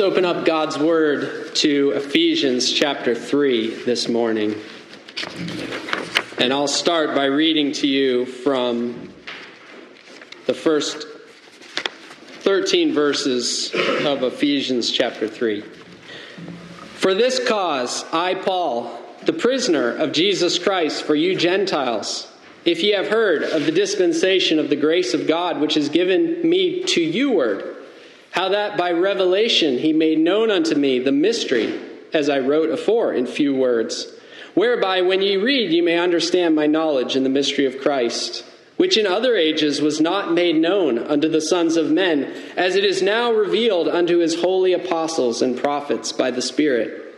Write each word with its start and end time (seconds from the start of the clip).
Let's 0.00 0.12
open 0.12 0.24
up 0.24 0.46
God's 0.46 0.78
Word 0.78 1.54
to 1.56 1.90
Ephesians 1.90 2.72
chapter 2.72 3.14
3 3.14 3.84
this 3.84 4.08
morning. 4.08 4.54
And 6.38 6.54
I'll 6.54 6.68
start 6.68 7.14
by 7.14 7.26
reading 7.26 7.72
to 7.72 7.86
you 7.86 8.24
from 8.24 9.12
the 10.46 10.54
first 10.54 11.06
13 12.40 12.94
verses 12.94 13.74
of 13.74 14.22
Ephesians 14.22 14.90
chapter 14.90 15.28
3. 15.28 15.60
For 16.94 17.12
this 17.12 17.46
cause, 17.46 18.06
I, 18.10 18.36
Paul, 18.36 18.98
the 19.26 19.34
prisoner 19.34 19.94
of 19.94 20.12
Jesus 20.12 20.58
Christ 20.58 21.04
for 21.04 21.14
you 21.14 21.36
Gentiles, 21.36 22.32
if 22.64 22.82
ye 22.82 22.92
have 22.92 23.08
heard 23.08 23.42
of 23.42 23.66
the 23.66 23.72
dispensation 23.72 24.58
of 24.58 24.70
the 24.70 24.76
grace 24.76 25.12
of 25.12 25.26
God 25.26 25.60
which 25.60 25.76
is 25.76 25.90
given 25.90 26.48
me 26.48 26.84
to 26.84 27.02
you 27.02 27.32
word, 27.32 27.76
how 28.30 28.48
that 28.50 28.76
by 28.76 28.92
revelation 28.92 29.78
he 29.78 29.92
made 29.92 30.18
known 30.18 30.50
unto 30.50 30.74
me 30.74 30.98
the 30.98 31.12
mystery, 31.12 31.78
as 32.12 32.28
I 32.28 32.38
wrote 32.38 32.70
afore 32.70 33.12
in 33.12 33.26
few 33.26 33.54
words, 33.54 34.12
whereby 34.54 35.02
when 35.02 35.22
ye 35.22 35.36
read 35.36 35.72
ye 35.72 35.80
may 35.80 35.98
understand 35.98 36.54
my 36.54 36.66
knowledge 36.66 37.16
in 37.16 37.22
the 37.22 37.28
mystery 37.28 37.66
of 37.66 37.78
Christ, 37.78 38.44
which 38.76 38.96
in 38.96 39.06
other 39.06 39.36
ages 39.36 39.82
was 39.82 40.00
not 40.00 40.32
made 40.32 40.56
known 40.56 40.98
unto 40.98 41.28
the 41.28 41.40
sons 41.40 41.76
of 41.76 41.90
men, 41.90 42.32
as 42.56 42.76
it 42.76 42.84
is 42.84 43.02
now 43.02 43.32
revealed 43.32 43.88
unto 43.88 44.18
his 44.18 44.40
holy 44.40 44.72
apostles 44.72 45.42
and 45.42 45.58
prophets 45.58 46.12
by 46.12 46.30
the 46.30 46.42
Spirit, 46.42 47.14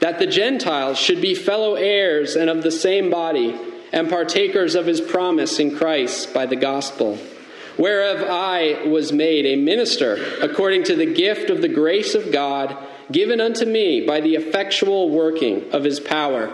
that 0.00 0.18
the 0.18 0.26
Gentiles 0.26 0.98
should 0.98 1.20
be 1.20 1.34
fellow 1.34 1.74
heirs 1.74 2.34
and 2.34 2.48
of 2.48 2.62
the 2.62 2.70
same 2.70 3.10
body, 3.10 3.54
and 3.92 4.08
partakers 4.08 4.74
of 4.74 4.86
his 4.86 5.00
promise 5.00 5.58
in 5.58 5.76
Christ 5.76 6.32
by 6.32 6.46
the 6.46 6.56
gospel 6.56 7.18
whereof 7.76 8.26
I 8.28 8.86
was 8.86 9.12
made 9.12 9.46
a 9.46 9.56
minister 9.56 10.16
according 10.40 10.84
to 10.84 10.96
the 10.96 11.12
gift 11.12 11.50
of 11.50 11.62
the 11.62 11.68
grace 11.68 12.14
of 12.14 12.32
God 12.32 12.76
given 13.10 13.40
unto 13.40 13.64
me 13.64 14.06
by 14.06 14.20
the 14.20 14.34
effectual 14.34 15.10
working 15.10 15.70
of 15.72 15.84
his 15.84 16.00
power. 16.00 16.52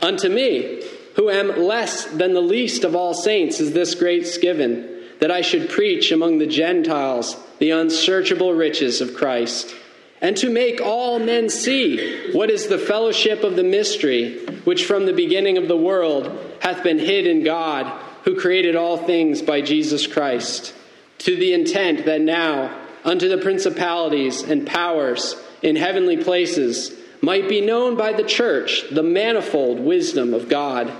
Unto 0.00 0.28
me, 0.28 0.82
who 1.16 1.28
am 1.28 1.60
less 1.60 2.06
than 2.06 2.34
the 2.34 2.40
least 2.40 2.84
of 2.84 2.96
all 2.96 3.14
saints, 3.14 3.60
is 3.60 3.72
this 3.72 3.94
grace 3.94 4.38
given, 4.38 5.02
that 5.20 5.30
I 5.30 5.42
should 5.42 5.68
preach 5.68 6.10
among 6.10 6.38
the 6.38 6.46
Gentiles 6.46 7.36
the 7.58 7.70
unsearchable 7.70 8.54
riches 8.54 9.00
of 9.00 9.14
Christ, 9.14 9.74
and 10.20 10.36
to 10.38 10.50
make 10.50 10.80
all 10.80 11.18
men 11.18 11.48
see 11.48 12.32
what 12.32 12.50
is 12.50 12.68
the 12.68 12.78
fellowship 12.78 13.44
of 13.44 13.56
the 13.56 13.64
mystery, 13.64 14.44
which 14.64 14.84
from 14.84 15.06
the 15.06 15.12
beginning 15.12 15.58
of 15.58 15.68
the 15.68 15.76
world 15.76 16.56
hath 16.60 16.82
been 16.82 16.98
hid 16.98 17.26
in 17.26 17.44
God 17.44 17.92
who 18.24 18.38
created 18.38 18.76
all 18.76 18.96
things 18.96 19.42
by 19.42 19.60
Jesus 19.60 20.06
Christ, 20.06 20.74
to 21.18 21.36
the 21.36 21.52
intent 21.52 22.04
that 22.04 22.20
now 22.20 22.78
unto 23.04 23.28
the 23.28 23.38
principalities 23.38 24.42
and 24.42 24.66
powers 24.66 25.36
in 25.62 25.76
heavenly 25.76 26.16
places 26.16 26.92
might 27.20 27.48
be 27.48 27.60
known 27.60 27.96
by 27.96 28.12
the 28.12 28.24
church 28.24 28.84
the 28.90 29.02
manifold 29.02 29.80
wisdom 29.80 30.34
of 30.34 30.48
God, 30.48 30.92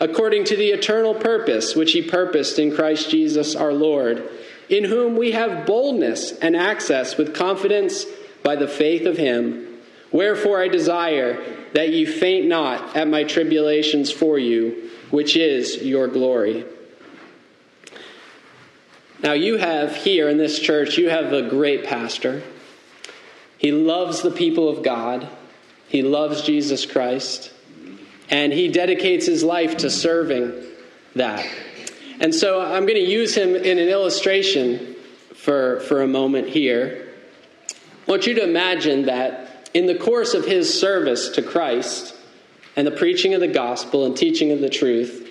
according 0.00 0.44
to 0.44 0.56
the 0.56 0.70
eternal 0.70 1.14
purpose 1.14 1.74
which 1.74 1.92
he 1.92 2.02
purposed 2.02 2.58
in 2.58 2.74
Christ 2.74 3.10
Jesus 3.10 3.54
our 3.54 3.72
Lord, 3.72 4.28
in 4.68 4.84
whom 4.84 5.16
we 5.16 5.32
have 5.32 5.66
boldness 5.66 6.32
and 6.38 6.56
access 6.56 7.16
with 7.16 7.34
confidence 7.34 8.06
by 8.42 8.56
the 8.56 8.68
faith 8.68 9.06
of 9.06 9.16
him. 9.16 9.66
Wherefore 10.10 10.60
I 10.60 10.68
desire 10.68 11.42
that 11.72 11.90
ye 11.90 12.04
faint 12.04 12.46
not 12.46 12.96
at 12.96 13.08
my 13.08 13.24
tribulations 13.24 14.10
for 14.10 14.38
you 14.38 14.90
which 15.12 15.36
is 15.36 15.82
your 15.82 16.08
glory. 16.08 16.64
Now, 19.22 19.34
you 19.34 19.58
have 19.58 19.94
here 19.94 20.28
in 20.28 20.38
this 20.38 20.58
church, 20.58 20.96
you 20.96 21.10
have 21.10 21.32
a 21.32 21.48
great 21.48 21.84
pastor. 21.84 22.42
He 23.58 23.70
loves 23.70 24.22
the 24.22 24.30
people 24.30 24.68
of 24.68 24.82
God, 24.82 25.28
he 25.86 26.02
loves 26.02 26.42
Jesus 26.42 26.86
Christ, 26.86 27.52
and 28.30 28.52
he 28.52 28.68
dedicates 28.68 29.26
his 29.26 29.44
life 29.44 29.76
to 29.78 29.90
serving 29.90 30.54
that. 31.14 31.46
And 32.18 32.34
so 32.34 32.60
I'm 32.60 32.86
going 32.86 32.94
to 32.94 33.00
use 33.00 33.34
him 33.34 33.54
in 33.54 33.78
an 33.78 33.88
illustration 33.88 34.96
for, 35.34 35.80
for 35.80 36.00
a 36.00 36.08
moment 36.08 36.48
here. 36.48 37.12
I 37.70 38.10
want 38.10 38.26
you 38.26 38.34
to 38.36 38.44
imagine 38.44 39.06
that 39.06 39.68
in 39.74 39.84
the 39.86 39.94
course 39.94 40.32
of 40.32 40.46
his 40.46 40.80
service 40.80 41.28
to 41.30 41.42
Christ, 41.42 42.14
and 42.76 42.86
the 42.86 42.92
preaching 42.92 43.34
of 43.34 43.40
the 43.40 43.48
gospel 43.48 44.06
and 44.06 44.16
teaching 44.16 44.50
of 44.50 44.60
the 44.60 44.70
truth, 44.70 45.28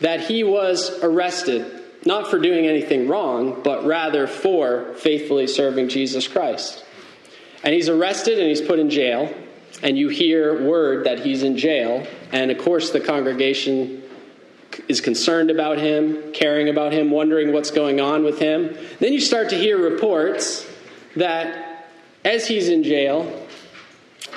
that 0.00 0.20
he 0.20 0.44
was 0.44 1.02
arrested, 1.02 1.82
not 2.04 2.30
for 2.30 2.38
doing 2.38 2.66
anything 2.66 3.08
wrong, 3.08 3.62
but 3.62 3.84
rather 3.84 4.26
for 4.26 4.94
faithfully 4.94 5.46
serving 5.46 5.88
Jesus 5.88 6.28
Christ. 6.28 6.84
And 7.64 7.74
he's 7.74 7.88
arrested 7.88 8.38
and 8.38 8.48
he's 8.48 8.60
put 8.60 8.78
in 8.78 8.90
jail, 8.90 9.34
and 9.82 9.98
you 9.98 10.08
hear 10.08 10.66
word 10.66 11.04
that 11.06 11.20
he's 11.20 11.42
in 11.42 11.56
jail, 11.58 12.06
and 12.32 12.50
of 12.50 12.58
course 12.58 12.90
the 12.90 13.00
congregation 13.00 14.02
is 14.86 15.00
concerned 15.00 15.50
about 15.50 15.78
him, 15.78 16.32
caring 16.32 16.68
about 16.68 16.92
him, 16.92 17.10
wondering 17.10 17.52
what's 17.52 17.70
going 17.70 18.00
on 18.00 18.22
with 18.22 18.38
him. 18.38 18.76
Then 19.00 19.12
you 19.12 19.20
start 19.20 19.48
to 19.50 19.56
hear 19.56 19.76
reports 19.76 20.66
that 21.16 21.88
as 22.24 22.46
he's 22.46 22.68
in 22.68 22.84
jail, 22.84 23.47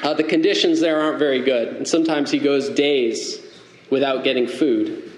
uh, 0.04 0.14
the 0.14 0.24
conditions 0.24 0.80
there 0.80 1.00
aren't 1.02 1.20
very 1.20 1.42
good. 1.42 1.70
And 1.70 1.88
sometimes 1.88 2.32
he 2.32 2.40
goes 2.40 2.70
days 2.70 3.40
without 3.90 4.24
getting 4.24 4.48
food. 4.48 5.12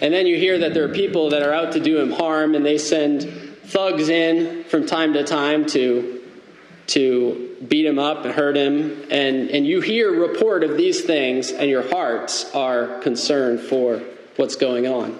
And 0.00 0.12
then 0.12 0.26
you 0.26 0.36
hear 0.36 0.58
that 0.58 0.74
there 0.74 0.84
are 0.84 0.92
people 0.92 1.30
that 1.30 1.42
are 1.42 1.52
out 1.52 1.72
to 1.72 1.80
do 1.80 1.98
him 1.98 2.12
harm, 2.12 2.54
and 2.54 2.64
they 2.64 2.78
send 2.78 3.24
thugs 3.64 4.08
in 4.08 4.64
from 4.64 4.86
time 4.86 5.14
to 5.14 5.24
time 5.24 5.66
to, 5.66 6.22
to 6.88 7.56
beat 7.66 7.86
him 7.86 7.98
up 7.98 8.24
and 8.24 8.34
hurt 8.34 8.56
him. 8.56 9.06
And, 9.10 9.50
and 9.50 9.66
you 9.66 9.80
hear 9.80 10.12
report 10.12 10.64
of 10.64 10.76
these 10.76 11.04
things, 11.04 11.50
and 11.50 11.70
your 11.70 11.88
hearts 11.88 12.54
are 12.54 12.98
concerned 13.00 13.60
for 13.60 14.02
what's 14.36 14.56
going 14.56 14.86
on. 14.86 15.18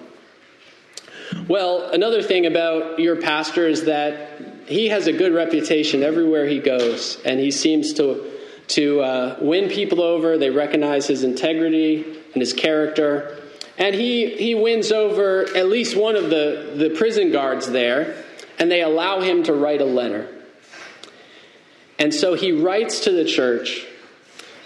Well, 1.48 1.90
another 1.90 2.22
thing 2.22 2.46
about 2.46 2.98
your 2.98 3.16
pastor 3.16 3.66
is 3.66 3.84
that 3.86 4.40
he 4.66 4.88
has 4.88 5.06
a 5.06 5.12
good 5.12 5.32
reputation 5.32 6.02
everywhere 6.02 6.46
he 6.46 6.60
goes, 6.60 7.18
and 7.24 7.40
he 7.40 7.50
seems 7.50 7.94
to 7.94 8.35
to 8.68 9.00
uh, 9.00 9.36
win 9.40 9.68
people 9.68 10.00
over. 10.00 10.38
They 10.38 10.50
recognize 10.50 11.06
his 11.06 11.22
integrity 11.22 12.02
and 12.32 12.42
his 12.42 12.52
character. 12.52 13.42
And 13.78 13.94
he, 13.94 14.30
he 14.36 14.54
wins 14.54 14.90
over 14.90 15.44
at 15.56 15.68
least 15.68 15.96
one 15.96 16.16
of 16.16 16.30
the, 16.30 16.72
the 16.76 16.90
prison 16.90 17.30
guards 17.30 17.70
there, 17.70 18.24
and 18.58 18.70
they 18.70 18.82
allow 18.82 19.20
him 19.20 19.42
to 19.44 19.52
write 19.52 19.80
a 19.80 19.86
letter. 19.86 20.32
And 21.98 22.12
so 22.12 22.34
he 22.34 22.52
writes 22.52 23.00
to 23.00 23.12
the 23.12 23.24
church, 23.24 23.86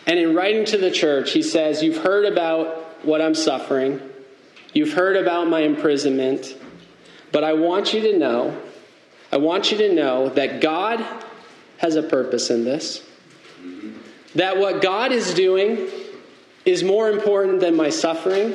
and 0.07 0.19
in 0.19 0.35
writing 0.35 0.65
to 0.67 0.79
the 0.79 0.91
church, 0.91 1.33
he 1.33 1.43
says, 1.43 1.83
You've 1.83 2.03
heard 2.03 2.25
about 2.25 3.05
what 3.05 3.21
I'm 3.21 3.35
suffering, 3.35 4.01
you've 4.73 4.93
heard 4.93 5.17
about 5.17 5.49
my 5.49 5.61
imprisonment, 5.61 6.57
but 7.33 7.45
I 7.45 7.55
want 7.55 7.93
you 7.93 8.01
to 8.03 8.19
know, 8.19 8.61
I 9.33 9.39
want 9.39 9.73
you 9.73 9.79
to 9.79 9.93
know 9.93 10.29
that 10.31 10.61
God 10.61 11.05
has 11.79 11.97
a 11.97 12.03
purpose 12.03 12.51
in 12.51 12.65
this 12.65 13.03
that 14.35 14.59
what 14.59 14.81
God 14.81 15.13
is 15.13 15.35
doing 15.35 15.89
is 16.65 16.85
more 16.85 17.11
important 17.11 17.61
than 17.61 17.77
my 17.77 17.91
suffering, 17.91 18.55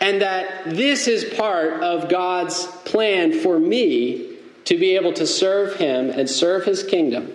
and 0.00 0.22
that 0.22 0.64
this 0.66 1.08
is 1.08 1.24
part 1.24 1.82
of 1.82 2.08
God's 2.08 2.66
plan 2.84 3.32
for 3.32 3.58
me 3.58 4.36
to 4.64 4.78
be 4.78 4.96
able 4.96 5.12
to 5.14 5.26
serve 5.26 5.76
Him 5.76 6.10
and 6.10 6.28
serve 6.28 6.64
His 6.64 6.82
kingdom. 6.82 7.32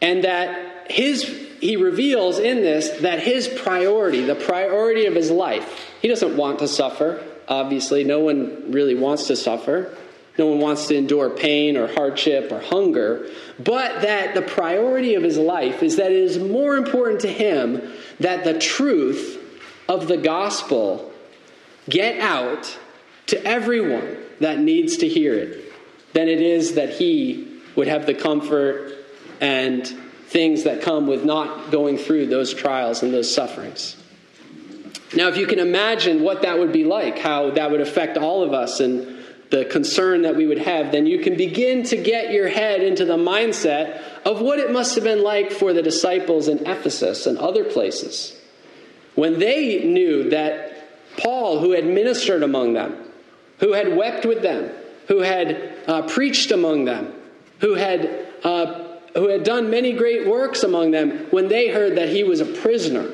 And 0.00 0.24
that 0.24 0.90
His, 0.90 1.24
He 1.60 1.76
reveals 1.76 2.38
in 2.38 2.58
this 2.58 3.00
that 3.02 3.20
His 3.20 3.48
priority, 3.48 4.22
the 4.22 4.34
priority 4.34 5.06
of 5.06 5.14
His 5.14 5.30
life, 5.30 5.92
He 6.00 6.08
doesn't 6.08 6.36
want 6.36 6.60
to 6.60 6.68
suffer. 6.68 7.22
Obviously, 7.46 8.04
no 8.04 8.20
one 8.20 8.72
really 8.72 8.94
wants 8.94 9.26
to 9.26 9.36
suffer. 9.36 9.96
No 10.36 10.46
one 10.46 10.58
wants 10.58 10.88
to 10.88 10.96
endure 10.96 11.30
pain 11.30 11.76
or 11.76 11.86
hardship 11.86 12.50
or 12.50 12.60
hunger, 12.60 13.28
but 13.58 14.02
that 14.02 14.34
the 14.34 14.42
priority 14.42 15.14
of 15.14 15.22
his 15.22 15.38
life 15.38 15.82
is 15.82 15.96
that 15.96 16.10
it 16.10 16.18
is 16.18 16.38
more 16.38 16.76
important 16.76 17.20
to 17.20 17.28
him 17.28 17.92
that 18.20 18.44
the 18.44 18.58
truth 18.58 19.40
of 19.88 20.08
the 20.08 20.16
gospel 20.16 21.12
get 21.88 22.18
out 22.18 22.78
to 23.26 23.42
everyone 23.44 24.16
that 24.40 24.58
needs 24.58 24.98
to 24.98 25.08
hear 25.08 25.34
it 25.34 25.72
than 26.14 26.28
it 26.28 26.40
is 26.40 26.74
that 26.74 26.90
he 26.90 27.60
would 27.76 27.86
have 27.86 28.06
the 28.06 28.14
comfort 28.14 28.92
and 29.40 29.86
things 30.26 30.64
that 30.64 30.82
come 30.82 31.06
with 31.06 31.24
not 31.24 31.70
going 31.70 31.96
through 31.96 32.26
those 32.26 32.52
trials 32.52 33.02
and 33.02 33.12
those 33.12 33.32
sufferings. 33.32 33.96
Now, 35.14 35.28
if 35.28 35.36
you 35.36 35.46
can 35.46 35.60
imagine 35.60 36.22
what 36.22 36.42
that 36.42 36.58
would 36.58 36.72
be 36.72 36.84
like, 36.84 37.18
how 37.18 37.50
that 37.50 37.70
would 37.70 37.80
affect 37.80 38.16
all 38.16 38.42
of 38.42 38.52
us 38.52 38.80
and 38.80 39.23
the 39.50 39.64
concern 39.64 40.22
that 40.22 40.36
we 40.36 40.46
would 40.46 40.58
have, 40.58 40.92
then 40.92 41.06
you 41.06 41.20
can 41.20 41.36
begin 41.36 41.82
to 41.84 41.96
get 41.96 42.32
your 42.32 42.48
head 42.48 42.82
into 42.82 43.04
the 43.04 43.16
mindset 43.16 44.00
of 44.24 44.40
what 44.40 44.58
it 44.58 44.72
must 44.72 44.94
have 44.94 45.04
been 45.04 45.22
like 45.22 45.52
for 45.52 45.72
the 45.72 45.82
disciples 45.82 46.48
in 46.48 46.66
Ephesus 46.66 47.26
and 47.26 47.38
other 47.38 47.64
places. 47.64 48.40
When 49.14 49.38
they 49.38 49.84
knew 49.84 50.30
that 50.30 51.18
Paul, 51.18 51.60
who 51.60 51.72
had 51.72 51.86
ministered 51.86 52.42
among 52.42 52.72
them, 52.72 52.96
who 53.60 53.72
had 53.72 53.96
wept 53.96 54.26
with 54.26 54.42
them, 54.42 54.70
who 55.08 55.20
had 55.20 55.74
uh, 55.86 56.02
preached 56.02 56.50
among 56.50 56.86
them, 56.86 57.12
who 57.60 57.74
had 57.74 58.26
uh, 58.42 58.80
who 59.14 59.28
had 59.28 59.44
done 59.44 59.70
many 59.70 59.92
great 59.92 60.26
works 60.26 60.64
among 60.64 60.90
them, 60.90 61.26
when 61.30 61.46
they 61.46 61.68
heard 61.68 61.96
that 61.96 62.08
he 62.08 62.24
was 62.24 62.40
a 62.40 62.44
prisoner, 62.44 63.08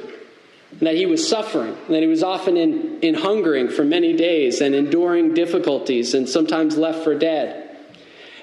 that 0.80 0.94
he 0.94 1.06
was 1.06 1.28
suffering, 1.28 1.76
that 1.88 2.00
he 2.00 2.06
was 2.06 2.22
often 2.22 2.56
in, 2.56 3.00
in 3.00 3.14
hungering 3.14 3.68
for 3.68 3.84
many 3.84 4.14
days 4.14 4.60
and 4.60 4.74
enduring 4.74 5.34
difficulties 5.34 6.14
and 6.14 6.28
sometimes 6.28 6.76
left 6.76 7.04
for 7.04 7.14
dead. 7.14 7.76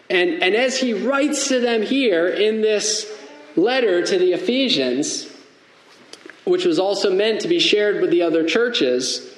And, 0.09 0.43
and 0.43 0.55
as 0.55 0.79
he 0.79 0.93
writes 0.93 1.47
to 1.49 1.59
them 1.59 1.81
here 1.81 2.27
in 2.27 2.61
this 2.61 3.11
letter 3.55 4.05
to 4.05 4.17
the 4.17 4.33
Ephesians, 4.33 5.27
which 6.45 6.65
was 6.65 6.79
also 6.79 7.13
meant 7.13 7.41
to 7.41 7.47
be 7.47 7.59
shared 7.59 8.01
with 8.01 8.11
the 8.11 8.21
other 8.21 8.45
churches, 8.45 9.33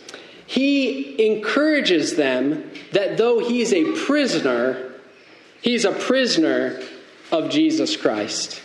he 0.46 1.28
encourages 1.28 2.16
them 2.16 2.72
that 2.92 3.18
though 3.18 3.40
he's 3.40 3.72
a 3.72 3.94
prisoner, 4.06 4.94
he's 5.62 5.86
a 5.86 5.92
prisoner 5.92 6.82
of 7.32 7.50
Jesus 7.50 7.96
Christ. 7.96 8.62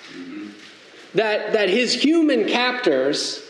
That, 1.15 1.53
that 1.53 1.69
his 1.69 1.95
human 1.95 2.49
captors, 2.49 3.44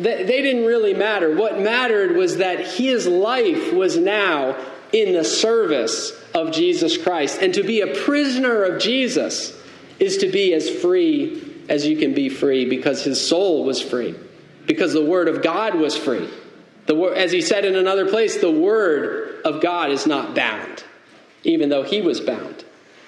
they, 0.00 0.24
they 0.24 0.42
didn't 0.42 0.64
really 0.64 0.94
matter. 0.94 1.36
What 1.36 1.60
mattered 1.60 2.16
was 2.16 2.38
that 2.38 2.60
his 2.60 3.06
life 3.06 3.72
was 3.72 3.96
now 3.96 4.56
in 4.92 5.12
the 5.12 5.24
service 5.24 6.12
of 6.34 6.52
Jesus 6.52 6.96
Christ. 6.96 7.40
And 7.42 7.54
to 7.54 7.62
be 7.62 7.80
a 7.82 7.94
prisoner 8.04 8.64
of 8.64 8.80
Jesus 8.80 9.56
is 9.98 10.18
to 10.18 10.28
be 10.28 10.54
as 10.54 10.68
free 10.68 11.62
as 11.68 11.86
you 11.86 11.96
can 11.96 12.14
be 12.14 12.28
free 12.28 12.68
because 12.68 13.04
his 13.04 13.24
soul 13.24 13.64
was 13.64 13.80
free, 13.80 14.16
because 14.66 14.92
the 14.92 15.04
word 15.04 15.28
of 15.28 15.42
God 15.42 15.74
was 15.74 15.96
free. 15.96 16.28
The, 16.86 16.96
as 16.96 17.30
he 17.30 17.42
said 17.42 17.64
in 17.64 17.76
another 17.76 18.08
place, 18.08 18.40
the 18.40 18.50
word 18.50 19.42
of 19.44 19.62
God 19.62 19.90
is 19.90 20.06
not 20.06 20.34
bound, 20.34 20.82
even 21.44 21.68
though 21.68 21.84
he 21.84 22.00
was 22.00 22.20
bound. 22.20 22.64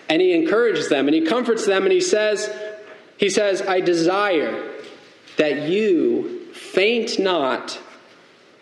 And 0.09 0.21
he 0.21 0.35
encourages 0.35 0.89
them 0.89 1.09
and 1.09 1.15
he 1.15 1.23
comforts 1.23 1.65
them 1.65 1.85
and 1.85 1.93
he 1.93 2.00
says, 2.00 2.55
he 3.17 3.31
says, 3.31 3.62
I 3.62 3.81
desire 3.81 4.71
that 5.39 5.62
you 5.62 6.42
faint 6.62 7.19
not 7.19 7.79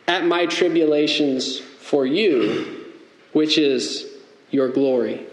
at 0.09 0.25
my 0.25 0.47
tribulations 0.47 1.59
for 1.59 2.05
you, 2.05 2.85
which 3.33 3.59
is 3.59 4.07
your 4.51 4.69
glory. 4.69 5.27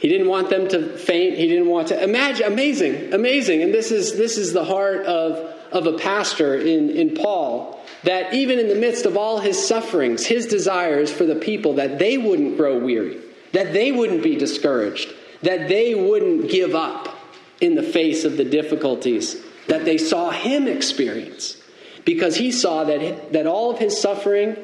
He 0.00 0.08
didn't 0.08 0.28
want 0.28 0.50
them 0.50 0.66
to 0.68 0.98
faint. 0.98 1.38
He 1.38 1.46
didn't 1.46 1.68
want 1.68 1.88
to 1.88 2.02
imagine 2.02 2.46
amazing, 2.46 3.14
amazing. 3.14 3.62
And 3.62 3.72
this 3.72 3.92
is 3.92 4.16
this 4.16 4.36
is 4.36 4.52
the 4.52 4.64
heart 4.64 5.06
of, 5.06 5.36
of 5.70 5.86
a 5.86 5.96
pastor 5.96 6.56
in, 6.56 6.90
in 6.90 7.14
Paul. 7.14 7.80
That 8.02 8.34
even 8.34 8.58
in 8.58 8.66
the 8.66 8.74
midst 8.74 9.06
of 9.06 9.16
all 9.16 9.38
his 9.38 9.64
sufferings, 9.64 10.26
his 10.26 10.46
desires 10.46 11.12
for 11.12 11.24
the 11.24 11.36
people 11.36 11.74
that 11.74 12.00
they 12.00 12.18
wouldn't 12.18 12.56
grow 12.56 12.78
weary, 12.78 13.20
that 13.52 13.72
they 13.72 13.92
wouldn't 13.92 14.24
be 14.24 14.34
discouraged, 14.34 15.14
that 15.42 15.68
they 15.68 15.94
wouldn't 15.94 16.50
give 16.50 16.74
up 16.74 17.16
in 17.60 17.76
the 17.76 17.82
face 17.84 18.24
of 18.24 18.36
the 18.36 18.44
difficulties 18.44 19.36
that 19.68 19.84
they 19.84 19.98
saw 19.98 20.30
him 20.30 20.66
experience. 20.66 21.56
Because 22.04 22.36
he 22.36 22.50
saw 22.50 22.84
that, 22.84 23.32
that 23.32 23.46
all 23.46 23.70
of 23.70 23.78
his 23.78 24.00
suffering 24.00 24.56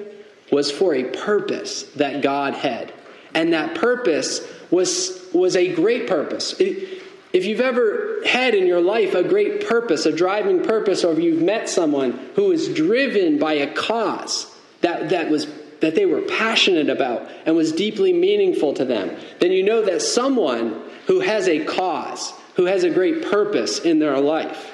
was 0.50 0.70
for 0.70 0.94
a 0.94 1.04
purpose 1.04 1.84
that 1.94 2.22
God 2.22 2.54
had. 2.54 2.92
And 3.34 3.52
that 3.52 3.74
purpose 3.74 4.40
was, 4.70 5.24
was 5.32 5.54
a 5.54 5.72
great 5.74 6.08
purpose. 6.08 6.54
if 6.58 7.44
you've 7.44 7.60
ever 7.60 8.20
had 8.26 8.54
in 8.54 8.66
your 8.66 8.80
life 8.80 9.14
a 9.14 9.22
great 9.22 9.68
purpose, 9.68 10.06
a 10.06 10.12
driving 10.12 10.64
purpose, 10.64 11.04
or 11.04 11.12
if 11.12 11.20
you've 11.20 11.42
met 11.42 11.68
someone 11.68 12.12
who 12.34 12.50
is 12.50 12.74
driven 12.74 13.38
by 13.38 13.52
a 13.54 13.72
cause 13.72 14.52
that, 14.80 15.10
that 15.10 15.30
was 15.30 15.46
that 15.80 15.94
they 15.94 16.06
were 16.06 16.22
passionate 16.22 16.90
about 16.90 17.28
and 17.46 17.54
was 17.54 17.72
deeply 17.72 18.12
meaningful 18.12 18.74
to 18.74 18.84
them, 18.84 19.16
then 19.38 19.52
you 19.52 19.62
know 19.62 19.84
that 19.84 20.02
someone 20.02 20.82
who 21.06 21.20
has 21.20 21.48
a 21.48 21.64
cause, 21.64 22.32
who 22.56 22.64
has 22.64 22.84
a 22.84 22.90
great 22.90 23.30
purpose 23.30 23.78
in 23.78 23.98
their 23.98 24.18
life, 24.18 24.72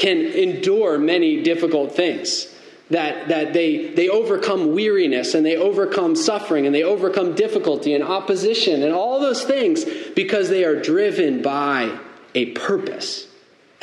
can 0.00 0.18
endure 0.18 0.98
many 0.98 1.42
difficult 1.42 1.92
things 1.94 2.52
that, 2.88 3.28
that 3.28 3.52
they, 3.52 3.88
they 3.88 4.08
overcome 4.08 4.72
weariness 4.72 5.34
and 5.34 5.44
they 5.44 5.56
overcome 5.56 6.16
suffering 6.16 6.64
and 6.64 6.74
they 6.74 6.82
overcome 6.82 7.34
difficulty 7.34 7.92
and 7.92 8.02
opposition 8.02 8.82
and 8.82 8.94
all 8.94 9.20
those 9.20 9.44
things 9.44 9.84
because 10.16 10.48
they 10.48 10.64
are 10.64 10.80
driven 10.80 11.42
by 11.42 11.96
a 12.34 12.46
purpose. 12.52 13.26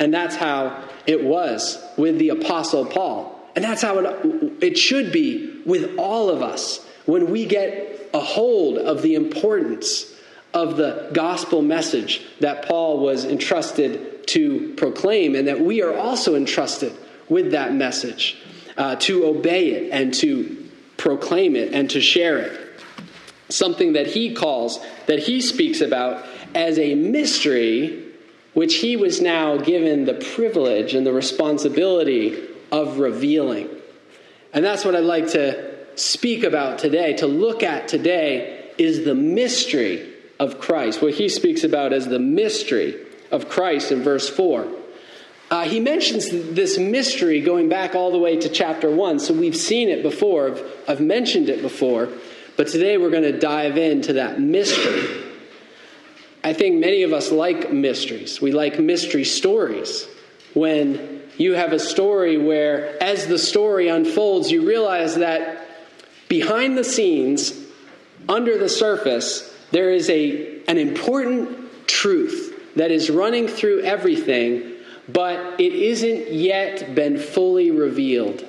And 0.00 0.12
that's 0.12 0.34
how 0.34 0.84
it 1.06 1.22
was 1.22 1.82
with 1.96 2.18
the 2.18 2.30
Apostle 2.30 2.84
Paul. 2.84 3.40
And 3.54 3.64
that's 3.64 3.82
how 3.82 3.98
it, 3.98 4.52
it 4.60 4.76
should 4.76 5.12
be 5.12 5.62
with 5.64 5.96
all 5.98 6.30
of 6.30 6.42
us 6.42 6.84
when 7.06 7.30
we 7.30 7.46
get 7.46 8.10
a 8.12 8.20
hold 8.20 8.76
of 8.76 9.02
the 9.02 9.14
importance 9.14 10.12
of 10.52 10.76
the 10.76 11.10
gospel 11.12 11.62
message 11.62 12.22
that 12.40 12.66
Paul 12.66 12.98
was 12.98 13.24
entrusted 13.24 14.17
to 14.28 14.74
proclaim 14.76 15.34
and 15.34 15.48
that 15.48 15.60
we 15.60 15.82
are 15.82 15.96
also 15.96 16.34
entrusted 16.34 16.92
with 17.28 17.52
that 17.52 17.74
message 17.74 18.38
uh, 18.76 18.96
to 18.96 19.26
obey 19.26 19.70
it 19.70 19.90
and 19.92 20.14
to 20.14 20.68
proclaim 20.96 21.56
it 21.56 21.72
and 21.74 21.90
to 21.90 22.00
share 22.00 22.38
it. 22.38 22.82
Something 23.48 23.94
that 23.94 24.06
he 24.06 24.34
calls, 24.34 24.78
that 25.06 25.18
he 25.18 25.40
speaks 25.40 25.80
about 25.80 26.26
as 26.54 26.78
a 26.78 26.94
mystery, 26.94 28.04
which 28.52 28.76
he 28.76 28.96
was 28.96 29.20
now 29.20 29.56
given 29.56 30.04
the 30.04 30.14
privilege 30.34 30.94
and 30.94 31.06
the 31.06 31.12
responsibility 31.12 32.48
of 32.70 32.98
revealing. 32.98 33.68
And 34.52 34.64
that's 34.64 34.84
what 34.84 34.94
I'd 34.94 35.04
like 35.04 35.28
to 35.28 35.74
speak 35.98 36.44
about 36.44 36.78
today, 36.78 37.14
to 37.14 37.26
look 37.26 37.62
at 37.62 37.88
today, 37.88 38.70
is 38.76 39.04
the 39.04 39.14
mystery 39.14 40.14
of 40.38 40.60
Christ. 40.60 41.00
What 41.00 41.14
he 41.14 41.28
speaks 41.28 41.64
about 41.64 41.92
as 41.92 42.06
the 42.06 42.18
mystery 42.18 42.94
of 43.30 43.48
Christ 43.48 43.92
in 43.92 44.02
verse 44.02 44.28
4. 44.28 44.68
Uh, 45.50 45.64
he 45.64 45.80
mentions 45.80 46.28
this 46.30 46.78
mystery 46.78 47.40
going 47.40 47.68
back 47.68 47.94
all 47.94 48.10
the 48.10 48.18
way 48.18 48.36
to 48.36 48.48
chapter 48.48 48.90
1, 48.90 49.18
so 49.18 49.32
we've 49.32 49.56
seen 49.56 49.88
it 49.88 50.02
before. 50.02 50.48
I've, 50.48 50.72
I've 50.86 51.00
mentioned 51.00 51.48
it 51.48 51.62
before, 51.62 52.10
but 52.56 52.68
today 52.68 52.98
we're 52.98 53.10
going 53.10 53.22
to 53.22 53.38
dive 53.38 53.78
into 53.78 54.14
that 54.14 54.38
mystery. 54.40 55.24
I 56.44 56.52
think 56.52 56.76
many 56.76 57.02
of 57.02 57.12
us 57.12 57.32
like 57.32 57.72
mysteries. 57.72 58.42
We 58.42 58.52
like 58.52 58.78
mystery 58.78 59.24
stories. 59.24 60.06
When 60.54 61.22
you 61.38 61.54
have 61.54 61.72
a 61.72 61.78
story 61.78 62.36
where, 62.36 63.02
as 63.02 63.26
the 63.26 63.38
story 63.38 63.88
unfolds, 63.88 64.50
you 64.50 64.66
realize 64.66 65.16
that 65.16 65.66
behind 66.28 66.76
the 66.76 66.84
scenes, 66.84 67.58
under 68.28 68.58
the 68.58 68.68
surface, 68.68 69.54
there 69.70 69.92
is 69.92 70.10
a, 70.10 70.62
an 70.66 70.76
important 70.76 71.86
truth 71.86 72.47
that 72.78 72.90
is 72.90 73.10
running 73.10 73.46
through 73.46 73.82
everything 73.82 74.74
but 75.08 75.58
it 75.58 75.72
isn't 75.72 76.32
yet 76.32 76.94
been 76.94 77.18
fully 77.18 77.70
revealed. 77.70 78.44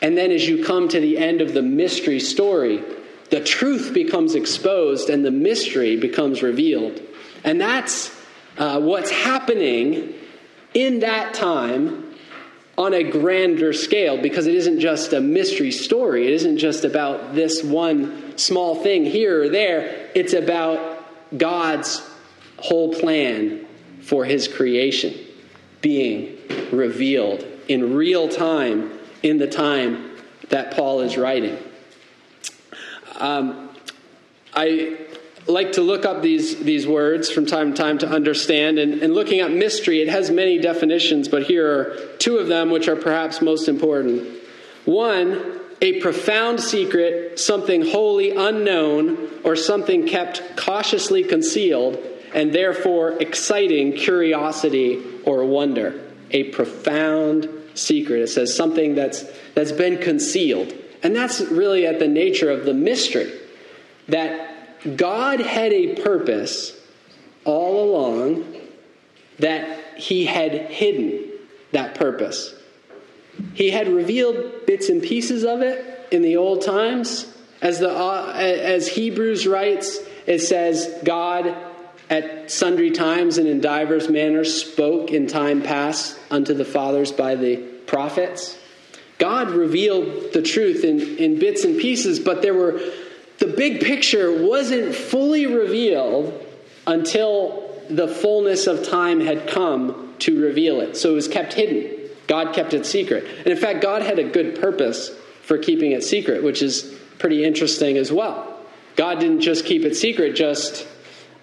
And 0.00 0.16
then 0.16 0.30
as 0.30 0.48
you 0.48 0.64
come 0.64 0.88
to 0.88 0.98
the 0.98 1.18
end 1.18 1.40
of 1.40 1.52
the 1.52 1.62
mystery 1.62 2.20
story, 2.20 2.82
the 3.30 3.40
truth 3.40 3.92
becomes 3.92 4.34
exposed 4.34 5.10
and 5.10 5.24
the 5.24 5.30
mystery 5.30 5.96
becomes 5.96 6.42
revealed. 6.42 7.00
And 7.44 7.60
that's 7.60 8.14
uh, 8.56 8.80
what's 8.80 9.10
happening 9.10 10.14
in 10.72 11.00
that 11.00 11.34
time 11.34 12.14
on 12.76 12.92
a 12.92 13.04
grander 13.04 13.72
scale 13.72 14.20
because 14.20 14.46
it 14.46 14.54
isn't 14.54 14.80
just 14.80 15.12
a 15.12 15.20
mystery 15.20 15.70
story. 15.70 16.26
It 16.26 16.32
isn't 16.32 16.58
just 16.58 16.84
about 16.84 17.34
this 17.34 17.62
one 17.62 18.36
small 18.36 18.82
thing 18.82 19.04
here 19.04 19.44
or 19.44 19.48
there. 19.48 20.10
It's 20.14 20.32
about 20.32 21.04
God's 21.36 22.02
whole 22.64 22.94
plan 22.94 23.66
for 24.00 24.24
his 24.24 24.48
creation 24.48 25.14
being 25.82 26.38
revealed 26.72 27.44
in 27.68 27.94
real 27.94 28.26
time 28.26 28.90
in 29.22 29.36
the 29.36 29.46
time 29.46 30.10
that 30.48 30.74
Paul 30.74 31.02
is 31.02 31.18
writing. 31.18 31.58
Um, 33.16 33.68
I 34.54 34.96
like 35.46 35.72
to 35.72 35.82
look 35.82 36.06
up 36.06 36.22
these, 36.22 36.58
these 36.64 36.86
words 36.86 37.30
from 37.30 37.44
time 37.44 37.74
to 37.74 37.82
time 37.82 37.98
to 37.98 38.08
understand. 38.08 38.78
And, 38.78 39.02
and 39.02 39.12
looking 39.12 39.40
at 39.40 39.50
mystery, 39.50 40.00
it 40.00 40.08
has 40.08 40.30
many 40.30 40.58
definitions, 40.58 41.28
but 41.28 41.42
here 41.42 41.68
are 41.68 41.98
two 42.18 42.38
of 42.38 42.48
them 42.48 42.70
which 42.70 42.88
are 42.88 42.96
perhaps 42.96 43.42
most 43.42 43.68
important. 43.68 44.26
One, 44.86 45.60
a 45.82 46.00
profound 46.00 46.60
secret, 46.60 47.38
something 47.38 47.84
wholly 47.84 48.30
unknown, 48.30 49.28
or 49.44 49.54
something 49.54 50.06
kept 50.06 50.56
cautiously 50.56 51.24
concealed 51.24 52.02
and 52.34 52.52
therefore 52.52 53.12
exciting 53.22 53.92
curiosity 53.92 55.02
or 55.24 55.44
wonder. 55.44 56.00
A 56.32 56.50
profound 56.50 57.48
secret. 57.74 58.22
It 58.22 58.28
says 58.28 58.54
something 58.54 58.94
that's, 58.96 59.24
that's 59.54 59.72
been 59.72 59.98
concealed. 59.98 60.74
And 61.02 61.14
that's 61.14 61.40
really 61.40 61.86
at 61.86 61.98
the 62.00 62.08
nature 62.08 62.50
of 62.50 62.64
the 62.64 62.74
mystery 62.74 63.32
that 64.08 64.96
God 64.96 65.40
had 65.40 65.72
a 65.72 66.02
purpose 66.02 66.78
all 67.44 67.90
along 67.90 68.52
that 69.38 69.96
he 69.96 70.24
had 70.24 70.52
hidden 70.52 71.30
that 71.72 71.94
purpose. 71.94 72.54
He 73.54 73.70
had 73.70 73.88
revealed 73.88 74.66
bits 74.66 74.88
and 74.88 75.02
pieces 75.02 75.44
of 75.44 75.62
it 75.62 76.08
in 76.10 76.22
the 76.22 76.36
old 76.36 76.62
times. 76.62 77.32
As, 77.60 77.78
the, 77.78 77.90
uh, 77.90 78.32
as 78.34 78.88
Hebrews 78.88 79.46
writes, 79.46 79.98
it 80.26 80.40
says, 80.40 80.98
God 81.04 81.56
at 82.10 82.50
sundry 82.50 82.90
times 82.90 83.38
and 83.38 83.48
in 83.48 83.60
divers 83.60 84.08
manners 84.08 84.62
spoke 84.62 85.10
in 85.10 85.26
time 85.26 85.62
past 85.62 86.18
unto 86.30 86.54
the 86.54 86.64
fathers 86.64 87.12
by 87.12 87.34
the 87.34 87.56
prophets. 87.86 88.58
God 89.18 89.50
revealed 89.50 90.32
the 90.32 90.42
truth 90.42 90.84
in, 90.84 91.00
in 91.18 91.38
bits 91.38 91.64
and 91.64 91.78
pieces, 91.78 92.20
but 92.20 92.42
there 92.42 92.54
were 92.54 92.80
the 93.38 93.46
big 93.46 93.80
picture 93.80 94.44
wasn't 94.44 94.94
fully 94.94 95.46
revealed 95.46 96.46
until 96.86 97.80
the 97.88 98.08
fullness 98.08 98.66
of 98.66 98.86
time 98.86 99.20
had 99.20 99.48
come 99.48 100.14
to 100.20 100.40
reveal 100.40 100.80
it. 100.80 100.96
So 100.96 101.10
it 101.10 101.14
was 101.14 101.28
kept 101.28 101.52
hidden. 101.52 102.08
God 102.26 102.54
kept 102.54 102.74
it 102.74 102.86
secret. 102.86 103.24
And 103.38 103.48
in 103.48 103.56
fact, 103.56 103.82
God 103.82 104.02
had 104.02 104.18
a 104.18 104.24
good 104.24 104.60
purpose 104.60 105.10
for 105.42 105.58
keeping 105.58 105.92
it 105.92 106.02
secret, 106.02 106.42
which 106.42 106.62
is 106.62 106.96
pretty 107.18 107.44
interesting 107.44 107.96
as 107.96 108.10
well. 108.10 108.58
God 108.96 109.18
didn't 109.18 109.40
just 109.40 109.66
keep 109.66 109.82
it 109.82 109.96
secret 109.96 110.34
just 110.36 110.86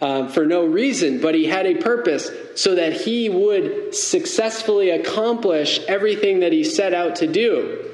um, 0.01 0.29
for 0.29 0.45
no 0.45 0.65
reason, 0.65 1.21
but 1.21 1.35
He 1.35 1.45
had 1.45 1.65
a 1.65 1.75
purpose 1.75 2.29
so 2.55 2.75
that 2.75 2.93
He 2.93 3.29
would 3.29 3.95
successfully 3.95 4.89
accomplish 4.89 5.79
everything 5.87 6.39
that 6.39 6.51
He 6.51 6.63
set 6.63 6.93
out 6.93 7.17
to 7.17 7.27
do. 7.27 7.87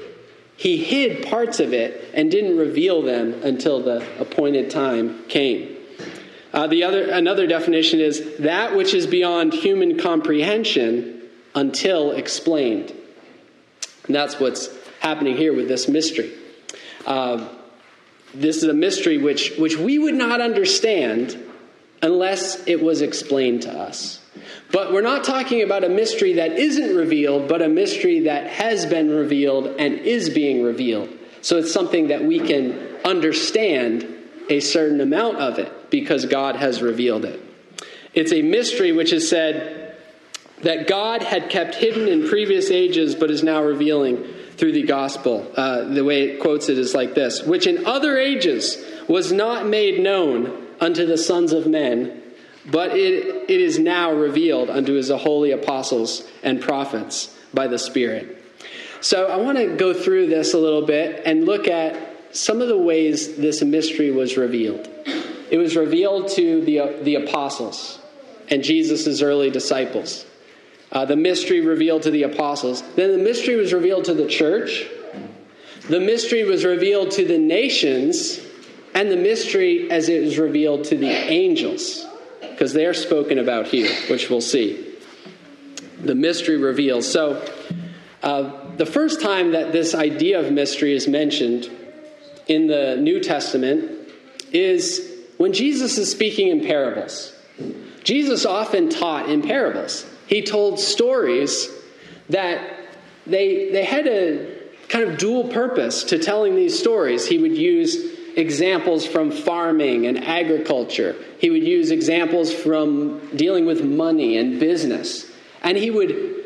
He 0.56 0.82
hid 0.82 1.26
parts 1.26 1.60
of 1.60 1.72
it 1.72 2.10
and 2.14 2.30
didn't 2.30 2.56
reveal 2.56 3.02
them 3.02 3.42
until 3.44 3.80
the 3.80 4.04
appointed 4.20 4.70
time 4.70 5.24
came. 5.28 5.76
Uh, 6.52 6.66
the 6.66 6.82
other, 6.82 7.10
another 7.10 7.46
definition 7.46 8.00
is 8.00 8.38
that 8.38 8.74
which 8.74 8.94
is 8.94 9.06
beyond 9.06 9.52
human 9.52 9.98
comprehension 9.98 11.22
until 11.54 12.12
explained. 12.12 12.92
And 14.06 14.16
that's 14.16 14.40
what's 14.40 14.68
happening 15.00 15.36
here 15.36 15.54
with 15.54 15.68
this 15.68 15.86
mystery. 15.86 16.32
Uh, 17.06 17.48
this 18.34 18.56
is 18.56 18.64
a 18.64 18.74
mystery 18.74 19.18
which, 19.18 19.52
which 19.58 19.76
we 19.76 19.98
would 19.98 20.14
not 20.14 20.40
understand 20.40 21.40
unless 22.02 22.66
it 22.66 22.82
was 22.82 23.02
explained 23.02 23.62
to 23.62 23.72
us. 23.72 24.20
But 24.70 24.92
we're 24.92 25.00
not 25.00 25.24
talking 25.24 25.62
about 25.62 25.84
a 25.84 25.88
mystery 25.88 26.34
that 26.34 26.52
isn't 26.52 26.94
revealed, 26.94 27.48
but 27.48 27.62
a 27.62 27.68
mystery 27.68 28.20
that 28.20 28.48
has 28.48 28.86
been 28.86 29.10
revealed 29.10 29.66
and 29.78 29.94
is 29.94 30.30
being 30.30 30.62
revealed. 30.62 31.08
So 31.40 31.56
it's 31.56 31.72
something 31.72 32.08
that 32.08 32.24
we 32.24 32.40
can 32.40 32.96
understand 33.04 34.14
a 34.50 34.60
certain 34.60 35.00
amount 35.00 35.38
of 35.38 35.58
it 35.58 35.90
because 35.90 36.26
God 36.26 36.56
has 36.56 36.82
revealed 36.82 37.24
it. 37.24 37.40
It's 38.14 38.32
a 38.32 38.42
mystery 38.42 38.92
which 38.92 39.12
is 39.12 39.28
said 39.28 39.96
that 40.62 40.88
God 40.88 41.22
had 41.22 41.50
kept 41.50 41.76
hidden 41.76 42.08
in 42.08 42.28
previous 42.28 42.70
ages 42.70 43.14
but 43.14 43.30
is 43.30 43.42
now 43.42 43.62
revealing 43.62 44.24
through 44.56 44.72
the 44.72 44.82
gospel. 44.82 45.50
Uh, 45.56 45.84
the 45.84 46.04
way 46.04 46.30
it 46.30 46.40
quotes 46.40 46.68
it 46.68 46.78
is 46.78 46.94
like 46.94 47.14
this 47.14 47.42
which 47.42 47.66
in 47.66 47.86
other 47.86 48.18
ages 48.18 48.82
was 49.08 49.30
not 49.30 49.66
made 49.66 50.00
known 50.00 50.67
unto 50.80 51.06
the 51.06 51.18
sons 51.18 51.52
of 51.52 51.66
men, 51.66 52.22
but 52.66 52.96
it, 52.96 53.50
it 53.50 53.60
is 53.60 53.78
now 53.78 54.12
revealed 54.12 54.70
unto 54.70 54.94
his 54.94 55.10
holy 55.10 55.50
apostles 55.50 56.26
and 56.42 56.60
prophets 56.60 57.34
by 57.52 57.66
the 57.66 57.78
Spirit. 57.78 58.36
So 59.00 59.26
I 59.26 59.36
want 59.36 59.58
to 59.58 59.76
go 59.76 59.94
through 59.94 60.26
this 60.26 60.54
a 60.54 60.58
little 60.58 60.82
bit 60.82 61.22
and 61.24 61.44
look 61.44 61.68
at 61.68 62.36
some 62.36 62.60
of 62.60 62.68
the 62.68 62.76
ways 62.76 63.36
this 63.36 63.62
mystery 63.62 64.10
was 64.10 64.36
revealed. 64.36 64.88
It 65.50 65.56
was 65.56 65.76
revealed 65.76 66.28
to 66.30 66.64
the, 66.64 67.00
the 67.02 67.14
apostles 67.14 68.00
and 68.50 68.62
Jesus' 68.62 69.22
early 69.22 69.50
disciples. 69.50 70.26
Uh, 70.90 71.04
the 71.04 71.16
mystery 71.16 71.60
revealed 71.60 72.02
to 72.02 72.10
the 72.10 72.22
apostles. 72.22 72.82
Then 72.96 73.12
the 73.12 73.22
mystery 73.22 73.56
was 73.56 73.72
revealed 73.72 74.06
to 74.06 74.14
the 74.14 74.26
church. 74.26 74.86
The 75.88 76.00
mystery 76.00 76.44
was 76.44 76.64
revealed 76.64 77.12
to 77.12 77.24
the 77.24 77.38
nations 77.38 78.40
and 78.94 79.10
the 79.10 79.16
mystery 79.16 79.90
as 79.90 80.08
it 80.08 80.22
is 80.22 80.38
revealed 80.38 80.84
to 80.84 80.96
the 80.96 81.10
angels, 81.10 82.06
because 82.40 82.72
they 82.72 82.86
are 82.86 82.94
spoken 82.94 83.38
about 83.38 83.66
here, 83.66 83.90
which 84.08 84.30
we'll 84.30 84.40
see. 84.40 84.94
The 86.02 86.14
mystery 86.14 86.56
reveals. 86.56 87.10
So, 87.10 87.44
uh, 88.22 88.76
the 88.76 88.86
first 88.86 89.20
time 89.20 89.52
that 89.52 89.72
this 89.72 89.94
idea 89.94 90.40
of 90.40 90.52
mystery 90.52 90.92
is 90.92 91.06
mentioned 91.08 91.70
in 92.46 92.66
the 92.66 92.96
New 92.96 93.20
Testament 93.20 94.10
is 94.52 95.16
when 95.36 95.52
Jesus 95.52 95.98
is 95.98 96.10
speaking 96.10 96.48
in 96.48 96.64
parables. 96.64 97.34
Jesus 98.02 98.46
often 98.46 98.88
taught 98.88 99.28
in 99.28 99.42
parables. 99.42 100.06
He 100.26 100.42
told 100.42 100.80
stories 100.80 101.68
that 102.28 102.76
they, 103.26 103.70
they 103.70 103.84
had 103.84 104.06
a 104.06 104.58
kind 104.88 105.08
of 105.08 105.18
dual 105.18 105.48
purpose 105.48 106.04
to 106.04 106.18
telling 106.18 106.56
these 106.56 106.78
stories. 106.78 107.26
He 107.26 107.38
would 107.38 107.56
use 107.56 108.17
examples 108.36 109.06
from 109.06 109.30
farming 109.30 110.06
and 110.06 110.22
agriculture. 110.22 111.16
He 111.38 111.50
would 111.50 111.62
use 111.62 111.90
examples 111.90 112.52
from 112.52 113.36
dealing 113.36 113.66
with 113.66 113.84
money 113.84 114.36
and 114.36 114.60
business. 114.60 115.30
And 115.62 115.76
he 115.76 115.90
would 115.90 116.44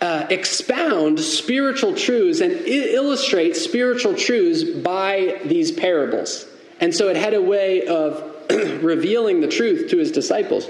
uh, 0.00 0.26
expound 0.30 1.20
spiritual 1.20 1.94
truths 1.94 2.40
and 2.40 2.52
illustrate 2.52 3.56
spiritual 3.56 4.14
truths 4.14 4.64
by 4.64 5.40
these 5.44 5.70
parables. 5.70 6.46
And 6.80 6.94
so 6.94 7.08
it 7.08 7.16
had 7.16 7.34
a 7.34 7.42
way 7.42 7.86
of 7.86 8.22
revealing 8.82 9.40
the 9.40 9.48
truth 9.48 9.90
to 9.90 9.98
his 9.98 10.10
disciples. 10.10 10.66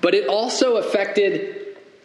But 0.00 0.14
it 0.14 0.28
also 0.28 0.76
affected 0.76 1.59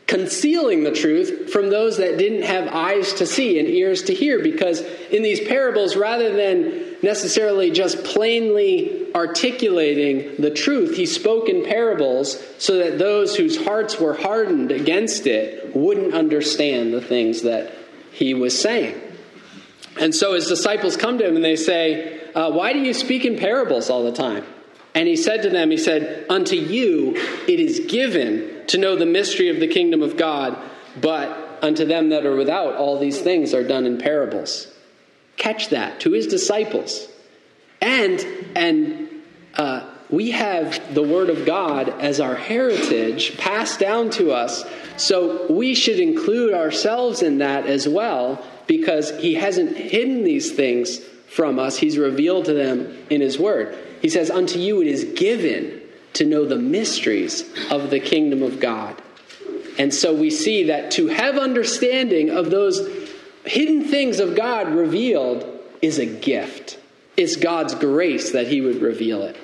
concealing 0.08 0.84
the 0.84 0.92
truth 0.92 1.52
from 1.52 1.70
those 1.70 1.98
that 1.98 2.18
didn't 2.18 2.44
have 2.44 2.68
eyes 2.68 3.14
to 3.14 3.26
see 3.26 3.60
and 3.60 3.68
ears 3.68 4.04
to 4.04 4.14
hear. 4.14 4.42
Because 4.42 4.82
in 5.12 5.24
these 5.24 5.40
parables, 5.40 5.96
rather 5.96 6.34
than 6.34 6.96
necessarily 7.02 7.72
just 7.72 8.04
plainly 8.04 9.14
articulating 9.16 10.36
the 10.40 10.52
truth, 10.52 10.96
he 10.96 11.06
spoke 11.06 11.50
in 11.50 11.64
parables 11.64 12.42
so 12.60 12.78
that 12.78 13.00
those 13.00 13.36
whose 13.36 13.64
hearts 13.64 14.00
were 14.00 14.14
hardened 14.14 14.72
against 14.72 15.26
it 15.26 15.76
wouldn't 15.76 16.14
understand 16.14 16.94
the 16.94 17.02
things 17.02 17.42
that 17.42 17.74
he 18.12 18.34
was 18.34 18.60
saying. 18.60 19.02
And 20.00 20.14
so 20.14 20.34
his 20.34 20.48
disciples 20.48 20.98
come 20.98 21.18
to 21.18 21.28
him 21.28 21.36
and 21.36 21.44
they 21.44 21.56
say, 21.56 22.30
uh, 22.36 22.52
Why 22.52 22.74
do 22.74 22.80
you 22.80 22.94
speak 22.94 23.26
in 23.26 23.38
parables 23.38 23.90
all 23.90 24.04
the 24.04 24.12
time? 24.12 24.46
And 24.94 25.08
he 25.08 25.16
said 25.16 25.42
to 25.44 25.50
them, 25.50 25.72
He 25.72 25.78
said, 25.78 26.26
Unto 26.30 26.56
you 26.56 27.16
it 27.48 27.60
is 27.60 27.82
given 27.88 28.55
to 28.68 28.78
know 28.78 28.96
the 28.96 29.06
mystery 29.06 29.50
of 29.50 29.60
the 29.60 29.68
kingdom 29.68 30.02
of 30.02 30.18
God, 30.18 30.58
but 31.00 31.60
unto 31.62 31.86
them 31.86 32.10
that 32.10 32.26
are 32.26 32.36
without, 32.36 32.76
all 32.76 33.00
these 33.00 33.22
things 33.22 33.54
are 33.54 33.64
done 33.64 33.86
in 33.86 33.98
parables. 33.98 34.68
Catch 35.38 35.70
that 35.70 36.00
to 36.02 36.12
his 36.12 36.28
disciples. 36.28 37.08
And, 37.82 38.26
and, 38.56 39.10
uh, 39.56 39.90
we 40.10 40.32
have 40.32 40.94
the 40.94 41.02
Word 41.02 41.30
of 41.30 41.46
God 41.46 41.90
as 41.90 42.20
our 42.20 42.36
heritage 42.36 43.38
passed 43.38 43.80
down 43.80 44.12
to 44.12 44.32
us. 44.32 44.64
So 44.98 45.52
we 45.52 45.74
should 45.74 46.00
include 46.00 46.54
ourselves 46.54 47.22
in 47.22 47.40
that 47.40 47.66
as 47.66 47.88
well 47.88 48.44
because 48.68 49.12
He 49.20 49.34
hasn't 49.34 49.76
hidden 49.76 50.24
these 50.24 50.52
things 50.52 51.00
from 51.28 51.58
us. 51.60 51.78
He's 51.78 51.98
revealed 51.98 52.46
to 52.46 52.54
them 52.54 53.06
in 53.10 53.22
His 53.22 53.40
Word. 53.40 53.78
He 54.02 54.10
says, 54.10 54.30
Unto 54.30 54.60
you 54.60 54.82
it 54.82 54.88
is 54.88 55.04
given 55.04 55.82
to 56.16 56.26
know 56.26 56.46
the 56.46 56.58
mysteries 56.58 57.44
of 57.70 57.90
the 57.90 58.00
kingdom 58.00 58.42
of 58.42 58.60
God. 58.60 59.02
And 59.78 59.94
so 59.94 60.14
we 60.16 60.30
see 60.30 60.64
that 60.64 60.92
to 60.92 61.08
have 61.08 61.38
understanding 61.38 62.30
of 62.30 62.50
those 62.50 62.80
hidden 63.46 63.86
things 63.86 64.20
of 64.20 64.36
God 64.36 64.70
revealed 64.70 65.46
is 65.82 66.00
a 66.00 66.06
gift. 66.06 66.80
It's 67.18 67.36
God's 67.36 67.76
grace 67.76 68.32
that 68.32 68.48
He 68.48 68.62
would 68.62 68.82
reveal 68.82 69.22
it. 69.24 69.38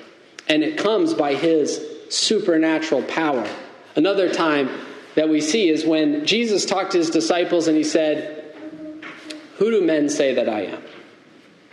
And 0.48 0.62
it 0.62 0.78
comes 0.78 1.14
by 1.14 1.34
His 1.34 1.80
supernatural 2.08 3.02
power. 3.02 3.48
Another 3.94 4.32
time 4.32 4.70
that 5.14 5.28
we 5.28 5.40
see 5.40 5.68
is 5.68 5.84
when 5.84 6.26
Jesus 6.26 6.64
talked 6.64 6.92
to 6.92 6.98
His 6.98 7.10
disciples 7.10 7.68
and 7.68 7.76
He 7.76 7.84
said, 7.84 8.54
Who 9.58 9.70
do 9.70 9.82
men 9.82 10.08
say 10.08 10.34
that 10.34 10.48
I 10.48 10.62
am? 10.62 10.82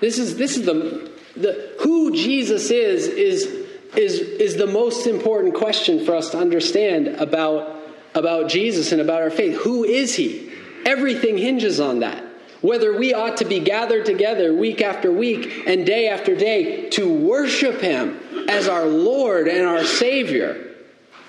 This 0.02 0.18
is, 0.18 0.38
this 0.38 0.58
is 0.58 0.66
the, 0.66 1.12
the 1.36 1.76
who 1.82 2.14
Jesus 2.14 2.72
is, 2.72 3.08
is 3.08 3.59
is, 3.96 4.20
is 4.20 4.56
the 4.56 4.68
most 4.68 5.08
important 5.08 5.56
question 5.56 6.06
for 6.06 6.16
us 6.16 6.30
to 6.32 6.38
understand 6.38 7.08
about, 7.08 7.76
about 8.14 8.50
Jesus 8.50 8.92
and 8.92 9.02
about 9.02 9.22
our 9.22 9.32
faith. 9.32 9.58
Who 9.62 9.84
is 9.84 10.16
he? 10.16 10.52
Everything 10.86 11.38
hinges 11.38 11.80
on 11.80 12.00
that. 12.00 12.24
Whether 12.62 12.98
we 12.98 13.14
ought 13.14 13.38
to 13.38 13.46
be 13.46 13.60
gathered 13.60 14.06
together 14.06 14.54
week 14.54 14.82
after 14.82 15.12
week 15.12 15.64
and 15.66 15.86
day 15.86 16.10
after 16.10 16.36
day 16.36 16.90
to 16.92 17.12
worship 17.12 17.80
him 17.80 18.20
as 18.50 18.68
our 18.68 18.86
Lord 18.86 19.48
and 19.48 19.66
our 19.66 19.86
Savior, 19.86 20.66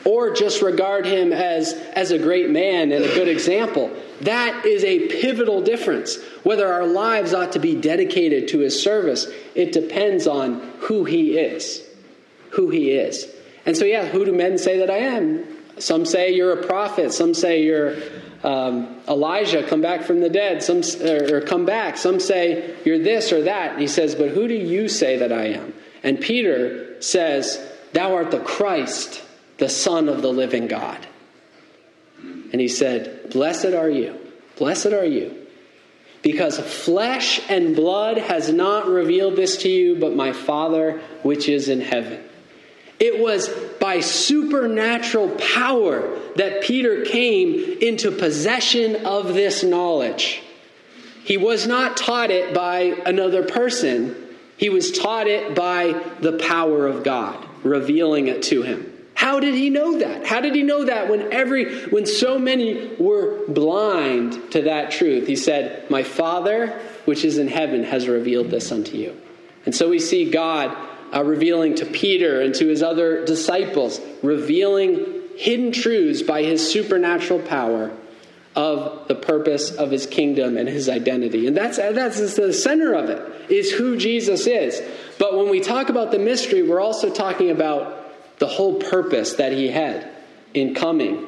or 0.05 0.35
just 0.35 0.61
regard 0.63 1.07
him 1.07 1.33
as, 1.33 1.75
as 1.95 2.11
a 2.11 2.19
great 2.19 2.51
man 2.51 2.91
and 2.91 3.05
a 3.05 3.15
good 3.15 3.29
example. 3.29 3.95
That 4.23 4.67
is 4.67 4.83
a 4.83 5.09
pivotal 5.09 5.63
difference. 5.63 6.19
Whether 6.43 6.73
our 6.73 6.87
lives 6.87 7.33
ought 7.33 7.53
to 7.53 7.59
be 7.59 7.81
dedicated 7.81 8.49
to 8.49 8.59
his 8.59 8.83
service, 8.83 9.29
it 9.55 9.73
depends 9.73 10.27
on 10.27 10.61
who 10.81 11.05
he 11.05 11.39
is 11.39 11.90
who 12.51 12.71
he 12.71 12.91
is. 12.93 13.27
And 13.67 13.77
so, 13.77 13.85
yeah, 13.85 14.07
who 14.07 14.25
do 14.25 14.33
men 14.33 14.59
say 14.59 14.79
that 14.79 14.91
I 14.91 14.99
am? 14.99 15.45
Some 15.79 16.05
say 16.05 16.33
you're 16.35 16.53
a 16.53 16.67
prophet. 16.67 17.13
Some 17.13 17.35
say 17.35 17.63
you're 17.63 17.97
um, 18.43 19.01
Elijah, 19.07 19.67
come 19.67 19.83
back 19.83 20.03
from 20.03 20.21
the 20.21 20.29
dead. 20.29 20.63
Some 20.63 20.83
or 21.03 21.41
come 21.43 21.67
back. 21.67 21.97
Some 21.97 22.21
say 22.21 22.75
you're 22.85 22.99
this 22.99 23.33
or 23.33 23.43
that. 23.43 23.73
And 23.73 23.81
he 23.81 23.87
says, 23.87 24.15
but 24.15 24.31
who 24.31 24.49
do 24.49 24.55
you 24.55 24.89
say 24.89 25.19
that 25.19 25.33
I 25.33 25.49
am? 25.49 25.75
And 26.03 26.21
Peter 26.21 27.01
says, 27.03 27.61
Thou 27.93 28.15
art 28.15 28.31
the 28.31 28.41
Christ, 28.41 29.23
the 29.59 29.69
Son 29.69 30.09
of 30.09 30.23
the 30.23 30.33
living 30.33 30.69
God. 30.69 31.07
And 32.23 32.61
he 32.61 32.69
said, 32.69 33.31
Blessed 33.31 33.75
are 33.75 33.91
you, 33.91 34.19
blessed 34.57 34.87
are 34.87 35.05
you, 35.05 35.47
because 36.23 36.59
flesh 36.59 37.41
and 37.49 37.77
blood 37.77 38.19
has 38.19 38.53
not 38.53 38.87
revealed 38.87 39.37
this 39.37 39.59
to 39.59 39.69
you, 39.69 39.97
but 39.97 40.15
my 40.15 40.33
Father 40.33 41.01
which 41.23 41.49
is 41.49 41.69
in 41.69 41.81
heaven. 41.81 42.23
It 43.01 43.19
was 43.19 43.49
by 43.81 44.01
supernatural 44.01 45.31
power 45.37 46.19
that 46.37 46.63
Peter 46.63 47.05
came 47.07 47.79
into 47.81 48.11
possession 48.11 49.07
of 49.07 49.35
this 49.35 49.65
knowledge. 49.65 50.43
He 51.25 51.39
was 51.39 51.67
not 51.67 51.97
taught 51.97 52.31
it 52.31 52.53
by 52.53 52.81
another 53.07 53.43
person, 53.43 54.15
he 54.59 54.69
was 54.69 54.93
taught 54.93 55.27
it 55.27 55.55
by 55.55 55.99
the 56.21 56.35
power 56.35 56.87
of 56.87 57.03
God, 57.03 57.43
revealing 57.63 58.29
it 58.29 58.43
to 58.45 58.61
him. 58.63 58.93
How 59.15 59.41
did 59.41 59.55
he 59.55 59.71
know 59.71 59.99
that? 59.99 60.27
How 60.27 60.41
did 60.41 60.55
he 60.55 60.63
know 60.63 60.85
that 60.85 61.09
when 61.11 61.33
every 61.33 61.85
when 61.87 62.07
so 62.07 62.39
many 62.39 62.91
were 62.99 63.47
blind 63.49 64.53
to 64.53 64.63
that 64.63 64.91
truth? 64.91 65.27
He 65.27 65.37
said, 65.37 65.91
"My 65.91 66.03
Father, 66.03 66.79
which 67.05 67.25
is 67.25 67.39
in 67.39 67.49
heaven, 67.49 67.85
has 67.85 68.09
revealed 68.09 68.51
this 68.51 68.73
unto 68.73 68.97
you." 68.97 69.15
And 69.67 69.75
so 69.75 69.89
we 69.91 69.99
see 69.99 70.31
God 70.31 70.75
uh, 71.15 71.25
revealing 71.25 71.75
to 71.77 71.87
Peter 71.87 72.41
and 72.41 72.55
to 72.55 72.67
his 72.69 72.83
other 72.83 73.25
disciples, 73.25 74.01
revealing 74.23 75.23
hidden 75.37 75.73
truths 75.73 76.23
by 76.23 76.43
his 76.43 76.71
supernatural 76.71 77.41
power 77.41 77.91
of 78.57 79.07
the 79.09 79.15
purpose 79.15 79.71
of 79.71 79.91
his 79.91 80.07
kingdom 80.07 80.57
and 80.57 80.69
his 80.69 80.89
identity. 80.89 81.47
And 81.47 81.57
that's, 81.57 81.77
that's 81.77 82.37
the 82.37 82.53
center 82.53 82.95
of 82.95 83.09
it, 83.09 83.51
is 83.51 83.71
who 83.73 83.97
Jesus 83.97 84.47
is. 84.47 84.83
But 85.19 85.37
when 85.37 85.49
we 85.49 85.61
talk 85.61 85.89
about 85.89 86.11
the 86.11 86.19
mystery, 86.19 86.63
we're 86.63 86.81
also 86.81 87.13
talking 87.13 87.51
about 87.51 88.39
the 88.39 88.49
whole 88.49 88.81
purpose 88.81 89.35
that 89.35 89.53
he 89.53 89.69
had 89.69 90.11
in 90.53 90.75
coming, 90.75 91.27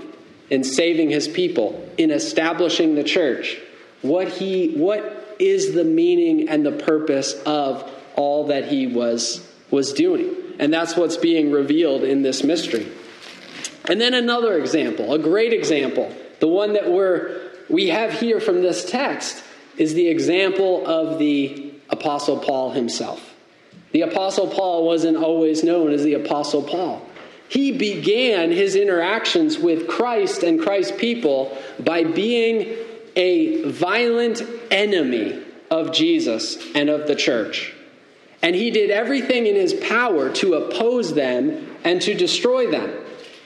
in 0.50 0.64
saving 0.64 1.10
his 1.10 1.28
people, 1.28 1.88
in 1.96 2.10
establishing 2.10 2.94
the 2.94 3.04
church. 3.04 3.58
What 4.00 4.28
he 4.28 4.74
what 4.74 5.36
is 5.38 5.74
the 5.74 5.84
meaning 5.84 6.48
and 6.48 6.66
the 6.66 6.72
purpose 6.72 7.34
of 7.46 7.88
all 8.16 8.48
that 8.48 8.66
he 8.68 8.86
was 8.86 9.46
was 9.72 9.92
doing. 9.92 10.36
And 10.60 10.72
that's 10.72 10.96
what's 10.96 11.16
being 11.16 11.50
revealed 11.50 12.04
in 12.04 12.22
this 12.22 12.44
mystery. 12.44 12.86
And 13.86 14.00
then 14.00 14.14
another 14.14 14.56
example, 14.56 15.12
a 15.12 15.18
great 15.18 15.52
example, 15.52 16.14
the 16.38 16.46
one 16.46 16.74
that 16.74 16.88
we're, 16.88 17.50
we 17.68 17.88
have 17.88 18.12
here 18.12 18.38
from 18.38 18.62
this 18.62 18.88
text, 18.88 19.42
is 19.76 19.94
the 19.94 20.06
example 20.06 20.86
of 20.86 21.18
the 21.18 21.72
Apostle 21.88 22.38
Paul 22.38 22.70
himself. 22.70 23.34
The 23.90 24.02
Apostle 24.02 24.48
Paul 24.48 24.86
wasn't 24.86 25.16
always 25.16 25.64
known 25.64 25.90
as 25.92 26.04
the 26.04 26.14
Apostle 26.14 26.62
Paul. 26.62 27.04
He 27.48 27.72
began 27.72 28.50
his 28.50 28.76
interactions 28.76 29.58
with 29.58 29.88
Christ 29.88 30.42
and 30.42 30.60
Christ's 30.60 30.96
people 30.96 31.56
by 31.78 32.04
being 32.04 32.76
a 33.16 33.68
violent 33.68 34.42
enemy 34.70 35.42
of 35.70 35.92
Jesus 35.92 36.58
and 36.74 36.88
of 36.88 37.06
the 37.06 37.14
church. 37.14 37.74
And 38.42 38.56
he 38.56 38.70
did 38.70 38.90
everything 38.90 39.46
in 39.46 39.54
his 39.54 39.72
power 39.72 40.30
to 40.30 40.54
oppose 40.54 41.14
them 41.14 41.76
and 41.84 42.02
to 42.02 42.14
destroy 42.14 42.70
them. 42.70 42.92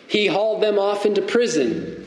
He 0.09 0.27
hauled 0.27 0.63
them 0.63 0.79
off 0.79 1.05
into 1.05 1.21
prison. 1.21 2.07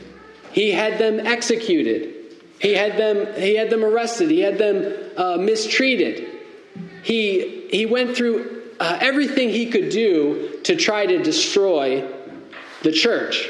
He 0.52 0.72
had 0.72 0.98
them 0.98 1.20
executed. 1.20 2.16
He 2.58 2.74
had 2.74 2.96
them, 2.96 3.40
he 3.40 3.54
had 3.54 3.70
them 3.70 3.84
arrested. 3.84 4.30
He 4.30 4.40
had 4.40 4.58
them 4.58 4.92
uh, 5.16 5.36
mistreated. 5.36 6.28
He, 7.02 7.68
he 7.70 7.86
went 7.86 8.16
through 8.16 8.62
uh, 8.80 8.98
everything 9.00 9.50
he 9.50 9.70
could 9.70 9.90
do 9.90 10.60
to 10.64 10.76
try 10.76 11.06
to 11.06 11.22
destroy 11.22 12.06
the 12.82 12.92
church 12.92 13.48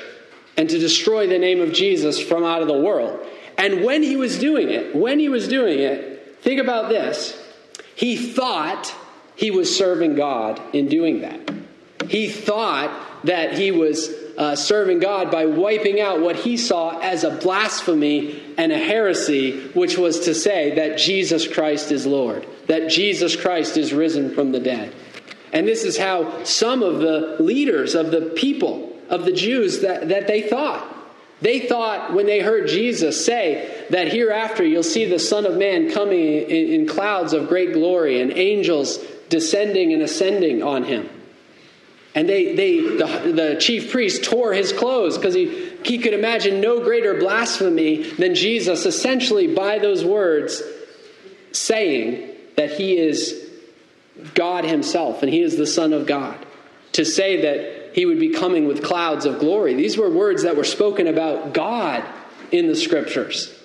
and 0.57 0.69
to 0.69 0.79
destroy 0.79 1.27
the 1.27 1.39
name 1.39 1.61
of 1.61 1.73
Jesus 1.73 2.21
from 2.21 2.45
out 2.45 2.63
of 2.63 2.69
the 2.69 2.79
world. 2.79 3.27
And 3.57 3.85
when 3.85 4.03
he 4.03 4.17
was 4.17 4.39
doing 4.39 4.69
it, 4.69 4.95
when 4.95 5.19
he 5.19 5.29
was 5.29 5.49
doing 5.49 5.79
it, 5.79 6.39
think 6.43 6.61
about 6.61 6.89
this. 6.89 7.37
He 7.95 8.17
thought 8.17 8.95
he 9.41 9.51
was 9.51 9.75
serving 9.75 10.17
God 10.17 10.61
in 10.75 10.89
doing 10.89 11.23
that. 11.23 11.41
He 12.11 12.29
thought 12.29 13.25
that 13.25 13.57
he 13.57 13.71
was 13.71 14.11
uh, 14.37 14.55
serving 14.55 14.99
God 14.99 15.31
by 15.31 15.47
wiping 15.47 15.99
out 15.99 16.21
what 16.21 16.37
he 16.37 16.59
saw 16.59 16.99
as 17.01 17.25
a 17.25 17.31
blasphemy 17.31 18.43
and 18.59 18.71
a 18.71 18.77
heresy, 18.77 19.69
which 19.69 19.97
was 19.97 20.21
to 20.21 20.35
say 20.35 20.75
that 20.75 20.99
Jesus 20.99 21.49
Christ 21.49 21.91
is 21.91 22.05
Lord, 22.05 22.47
that 22.67 22.91
Jesus 22.91 23.35
Christ 23.35 23.79
is 23.79 23.95
risen 23.95 24.35
from 24.35 24.53
the 24.53 24.61
dead. 24.61 24.95
And 25.55 25.67
this 25.67 25.85
is 25.85 25.97
how 25.97 26.45
some 26.45 26.83
of 26.83 26.99
the 26.99 27.39
leaders 27.41 27.95
of 27.95 28.11
the 28.11 28.33
people, 28.37 28.95
of 29.09 29.25
the 29.25 29.33
Jews, 29.33 29.81
that, 29.81 30.11
that 30.11 30.27
they 30.27 30.43
thought. 30.43 30.87
They 31.41 31.61
thought 31.61 32.13
when 32.13 32.27
they 32.27 32.41
heard 32.41 32.69
Jesus 32.69 33.25
say 33.25 33.87
that 33.89 34.13
hereafter 34.13 34.63
you'll 34.63 34.83
see 34.83 35.07
the 35.07 35.19
Son 35.19 35.47
of 35.47 35.57
Man 35.57 35.91
coming 35.91 36.19
in, 36.19 36.81
in 36.81 36.87
clouds 36.87 37.33
of 37.33 37.49
great 37.49 37.73
glory 37.73 38.21
and 38.21 38.31
angels 38.33 38.99
descending 39.31 39.95
and 39.95 40.03
ascending 40.03 40.63
on 40.63 40.85
him. 40.85 41.09
And 42.15 42.29
they, 42.29 42.55
they 42.55 42.81
the, 42.81 43.33
the 43.33 43.57
chief 43.61 43.93
priest 43.93 44.25
tore 44.25 44.53
his 44.53 44.73
clothes 44.73 45.17
because 45.17 45.33
he, 45.33 45.71
he 45.85 45.99
could 45.99 46.13
imagine 46.13 46.61
no 46.61 46.83
greater 46.83 47.15
blasphemy 47.15 48.03
than 48.03 48.35
Jesus, 48.35 48.85
essentially 48.85 49.55
by 49.55 49.79
those 49.79 50.05
words, 50.05 50.61
saying 51.53 52.29
that 52.57 52.73
he 52.73 52.99
is 52.99 53.49
God 54.35 54.65
himself 54.65 55.23
and 55.23 55.33
he 55.33 55.41
is 55.41 55.57
the 55.57 55.67
Son 55.67 55.93
of 55.93 56.07
God. 56.07 56.45
To 56.95 57.05
say 57.05 57.43
that 57.43 57.95
he 57.95 58.05
would 58.05 58.19
be 58.19 58.31
coming 58.31 58.67
with 58.67 58.83
clouds 58.83 59.25
of 59.25 59.39
glory. 59.39 59.75
These 59.75 59.97
were 59.97 60.11
words 60.11 60.43
that 60.43 60.57
were 60.57 60.65
spoken 60.65 61.07
about 61.07 61.55
God 61.55 62.05
in 62.51 62.67
the 62.67 62.75
scriptures. 62.75 63.57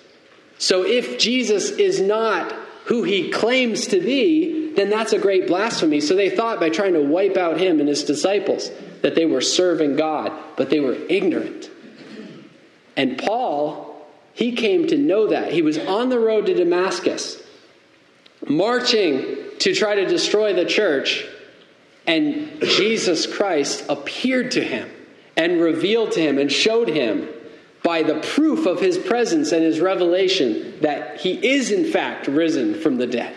So 0.60 0.86
if 0.86 1.17
Jesus 1.17 1.71
is 1.71 1.99
not 1.99 2.54
who 2.86 3.04
he 3.04 3.32
claims 3.32 3.88
to 3.88 3.99
be, 3.99 4.64
then 4.75 4.89
that's 4.89 5.13
a 5.13 5.19
great 5.19 5.47
blasphemy. 5.47 6.01
So 6.01 6.15
they 6.15 6.29
thought 6.29 6.59
by 6.59 6.69
trying 6.69 6.93
to 6.93 7.01
wipe 7.01 7.38
out 7.38 7.59
him 7.59 7.79
and 7.79 7.88
his 7.88 8.03
disciples 8.03 8.69
that 9.01 9.15
they 9.15 9.25
were 9.25 9.41
serving 9.41 9.95
God, 9.95 10.31
but 10.57 10.69
they 10.69 10.79
were 10.79 10.97
ignorant. 11.09 11.69
And 12.97 13.17
Paul, 13.17 14.05
he 14.33 14.53
came 14.53 14.88
to 14.88 14.97
know 14.97 15.27
that. 15.27 15.51
He 15.51 15.61
was 15.61 15.77
on 15.77 16.09
the 16.09 16.19
road 16.19 16.45
to 16.47 16.53
Damascus, 16.53 17.41
marching 18.47 19.38
to 19.59 19.73
try 19.73 19.95
to 19.95 20.05
destroy 20.05 20.53
the 20.53 20.65
church, 20.65 21.25
and 22.07 22.61
Jesus 22.61 23.25
Christ 23.25 23.85
appeared 23.89 24.51
to 24.51 24.63
him 24.63 24.89
and 25.38 25.59
revealed 25.59 26.13
to 26.13 26.21
him 26.21 26.38
and 26.38 26.51
showed 26.51 26.88
him 26.88 27.27
by 27.83 28.01
the 28.03 28.19
proof 28.19 28.65
of 28.65 28.79
his 28.79 28.97
presence 28.97 29.51
and 29.51 29.63
his 29.63 29.79
revelation 29.79 30.79
that 30.81 31.21
he 31.21 31.33
is, 31.47 31.71
in 31.71 31.85
fact, 31.85 32.27
risen 32.27 32.73
from 32.73 32.97
the 32.97 33.07
dead. 33.07 33.35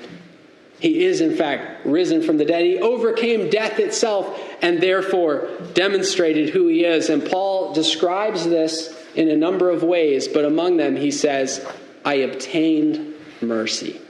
He 0.81 1.05
is, 1.05 1.21
in 1.21 1.37
fact, 1.37 1.85
risen 1.85 2.23
from 2.23 2.39
the 2.39 2.45
dead. 2.45 2.65
He 2.65 2.79
overcame 2.79 3.51
death 3.51 3.79
itself 3.81 4.41
and 4.63 4.81
therefore 4.81 5.49
demonstrated 5.75 6.51
who 6.51 6.69
he 6.69 6.85
is. 6.85 7.09
And 7.09 7.29
Paul 7.29 7.73
describes 7.73 8.45
this 8.45 8.95
in 9.17 9.29
a 9.29 9.37
number 9.37 9.71
of 9.71 9.83
ways, 9.83 10.29
but 10.29 10.45
among 10.45 10.77
them, 10.77 10.95
he 10.95 11.11
says, 11.11 11.67
I 12.05 12.15
obtained 12.15 13.15
mercy. 13.41 14.01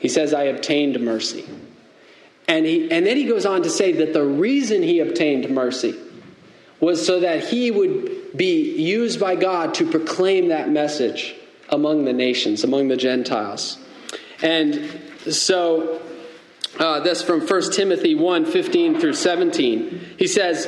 He 0.00 0.08
says, 0.08 0.34
I 0.34 0.44
obtained 0.44 1.00
mercy. 1.00 1.48
And, 2.46 2.66
he, 2.66 2.90
and 2.90 3.06
then 3.06 3.16
he 3.16 3.24
goes 3.24 3.46
on 3.46 3.62
to 3.62 3.70
say 3.70 3.92
that 3.92 4.12
the 4.12 4.24
reason 4.24 4.82
he 4.82 5.00
obtained 5.00 5.48
mercy 5.50 5.98
was 6.80 7.04
so 7.06 7.20
that 7.20 7.44
he 7.44 7.70
would 7.70 8.36
be 8.36 8.80
used 8.82 9.20
by 9.20 9.36
God 9.36 9.74
to 9.74 9.90
proclaim 9.90 10.48
that 10.48 10.68
message 10.68 11.34
among 11.68 12.04
the 12.04 12.12
nations, 12.12 12.64
among 12.64 12.88
the 12.88 12.96
Gentiles. 12.96 13.78
And 14.42 15.09
so, 15.28 16.00
uh, 16.78 17.00
that's 17.00 17.22
from 17.22 17.46
1 17.46 17.72
Timothy 17.72 18.14
1 18.14 18.46
15 18.46 19.00
through 19.00 19.14
17. 19.14 20.14
He 20.18 20.26
says, 20.26 20.66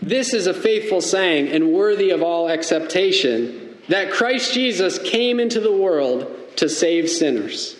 This 0.00 0.34
is 0.34 0.46
a 0.46 0.54
faithful 0.54 1.00
saying 1.00 1.48
and 1.48 1.72
worthy 1.72 2.10
of 2.10 2.22
all 2.22 2.48
acceptation 2.48 3.76
that 3.88 4.12
Christ 4.12 4.54
Jesus 4.54 4.98
came 4.98 5.38
into 5.38 5.60
the 5.60 5.72
world 5.72 6.56
to 6.56 6.68
save 6.68 7.08
sinners. 7.10 7.76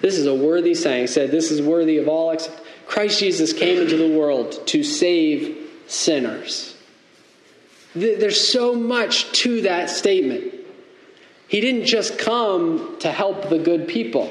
This 0.00 0.16
is 0.16 0.26
a 0.26 0.34
worthy 0.34 0.74
saying. 0.74 1.02
He 1.02 1.06
said, 1.06 1.30
This 1.30 1.50
is 1.50 1.60
worthy 1.60 1.98
of 1.98 2.08
all 2.08 2.32
acceptation. 2.32 2.64
Christ 2.86 3.20
Jesus 3.20 3.52
came 3.52 3.78
into 3.78 3.98
the 3.98 4.08
world 4.08 4.66
to 4.68 4.82
save 4.82 5.58
sinners. 5.88 6.74
There's 7.94 8.48
so 8.48 8.74
much 8.74 9.30
to 9.42 9.62
that 9.62 9.90
statement. 9.90 10.54
He 11.48 11.60
didn't 11.60 11.84
just 11.84 12.18
come 12.18 12.96
to 13.00 13.12
help 13.12 13.50
the 13.50 13.58
good 13.58 13.88
people. 13.88 14.30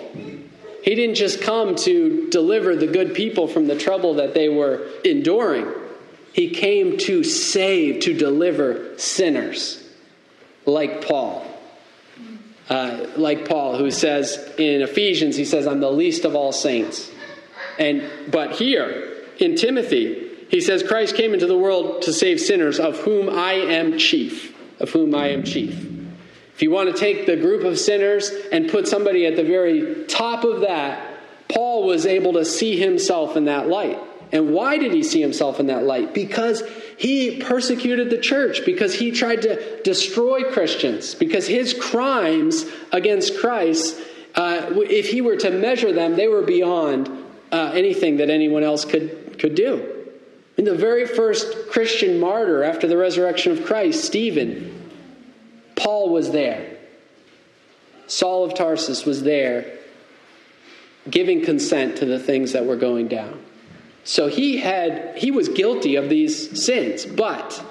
He 0.88 0.96
didn't 0.96 1.16
just 1.16 1.42
come 1.42 1.76
to 1.76 2.30
deliver 2.30 2.74
the 2.74 2.88
good 2.88 3.14
people 3.14 3.50
from 3.50 3.68
the 3.68 3.78
trouble 3.78 4.14
that 4.14 4.34
they 4.34 4.48
were 4.48 4.88
enduring. 5.04 5.70
He 6.32 6.52
came 6.52 6.98
to 7.00 7.26
save, 7.26 8.04
to 8.04 8.14
deliver 8.14 8.98
sinners, 8.98 9.86
like 10.66 11.06
Paul. 11.06 11.46
Uh, 12.70 13.06
like 13.18 13.50
Paul, 13.50 13.78
who 13.78 13.92
says 13.92 14.38
in 14.58 14.82
Ephesians, 14.82 15.36
he 15.36 15.44
says, 15.44 15.68
I'm 15.68 15.82
the 15.82 15.92
least 15.92 16.24
of 16.24 16.38
all 16.38 16.54
saints. 16.54 17.12
And 17.78 18.10
but 18.32 18.54
here, 18.54 19.26
in 19.40 19.58
Timothy, 19.58 20.30
he 20.48 20.62
says, 20.62 20.84
Christ 20.84 21.18
came 21.18 21.34
into 21.34 21.48
the 21.48 21.58
world 21.58 22.04
to 22.04 22.14
save 22.14 22.40
sinners, 22.40 22.80
of 22.80 22.98
whom 23.00 23.30
I 23.30 23.56
am 23.56 23.98
chief. 23.98 24.56
Of 24.80 24.92
whom 24.92 25.14
I 25.16 25.32
am 25.32 25.44
chief. 25.44 25.97
If 26.58 26.64
you 26.64 26.72
want 26.72 26.90
to 26.92 27.00
take 27.00 27.28
the 27.28 27.36
group 27.36 27.64
of 27.66 27.78
sinners 27.78 28.32
and 28.52 28.68
put 28.68 28.88
somebody 28.88 29.28
at 29.28 29.36
the 29.36 29.44
very 29.44 30.06
top 30.06 30.44
of 30.44 30.62
that, 30.62 31.20
Paul 31.48 31.86
was 31.86 32.08
able 32.08 32.34
to 32.34 32.44
see 32.46 32.80
himself 32.80 33.38
in 33.38 33.46
that 33.46 33.68
light. 33.68 34.00
And 34.32 34.52
why 34.52 34.80
did 34.80 34.92
he 34.92 35.04
see 35.04 35.22
himself 35.22 35.60
in 35.60 35.68
that 35.68 35.84
light? 35.84 36.16
Because 36.16 36.64
he 36.98 37.40
persecuted 37.40 38.10
the 38.10 38.18
church, 38.18 38.66
because 38.66 38.96
he 38.96 39.12
tried 39.12 39.44
to 39.44 39.84
destroy 39.84 40.52
Christians, 40.52 41.14
because 41.14 41.46
his 41.46 41.76
crimes 41.76 42.66
against 42.92 43.38
Christ, 43.38 43.96
uh, 44.34 44.72
if 44.78 45.12
he 45.12 45.22
were 45.22 45.38
to 45.38 45.52
measure 45.52 45.94
them, 45.94 46.16
they 46.16 46.28
were 46.28 46.42
beyond 46.42 47.08
uh, 47.52 47.74
anything 47.76 48.18
that 48.18 48.32
anyone 48.32 48.64
else 48.64 48.84
could, 48.84 49.38
could 49.38 49.54
do. 49.54 50.08
In 50.58 50.66
the 50.66 50.74
very 50.74 51.06
first 51.06 51.70
Christian 51.70 52.20
martyr 52.20 52.64
after 52.64 52.88
the 52.88 52.98
resurrection 52.98 53.52
of 53.52 53.64
Christ, 53.64 54.04
Stephen, 54.04 54.77
Paul 55.78 56.10
was 56.10 56.32
there. 56.32 56.78
Saul 58.08 58.46
of 58.46 58.56
Tarsus 58.56 59.06
was 59.06 59.24
there, 59.24 59.78
giving 61.10 61.44
consent 61.44 61.98
to 61.98 62.06
the 62.06 62.20
things 62.20 62.54
that 62.54 62.66
were 62.66 62.76
going 62.76 63.08
down. 63.08 63.44
So 64.04 64.28
he 64.28 64.58
had 64.58 65.18
he 65.18 65.32
was 65.32 65.50
guilty 65.50 65.98
of 65.98 66.10
these 66.10 66.64
sins, 66.64 67.06
but 67.06 67.64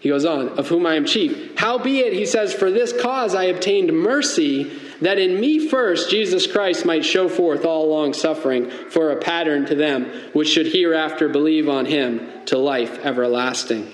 he 0.00 0.08
goes 0.08 0.24
on, 0.24 0.48
of 0.58 0.68
whom 0.68 0.86
I 0.86 0.94
am 0.94 1.04
chief. 1.04 1.56
Howbeit, 1.58 2.12
he 2.12 2.26
says, 2.26 2.52
for 2.52 2.70
this 2.70 2.92
cause 2.92 3.34
I 3.34 3.44
obtained 3.44 3.92
mercy, 3.92 4.70
that 5.00 5.18
in 5.18 5.40
me 5.40 5.68
first 5.68 6.10
Jesus 6.10 6.46
Christ 6.46 6.84
might 6.84 7.04
show 7.04 7.28
forth 7.28 7.64
all 7.64 7.88
long 7.88 8.12
suffering 8.12 8.70
for 8.70 9.10
a 9.10 9.16
pattern 9.16 9.66
to 9.66 9.74
them 9.74 10.06
which 10.32 10.48
should 10.48 10.66
hereafter 10.66 11.28
believe 11.28 11.68
on 11.68 11.86
him 11.86 12.28
to 12.46 12.58
life 12.58 12.98
everlasting. 13.04 13.92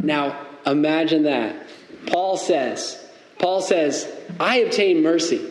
Now, 0.00 0.46
imagine 0.66 1.24
that. 1.24 1.67
Paul 2.10 2.36
says, 2.36 3.02
Paul 3.38 3.60
says, 3.60 4.10
I 4.40 4.58
obtained 4.58 5.02
mercy. 5.02 5.44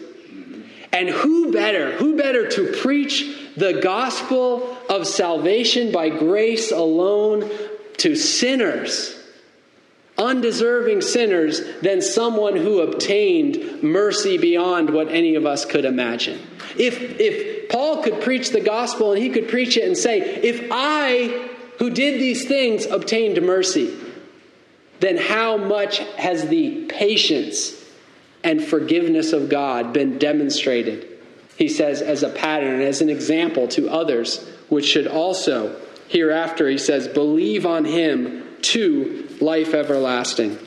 And 0.91 1.09
who 1.09 1.51
better, 1.51 1.91
who 1.91 2.17
better 2.17 2.49
to 2.49 2.71
preach 2.81 3.51
the 3.55 3.79
gospel 3.81 4.77
of 4.89 5.07
salvation 5.07 5.91
by 5.91 6.09
grace 6.09 6.71
alone 6.71 7.49
to 7.97 8.15
sinners, 8.15 9.15
undeserving 10.17 11.01
sinners, 11.01 11.61
than 11.81 12.01
someone 12.01 12.55
who 12.55 12.81
obtained 12.81 13.83
mercy 13.83 14.37
beyond 14.37 14.89
what 14.89 15.09
any 15.09 15.35
of 15.35 15.45
us 15.45 15.65
could 15.65 15.85
imagine. 15.85 16.39
If, 16.77 17.19
if 17.19 17.69
Paul 17.69 18.03
could 18.03 18.21
preach 18.21 18.51
the 18.51 18.61
gospel 18.61 19.13
and 19.13 19.21
he 19.21 19.29
could 19.29 19.49
preach 19.49 19.77
it 19.77 19.83
and 19.83 19.97
say, 19.97 20.19
If 20.19 20.69
I, 20.71 21.49
who 21.79 21.89
did 21.89 22.19
these 22.19 22.47
things, 22.47 22.85
obtained 22.85 23.41
mercy, 23.41 23.93
then 24.99 25.17
how 25.17 25.57
much 25.57 25.99
has 26.15 26.47
the 26.47 26.85
patience 26.85 27.73
and 28.43 28.63
forgiveness 28.63 29.33
of 29.33 29.49
God 29.49 29.93
been 29.93 30.17
demonstrated 30.17 31.17
he 31.57 31.67
says, 31.67 32.03
as 32.03 32.21
a 32.21 32.29
pattern, 32.29 32.81
as 32.81 33.01
an 33.01 33.09
example 33.09 33.67
to 33.69 33.89
others, 33.89 34.47
which 34.69 34.85
should 34.85 35.07
also, 35.07 35.75
hereafter, 36.07 36.69
he 36.69 36.77
says, 36.77 37.07
believe 37.07 37.65
on 37.65 37.83
him 37.83 38.43
to 38.61 39.27
life 39.41 39.73
everlasting. 39.73 40.59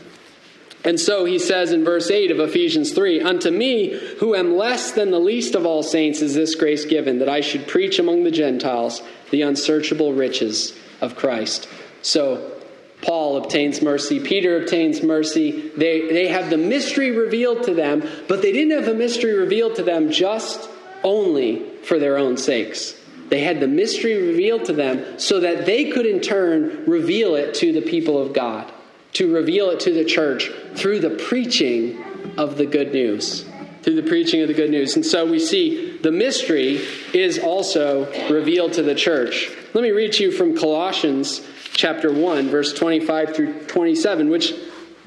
And 0.85 0.99
so 0.99 1.27
he 1.27 1.38
says 1.38 1.71
in 1.73 1.85
verse 1.85 2.11
8 2.11 2.33
of 2.33 2.40
Ephesians 2.40 2.93
3 2.93 3.21
Unto 3.21 3.51
me, 3.51 3.90
who 4.19 4.35
am 4.35 4.57
less 4.57 4.90
than 4.90 5.12
the 5.12 5.21
least 5.21 5.55
of 5.55 5.64
all 5.64 5.85
saints, 5.85 6.23
is 6.23 6.35
this 6.35 6.57
grace 6.57 6.85
given, 6.85 7.21
that 7.21 7.29
I 7.29 7.40
should 7.40 7.69
preach 7.69 8.01
among 8.01 8.25
the 8.25 8.31
Gentiles 8.33 9.01
the 9.31 9.43
unsearchable 9.43 10.12
riches 10.12 10.77
of 11.01 11.14
Christ. 11.14 11.69
So 12.03 12.60
Paul 13.03 13.39
obtains 13.39 13.81
mercy, 13.81 14.21
Peter 14.21 14.61
obtains 14.61 15.03
mercy. 15.03 15.71
They, 15.77 16.09
they 16.09 16.29
have 16.29 16.51
the 16.51 16.59
mystery 16.59 17.11
revealed 17.11 17.65
to 17.65 17.75
them, 17.75 18.07
but 18.29 18.43
they 18.43 18.53
didn't 18.53 18.79
have 18.79 18.89
a 18.89 18.95
mystery 18.95 19.35
revealed 19.35 19.77
to 19.77 19.83
them 19.83 20.11
just 20.11 20.69
only 21.03 21.65
for 21.83 21.99
their 21.99 22.19
own 22.19 22.37
sakes. 22.37 22.95
They 23.29 23.41
had 23.43 23.61
the 23.61 23.69
mystery 23.69 24.21
revealed 24.21 24.67
to 24.67 24.73
them 24.73 25.19
so 25.19 25.41
that 25.41 25.65
they 25.65 25.91
could 25.91 26.05
in 26.05 26.21
turn 26.21 26.85
reveal 26.87 27.37
it 27.37 27.55
to 27.57 27.73
the 27.73 27.81
people 27.81 28.21
of 28.21 28.33
God, 28.33 28.71
to 29.15 29.33
reveal 29.33 29.71
it 29.71 29.81
to 29.81 29.93
the 29.93 30.05
church 30.05 30.51
through 30.75 30.99
the 31.01 31.11
preaching 31.11 32.05
of 32.37 32.59
the 32.59 32.67
good 32.67 32.93
news. 32.93 33.47
Through 33.83 34.03
the 34.03 34.09
preaching 34.09 34.43
of 34.43 34.49
the 34.49 34.55
good 34.55 34.71
news. 34.71 34.97
And 34.97 35.07
so 35.07 35.25
we 35.25 35.39
see 35.39 35.97
the 35.99 36.13
mystery 36.13 36.85
is 37.15 37.39
also 37.39 38.13
revealed 38.29 38.75
to 38.75 38.83
the 38.83 38.95
church. 38.95 39.51
Let 39.73 39.83
me 39.83 39.91
read 39.91 40.13
to 40.15 40.25
you 40.25 40.33
from 40.33 40.55
Colossians 40.59 41.41
chapter 41.81 42.12
1, 42.12 42.51
verse 42.51 42.75
25 42.75 43.35
through 43.35 43.66
27, 43.66 44.29
which 44.29 44.55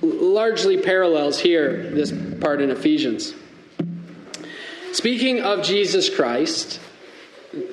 largely 0.01 0.81
parallels 0.81 1.39
here 1.39 1.91
this 1.91 2.11
part 2.41 2.61
in 2.61 2.71
Ephesians. 2.71 3.35
Speaking 4.91 5.41
of 5.41 5.63
Jesus 5.63 6.13
Christ, 6.13 6.79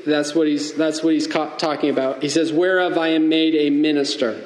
that's 0.06 0.34
what 0.34 0.46
he's, 0.46 0.74
that's 0.74 1.02
what 1.02 1.14
he's 1.14 1.26
talking 1.26 1.88
about. 1.88 2.22
He 2.22 2.28
says, 2.28 2.52
Whereof 2.52 2.98
I 2.98 3.08
am 3.08 3.30
made 3.30 3.54
a 3.54 3.70
minister. 3.70 4.44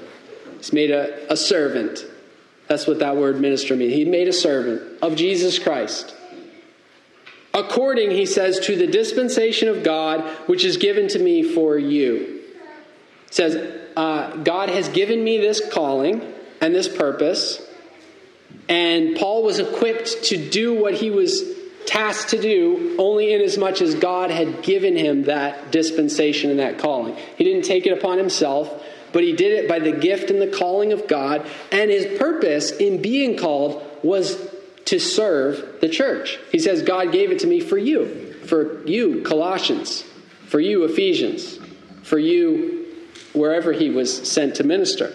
He's 0.58 0.72
made 0.72 0.92
a, 0.92 1.32
a 1.32 1.36
servant. 1.36 2.06
That's 2.68 2.86
what 2.86 3.00
that 3.00 3.16
word 3.16 3.40
minister 3.40 3.74
means. 3.74 3.92
He 3.92 4.04
made 4.04 4.28
a 4.28 4.32
servant 4.32 5.02
of 5.02 5.16
Jesus 5.16 5.58
Christ. 5.58 6.14
According, 7.52 8.12
he 8.12 8.24
says, 8.24 8.60
to 8.60 8.76
the 8.76 8.86
dispensation 8.86 9.68
of 9.68 9.82
God 9.82 10.22
which 10.46 10.64
is 10.64 10.76
given 10.76 11.08
to 11.08 11.18
me 11.18 11.42
for 11.42 11.76
you. 11.76 12.42
Says, 13.30 13.83
uh, 13.96 14.36
God 14.36 14.68
has 14.68 14.88
given 14.88 15.22
me 15.22 15.38
this 15.38 15.62
calling 15.72 16.20
and 16.60 16.74
this 16.74 16.88
purpose. 16.88 17.60
And 18.68 19.16
Paul 19.16 19.42
was 19.42 19.58
equipped 19.58 20.24
to 20.24 20.50
do 20.50 20.74
what 20.74 20.94
he 20.94 21.10
was 21.10 21.42
tasked 21.86 22.30
to 22.30 22.40
do 22.40 22.96
only 22.98 23.32
in 23.32 23.40
as 23.42 23.58
much 23.58 23.82
as 23.82 23.94
God 23.94 24.30
had 24.30 24.62
given 24.62 24.96
him 24.96 25.24
that 25.24 25.70
dispensation 25.70 26.50
and 26.50 26.58
that 26.60 26.78
calling. 26.78 27.16
He 27.36 27.44
didn't 27.44 27.64
take 27.64 27.86
it 27.86 27.96
upon 27.96 28.18
himself, 28.18 28.82
but 29.12 29.22
he 29.22 29.34
did 29.34 29.52
it 29.52 29.68
by 29.68 29.78
the 29.78 29.92
gift 29.92 30.30
and 30.30 30.40
the 30.40 30.46
calling 30.48 30.92
of 30.92 31.06
God. 31.06 31.46
And 31.70 31.90
his 31.90 32.18
purpose 32.18 32.70
in 32.72 33.02
being 33.02 33.36
called 33.36 33.82
was 34.02 34.38
to 34.86 34.98
serve 34.98 35.80
the 35.80 35.88
church. 35.88 36.38
He 36.50 36.58
says, 36.58 36.82
God 36.82 37.12
gave 37.12 37.30
it 37.30 37.40
to 37.40 37.46
me 37.46 37.60
for 37.60 37.78
you, 37.78 38.34
for 38.46 38.86
you, 38.86 39.22
Colossians, 39.22 40.02
for 40.46 40.60
you, 40.60 40.84
Ephesians, 40.84 41.58
for 42.02 42.18
you, 42.18 42.83
wherever 43.34 43.72
he 43.72 43.90
was 43.90 44.30
sent 44.30 44.56
to 44.56 44.64
minister. 44.64 45.12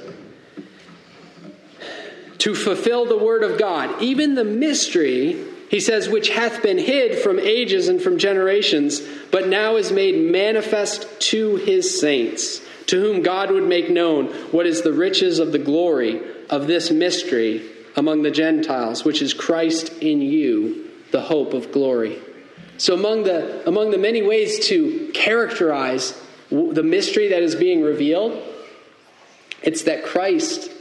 To 2.39 2.55
fulfill 2.55 3.05
the 3.05 3.17
word 3.17 3.43
of 3.43 3.57
God, 3.57 4.01
even 4.01 4.35
the 4.35 4.45
mystery 4.45 5.45
he 5.69 5.79
says, 5.79 6.09
which 6.09 6.29
hath 6.29 6.63
been 6.63 6.79
hid 6.79 7.19
from 7.19 7.39
ages 7.39 7.87
and 7.87 8.01
from 8.01 8.17
generations, 8.17 9.01
but 9.31 9.47
now 9.47 9.75
is 9.75 9.91
made 9.91 10.31
manifest 10.31 11.07
to 11.21 11.57
his 11.57 11.99
saints, 11.99 12.59
to 12.87 12.99
whom 12.99 13.21
God 13.21 13.51
would 13.51 13.67
make 13.67 13.89
known 13.89 14.27
what 14.51 14.65
is 14.65 14.81
the 14.81 14.93
riches 14.93 15.37
of 15.37 15.51
the 15.51 15.59
glory 15.59 16.21
of 16.49 16.65
this 16.65 16.89
mystery 16.89 17.69
among 17.95 18.23
the 18.23 18.31
Gentiles, 18.31 19.05
which 19.05 19.21
is 19.21 19.35
Christ 19.35 19.93
in 20.01 20.21
you, 20.21 20.89
the 21.11 21.21
hope 21.21 21.53
of 21.53 21.71
glory. 21.71 22.17
So, 22.79 22.95
among 22.95 23.23
the, 23.23 23.67
among 23.67 23.91
the 23.91 23.97
many 23.99 24.23
ways 24.23 24.67
to 24.69 25.11
characterize 25.13 26.19
the 26.49 26.83
mystery 26.83 27.29
that 27.29 27.41
is 27.41 27.55
being 27.55 27.81
revealed, 27.81 28.41
it's 29.61 29.83
that 29.83 30.05
Christ 30.05 30.71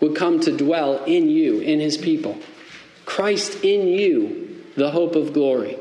would 0.00 0.16
come 0.16 0.40
to 0.40 0.56
dwell 0.56 1.04
in 1.04 1.28
you, 1.28 1.60
in 1.60 1.80
his 1.80 1.96
people. 1.96 2.38
Christ 3.04 3.62
in 3.64 3.86
you, 3.86 4.64
the 4.76 4.90
hope 4.90 5.14
of 5.14 5.32
glory. 5.32 5.78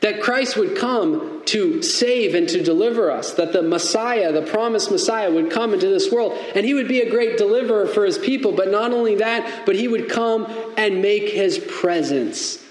That 0.00 0.22
Christ 0.22 0.56
would 0.56 0.78
come 0.78 1.42
to 1.46 1.82
save 1.82 2.34
and 2.34 2.48
to 2.48 2.62
deliver 2.62 3.10
us, 3.10 3.34
that 3.34 3.52
the 3.52 3.60
Messiah, 3.60 4.32
the 4.32 4.42
promised 4.42 4.90
Messiah, 4.90 5.30
would 5.30 5.50
come 5.50 5.74
into 5.74 5.88
this 5.88 6.10
world, 6.10 6.38
and 6.54 6.64
he 6.64 6.72
would 6.72 6.88
be 6.88 7.00
a 7.00 7.10
great 7.10 7.36
deliverer 7.36 7.86
for 7.86 8.06
his 8.06 8.16
people. 8.16 8.52
But 8.52 8.70
not 8.70 8.92
only 8.92 9.16
that, 9.16 9.66
but 9.66 9.76
he 9.76 9.88
would 9.88 10.08
come 10.08 10.46
and 10.78 11.02
make 11.02 11.28
his 11.28 11.58
presence 11.58 12.64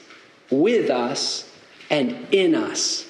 with 0.49 0.89
us 0.89 1.47
and 1.91 2.27
in 2.31 2.55
us. 2.55 3.05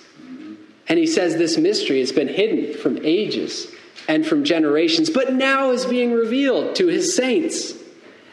And 0.89 0.97
he 0.97 1.05
says 1.07 1.37
this 1.37 1.57
mystery 1.57 1.99
has 1.99 2.11
been 2.11 2.27
hidden 2.27 2.75
from 2.77 2.99
ages 3.05 3.71
and 4.07 4.25
from 4.25 4.43
generations, 4.43 5.09
but 5.09 5.33
now 5.33 5.69
is 5.69 5.85
being 5.85 6.11
revealed 6.11 6.75
to 6.77 6.87
his 6.87 7.15
saints. 7.15 7.73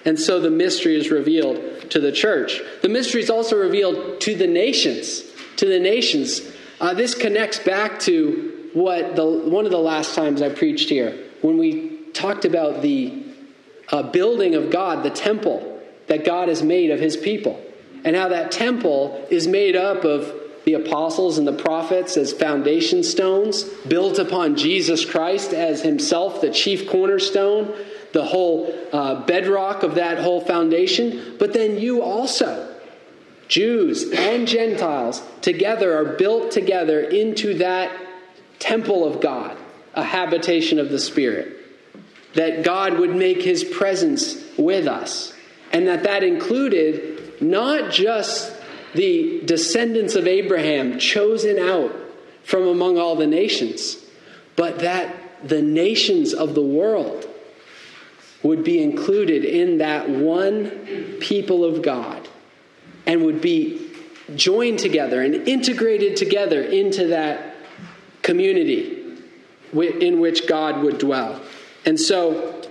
And 0.06 0.18
so 0.18 0.40
the 0.40 0.50
mystery 0.50 0.96
is 0.96 1.10
revealed 1.10 1.90
to 1.90 2.00
the 2.00 2.12
church. 2.12 2.62
The 2.80 2.88
mystery 2.88 3.20
is 3.20 3.28
also 3.28 3.56
revealed 3.56 4.20
to 4.22 4.34
the 4.34 4.46
nations. 4.46 5.22
To 5.56 5.66
the 5.66 5.78
nations. 5.80 6.40
Uh, 6.80 6.94
this 6.94 7.14
connects 7.14 7.58
back 7.58 7.98
to 8.00 8.70
what 8.72 9.16
the, 9.16 9.24
one 9.24 9.64
of 9.64 9.70
the 9.70 9.78
last 9.78 10.14
times 10.14 10.42
I 10.42 10.48
preached 10.48 10.88
here, 10.88 11.30
when 11.40 11.58
we 11.58 11.98
talked 12.12 12.44
about 12.44 12.82
the 12.82 13.24
uh, 13.90 14.02
building 14.02 14.54
of 14.54 14.70
God, 14.70 15.02
the 15.02 15.10
temple 15.10 15.80
that 16.08 16.24
God 16.24 16.48
has 16.48 16.62
made 16.62 16.90
of 16.90 17.00
his 17.00 17.16
people, 17.16 17.60
and 18.04 18.14
how 18.14 18.28
that 18.28 18.52
temple 18.52 19.26
is 19.30 19.46
made 19.48 19.76
up 19.76 20.04
of 20.04 20.32
the 20.66 20.74
apostles 20.74 21.38
and 21.38 21.46
the 21.46 21.52
prophets 21.52 22.16
as 22.16 22.32
foundation 22.32 23.04
stones, 23.04 23.62
built 23.86 24.18
upon 24.18 24.56
Jesus 24.56 25.04
Christ 25.04 25.54
as 25.54 25.82
himself 25.82 26.40
the 26.40 26.50
chief 26.50 26.90
cornerstone, 26.90 27.72
the 28.12 28.24
whole 28.24 28.74
uh, 28.92 29.24
bedrock 29.26 29.84
of 29.84 29.94
that 29.94 30.18
whole 30.18 30.40
foundation. 30.40 31.36
But 31.38 31.52
then 31.52 31.78
you 31.78 32.02
also, 32.02 32.76
Jews 33.46 34.10
and 34.10 34.48
Gentiles, 34.48 35.22
together 35.40 35.96
are 35.96 36.16
built 36.16 36.50
together 36.50 37.00
into 37.00 37.54
that 37.58 37.96
temple 38.58 39.06
of 39.06 39.20
God, 39.20 39.56
a 39.94 40.02
habitation 40.02 40.80
of 40.80 40.88
the 40.88 40.98
Spirit. 40.98 41.58
That 42.34 42.64
God 42.64 42.98
would 42.98 43.14
make 43.14 43.40
his 43.40 43.62
presence 43.62 44.42
with 44.58 44.88
us. 44.88 45.32
And 45.72 45.86
that 45.86 46.02
that 46.02 46.24
included 46.24 47.40
not 47.40 47.92
just 47.92 48.55
the 48.96 49.42
descendants 49.44 50.14
of 50.14 50.26
Abraham 50.26 50.98
chosen 50.98 51.58
out 51.58 51.94
from 52.42 52.66
among 52.66 52.98
all 52.98 53.16
the 53.16 53.26
nations, 53.26 53.96
but 54.56 54.80
that 54.80 55.14
the 55.46 55.62
nations 55.62 56.32
of 56.32 56.54
the 56.54 56.62
world 56.62 57.28
would 58.42 58.64
be 58.64 58.82
included 58.82 59.44
in 59.44 59.78
that 59.78 60.08
one 60.08 60.70
people 61.20 61.64
of 61.64 61.82
God 61.82 62.28
and 63.06 63.24
would 63.24 63.40
be 63.40 63.90
joined 64.34 64.78
together 64.78 65.22
and 65.22 65.48
integrated 65.48 66.16
together 66.16 66.62
into 66.62 67.08
that 67.08 67.54
community 68.22 69.04
in 69.72 70.20
which 70.20 70.46
God 70.46 70.82
would 70.82 70.98
dwell. 70.98 71.40
And 71.84 71.98
so 71.98 72.62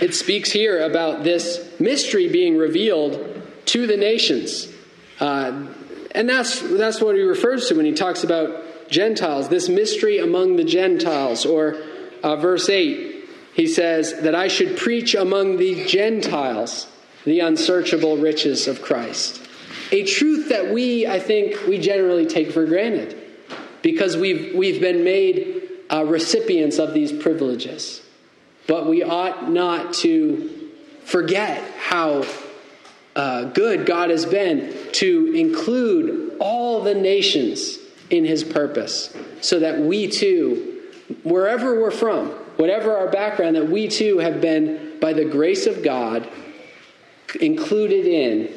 it 0.00 0.14
speaks 0.14 0.50
here 0.50 0.82
about 0.84 1.24
this 1.24 1.68
mystery 1.80 2.28
being 2.28 2.56
revealed 2.56 3.42
to 3.66 3.86
the 3.86 3.96
nations. 3.96 4.71
Uh, 5.20 5.66
and 6.14 6.28
that's, 6.28 6.60
that's 6.60 7.00
what 7.00 7.16
he 7.16 7.22
refers 7.22 7.68
to 7.68 7.74
when 7.74 7.86
he 7.86 7.92
talks 7.92 8.24
about 8.24 8.88
Gentiles, 8.90 9.48
this 9.48 9.68
mystery 9.68 10.18
among 10.18 10.56
the 10.56 10.64
Gentiles. 10.64 11.46
Or 11.46 11.76
uh, 12.22 12.36
verse 12.36 12.68
8, 12.68 13.24
he 13.54 13.66
says, 13.66 14.20
That 14.20 14.34
I 14.34 14.48
should 14.48 14.76
preach 14.76 15.14
among 15.14 15.56
the 15.56 15.84
Gentiles 15.86 16.88
the 17.24 17.40
unsearchable 17.40 18.16
riches 18.16 18.68
of 18.68 18.82
Christ. 18.82 19.40
A 19.90 20.04
truth 20.04 20.48
that 20.48 20.70
we, 20.72 21.06
I 21.06 21.20
think, 21.20 21.66
we 21.66 21.78
generally 21.78 22.26
take 22.26 22.52
for 22.52 22.66
granted 22.66 23.16
because 23.82 24.16
we've, 24.16 24.54
we've 24.54 24.80
been 24.80 25.04
made 25.04 25.62
uh, 25.90 26.04
recipients 26.04 26.78
of 26.78 26.94
these 26.94 27.12
privileges. 27.12 28.02
But 28.66 28.88
we 28.88 29.02
ought 29.02 29.50
not 29.50 29.94
to 29.94 30.70
forget 31.04 31.62
how 31.78 32.22
uh, 33.14 33.44
good 33.44 33.86
God 33.86 34.10
has 34.10 34.24
been 34.24 34.74
to 34.92 35.32
include 35.34 36.36
all 36.40 36.82
the 36.82 36.94
nations 36.94 37.78
in 38.10 38.24
his 38.24 38.44
purpose 38.44 39.14
so 39.40 39.60
that 39.60 39.78
we 39.78 40.08
too, 40.08 40.82
wherever 41.22 41.80
we're 41.80 41.90
from, 41.90 42.28
whatever 42.56 42.96
our 42.96 43.08
background, 43.08 43.56
that 43.56 43.68
we 43.68 43.88
too 43.88 44.18
have 44.18 44.40
been, 44.40 44.98
by 45.00 45.12
the 45.12 45.24
grace 45.24 45.66
of 45.66 45.82
God, 45.82 46.28
included 47.40 48.06
in 48.06 48.52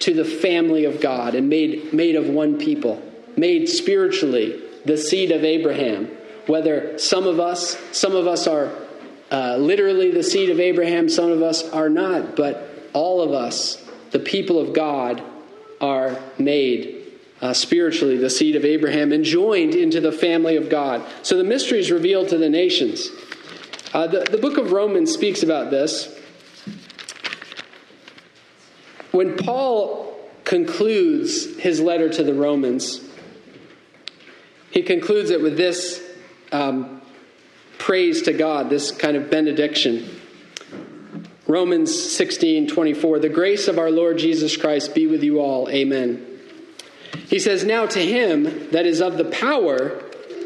to 0.00 0.14
the 0.14 0.24
family 0.24 0.84
of 0.84 1.00
God 1.00 1.34
and 1.34 1.48
made, 1.48 1.92
made 1.92 2.16
of 2.16 2.28
one 2.28 2.58
people, 2.58 3.02
made 3.36 3.68
spiritually 3.68 4.60
the 4.84 4.96
seed 4.96 5.30
of 5.30 5.44
Abraham. 5.44 6.06
Whether 6.46 6.98
some 6.98 7.26
of 7.26 7.38
us, 7.38 7.76
some 7.92 8.16
of 8.16 8.26
us 8.26 8.46
are 8.46 8.72
uh, 9.30 9.56
literally 9.56 10.10
the 10.10 10.22
seed 10.22 10.50
of 10.50 10.58
Abraham, 10.58 11.08
some 11.08 11.30
of 11.30 11.42
us 11.42 11.68
are 11.70 11.88
not, 11.88 12.34
but 12.34 12.68
all 12.92 13.20
of 13.20 13.32
us 13.32 13.80
the 14.10 14.18
people 14.18 14.58
of 14.58 14.72
God 14.72 15.22
are 15.80 16.18
made 16.38 16.96
uh, 17.40 17.52
spiritually 17.52 18.16
the 18.16 18.30
seed 18.30 18.56
of 18.56 18.64
Abraham 18.64 19.12
and 19.12 19.24
joined 19.24 19.74
into 19.74 20.00
the 20.00 20.12
family 20.12 20.56
of 20.56 20.68
God. 20.68 21.02
So 21.22 21.36
the 21.36 21.44
mystery 21.44 21.78
is 21.78 21.90
revealed 21.90 22.28
to 22.28 22.38
the 22.38 22.50
nations. 22.50 23.08
Uh, 23.94 24.06
the, 24.06 24.20
the 24.20 24.38
book 24.38 24.58
of 24.58 24.72
Romans 24.72 25.12
speaks 25.12 25.42
about 25.42 25.70
this. 25.70 26.16
When 29.10 29.36
Paul 29.36 30.16
concludes 30.44 31.58
his 31.58 31.80
letter 31.80 32.08
to 32.08 32.22
the 32.22 32.34
Romans, 32.34 33.00
he 34.70 34.82
concludes 34.82 35.30
it 35.30 35.42
with 35.42 35.56
this 35.56 36.02
um, 36.52 37.00
praise 37.78 38.22
to 38.22 38.32
God, 38.32 38.70
this 38.70 38.92
kind 38.92 39.16
of 39.16 39.30
benediction. 39.30 40.19
Romans 41.50 42.12
16, 42.12 42.68
24. 42.68 43.18
The 43.18 43.28
grace 43.28 43.66
of 43.66 43.76
our 43.76 43.90
Lord 43.90 44.18
Jesus 44.18 44.56
Christ 44.56 44.94
be 44.94 45.08
with 45.08 45.24
you 45.24 45.40
all. 45.40 45.68
Amen. 45.68 46.24
He 47.26 47.40
says, 47.40 47.64
Now 47.64 47.86
to 47.86 47.98
him 47.98 48.70
that 48.70 48.86
is 48.86 49.00
of 49.00 49.16
the 49.16 49.24
power 49.24 50.00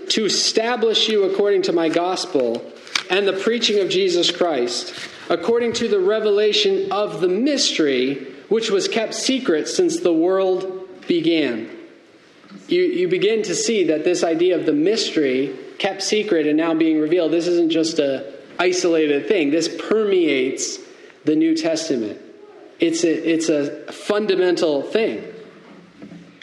to 0.08 0.24
establish 0.24 1.08
you 1.08 1.24
according 1.24 1.62
to 1.62 1.72
my 1.74 1.90
gospel 1.90 2.72
and 3.10 3.28
the 3.28 3.34
preaching 3.34 3.80
of 3.80 3.90
Jesus 3.90 4.30
Christ, 4.30 4.94
according 5.28 5.74
to 5.74 5.88
the 5.88 6.00
revelation 6.00 6.90
of 6.90 7.20
the 7.20 7.28
mystery 7.28 8.26
which 8.48 8.70
was 8.70 8.88
kept 8.88 9.14
secret 9.14 9.68
since 9.68 10.00
the 10.00 10.12
world 10.12 10.88
began. 11.06 11.68
You, 12.66 12.82
you 12.82 13.08
begin 13.08 13.42
to 13.42 13.54
see 13.54 13.84
that 13.84 14.04
this 14.04 14.24
idea 14.24 14.58
of 14.58 14.64
the 14.64 14.72
mystery 14.72 15.54
kept 15.78 16.02
secret 16.02 16.46
and 16.46 16.56
now 16.56 16.72
being 16.72 16.98
revealed, 16.98 17.32
this 17.32 17.46
isn't 17.46 17.70
just 17.70 17.98
a 17.98 18.32
isolated 18.58 19.28
thing. 19.28 19.50
This 19.50 19.68
permeates 19.68 20.78
the 21.24 21.36
New 21.36 21.56
Testament. 21.56 22.20
It's 22.80 23.04
a, 23.04 23.30
it's 23.32 23.48
a 23.48 23.92
fundamental 23.92 24.82
thing. 24.82 25.24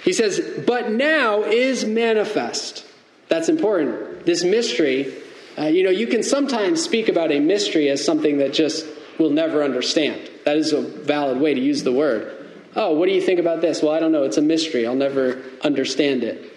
He 0.03 0.13
says, 0.13 0.41
but 0.65 0.91
now 0.91 1.43
is 1.43 1.85
manifest. 1.85 2.85
That's 3.27 3.49
important. 3.49 4.25
This 4.25 4.43
mystery, 4.43 5.13
uh, 5.57 5.65
you 5.65 5.83
know, 5.83 5.89
you 5.89 6.07
can 6.07 6.23
sometimes 6.23 6.81
speak 6.81 7.09
about 7.09 7.31
a 7.31 7.39
mystery 7.39 7.89
as 7.89 8.03
something 8.03 8.37
that 8.39 8.53
just 8.53 8.85
we'll 9.19 9.29
never 9.29 9.63
understand. 9.63 10.29
That 10.45 10.57
is 10.57 10.73
a 10.73 10.81
valid 10.81 11.39
way 11.39 11.53
to 11.53 11.59
use 11.59 11.83
the 11.83 11.91
word. 11.91 12.37
Oh, 12.75 12.95
what 12.95 13.07
do 13.07 13.11
you 13.11 13.21
think 13.21 13.39
about 13.39 13.61
this? 13.61 13.83
Well, 13.83 13.91
I 13.91 13.99
don't 13.99 14.11
know. 14.11 14.23
It's 14.23 14.37
a 14.37 14.41
mystery. 14.41 14.87
I'll 14.87 14.95
never 14.95 15.43
understand 15.61 16.23
it. 16.23 16.51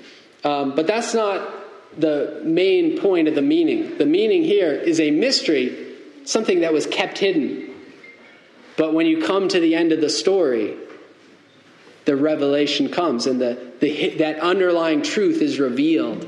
Um, 0.44 0.74
but 0.74 0.86
that's 0.86 1.12
not 1.12 1.48
the 1.98 2.40
main 2.44 2.98
point 2.98 3.28
of 3.28 3.34
the 3.34 3.42
meaning. 3.42 3.98
The 3.98 4.06
meaning 4.06 4.42
here 4.42 4.72
is 4.72 5.00
a 5.00 5.10
mystery, 5.10 5.96
something 6.24 6.60
that 6.60 6.72
was 6.72 6.86
kept 6.86 7.18
hidden, 7.18 7.73
but 8.76 8.94
when 8.94 9.06
you 9.06 9.22
come 9.22 9.48
to 9.48 9.60
the 9.60 9.74
end 9.74 9.92
of 9.92 10.00
the 10.00 10.10
story, 10.10 10.76
the 12.04 12.16
revelation 12.16 12.88
comes 12.88 13.26
and 13.26 13.40
the, 13.40 13.72
the, 13.80 14.16
that 14.16 14.38
underlying 14.40 15.02
truth 15.02 15.40
is 15.40 15.58
revealed 15.58 16.26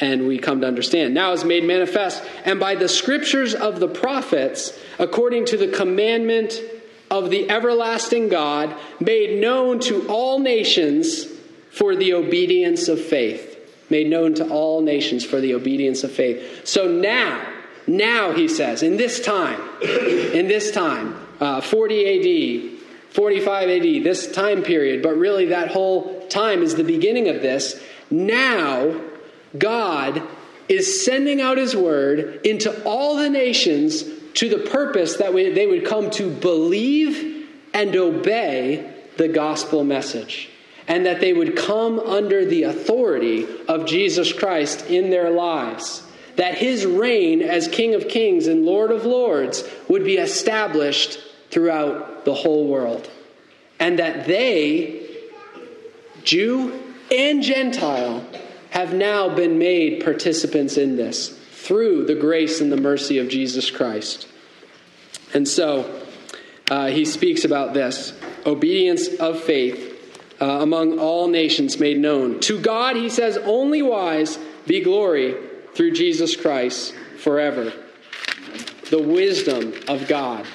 and 0.00 0.28
we 0.28 0.38
come 0.38 0.60
to 0.60 0.66
understand. 0.66 1.12
Now 1.12 1.32
is 1.32 1.44
made 1.44 1.64
manifest, 1.64 2.22
and 2.44 2.60
by 2.60 2.76
the 2.76 2.88
scriptures 2.88 3.54
of 3.54 3.80
the 3.80 3.88
prophets, 3.88 4.78
according 4.98 5.46
to 5.46 5.56
the 5.56 5.68
commandment 5.68 6.60
of 7.10 7.30
the 7.30 7.50
everlasting 7.50 8.28
God, 8.28 8.76
made 9.00 9.40
known 9.40 9.80
to 9.80 10.06
all 10.08 10.38
nations 10.38 11.24
for 11.70 11.96
the 11.96 12.14
obedience 12.14 12.88
of 12.88 13.00
faith. 13.00 13.56
Made 13.90 14.08
known 14.08 14.34
to 14.34 14.48
all 14.48 14.82
nations 14.82 15.24
for 15.24 15.40
the 15.40 15.54
obedience 15.54 16.04
of 16.04 16.12
faith. 16.12 16.66
So 16.66 16.86
now, 16.88 17.44
now, 17.86 18.32
he 18.32 18.46
says, 18.48 18.82
in 18.82 18.98
this 18.98 19.20
time, 19.20 19.60
in 19.80 20.46
this 20.46 20.70
time, 20.70 21.16
uh, 21.40 21.60
40 21.60 22.74
AD, 22.74 22.80
45 23.10 23.68
AD, 23.68 24.04
this 24.04 24.30
time 24.32 24.62
period, 24.62 25.02
but 25.02 25.16
really 25.16 25.46
that 25.46 25.68
whole 25.68 26.26
time 26.28 26.62
is 26.62 26.74
the 26.74 26.84
beginning 26.84 27.28
of 27.28 27.42
this. 27.42 27.80
Now, 28.10 29.00
God 29.56 30.22
is 30.68 31.04
sending 31.04 31.40
out 31.40 31.56
his 31.56 31.74
word 31.74 32.40
into 32.44 32.82
all 32.84 33.16
the 33.16 33.30
nations 33.30 34.04
to 34.34 34.48
the 34.48 34.70
purpose 34.70 35.16
that 35.16 35.32
we, 35.32 35.50
they 35.50 35.66
would 35.66 35.84
come 35.84 36.10
to 36.10 36.30
believe 36.30 37.48
and 37.72 37.94
obey 37.96 38.94
the 39.16 39.28
gospel 39.28 39.84
message. 39.84 40.50
And 40.86 41.04
that 41.06 41.20
they 41.20 41.32
would 41.32 41.56
come 41.56 41.98
under 41.98 42.46
the 42.46 42.62
authority 42.62 43.46
of 43.66 43.86
Jesus 43.86 44.32
Christ 44.32 44.86
in 44.88 45.10
their 45.10 45.30
lives. 45.30 46.02
That 46.36 46.56
his 46.56 46.86
reign 46.86 47.42
as 47.42 47.68
King 47.68 47.94
of 47.94 48.08
Kings 48.08 48.46
and 48.46 48.64
Lord 48.64 48.90
of 48.90 49.04
Lords 49.04 49.68
would 49.88 50.04
be 50.04 50.16
established 50.16 51.18
throughout 51.50 52.24
the 52.24 52.34
whole 52.34 52.68
world. 52.68 53.10
And 53.80 53.98
that 53.98 54.26
they, 54.26 55.06
Jew 56.24 56.82
and 57.10 57.42
Gentile, 57.42 58.26
have 58.70 58.92
now 58.92 59.34
been 59.34 59.58
made 59.58 60.04
participants 60.04 60.76
in 60.76 60.96
this 60.96 61.28
through 61.52 62.06
the 62.06 62.14
grace 62.14 62.60
and 62.60 62.70
the 62.70 62.76
mercy 62.76 63.18
of 63.18 63.28
Jesus 63.28 63.70
Christ. 63.70 64.28
And 65.34 65.46
so 65.46 66.02
uh, 66.70 66.88
he 66.88 67.04
speaks 67.04 67.44
about 67.44 67.74
this 67.74 68.12
obedience 68.46 69.08
of 69.14 69.42
faith 69.42 69.96
uh, 70.40 70.44
among 70.60 70.98
all 70.98 71.28
nations 71.28 71.78
made 71.80 71.98
known. 71.98 72.40
To 72.40 72.60
God, 72.60 72.96
he 72.96 73.08
says, 73.08 73.36
only 73.38 73.82
wise 73.82 74.38
be 74.66 74.80
glory 74.80 75.36
through 75.74 75.92
Jesus 75.92 76.36
Christ 76.36 76.94
forever. 77.18 77.72
The 78.90 79.02
wisdom 79.02 79.74
of 79.88 80.08
God 80.08 80.46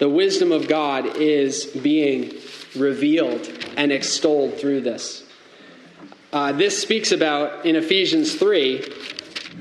the 0.00 0.08
wisdom 0.08 0.50
of 0.50 0.66
God 0.66 1.18
is 1.18 1.66
being 1.66 2.32
revealed 2.74 3.46
and 3.76 3.92
extolled 3.92 4.54
through 4.54 4.80
this. 4.80 5.22
uh, 6.32 6.52
this 6.52 6.80
speaks 6.80 7.12
about 7.12 7.66
in 7.66 7.76
Ephesians 7.76 8.34
3. 8.34 8.82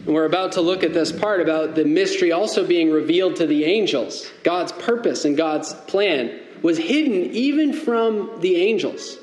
And 0.06 0.16
we're 0.16 0.26
about 0.26 0.54
to 0.54 0.62
look 0.62 0.84
at 0.84 0.94
this 0.94 1.12
part 1.12 1.42
about 1.42 1.76
the 1.76 1.84
mystery 1.84 2.32
also 2.32 2.66
being 2.66 2.90
revealed 2.90 3.36
to 3.38 3.48
the 3.48 3.66
angels. 3.66 4.32
God's 4.44 4.72
purpose 4.72 5.26
and 5.26 5.36
God's 5.36 5.74
plan 5.74 6.40
was 6.62 6.78
hidden 6.78 7.34
even 7.34 7.74
from 7.74 8.40
the 8.40 8.56
angels. 8.58 9.18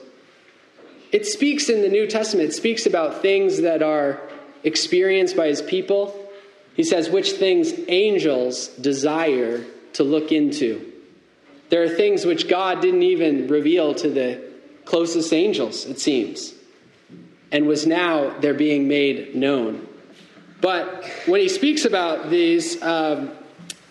It 1.12 1.24
speaks 1.24 1.70
in 1.70 1.80
the 1.80 1.88
New 1.88 2.06
Testament, 2.06 2.50
it 2.50 2.52
speaks 2.52 2.84
about 2.84 3.22
things 3.22 3.62
that 3.62 3.82
are 3.82 4.20
experienced 4.64 5.34
by 5.34 5.46
his 5.46 5.62
people. 5.62 6.28
He 6.74 6.84
says, 6.84 7.08
which 7.08 7.32
things 7.32 7.72
angels 7.88 8.68
desire 8.68 9.64
to 9.94 10.04
look 10.04 10.30
into. 10.30 10.92
There 11.68 11.82
are 11.82 11.88
things 11.88 12.24
which 12.24 12.48
God 12.48 12.80
didn't 12.80 13.02
even 13.02 13.48
reveal 13.48 13.94
to 13.94 14.08
the 14.08 14.42
closest 14.84 15.32
angels, 15.32 15.84
it 15.86 15.98
seems, 15.98 16.54
and 17.50 17.66
was 17.66 17.86
now 17.86 18.38
they're 18.38 18.54
being 18.54 18.88
made 18.88 19.34
known. 19.34 19.86
But 20.60 21.04
when 21.26 21.40
he 21.40 21.48
speaks 21.48 21.84
about 21.84 22.30
these, 22.30 22.80
um, 22.82 23.32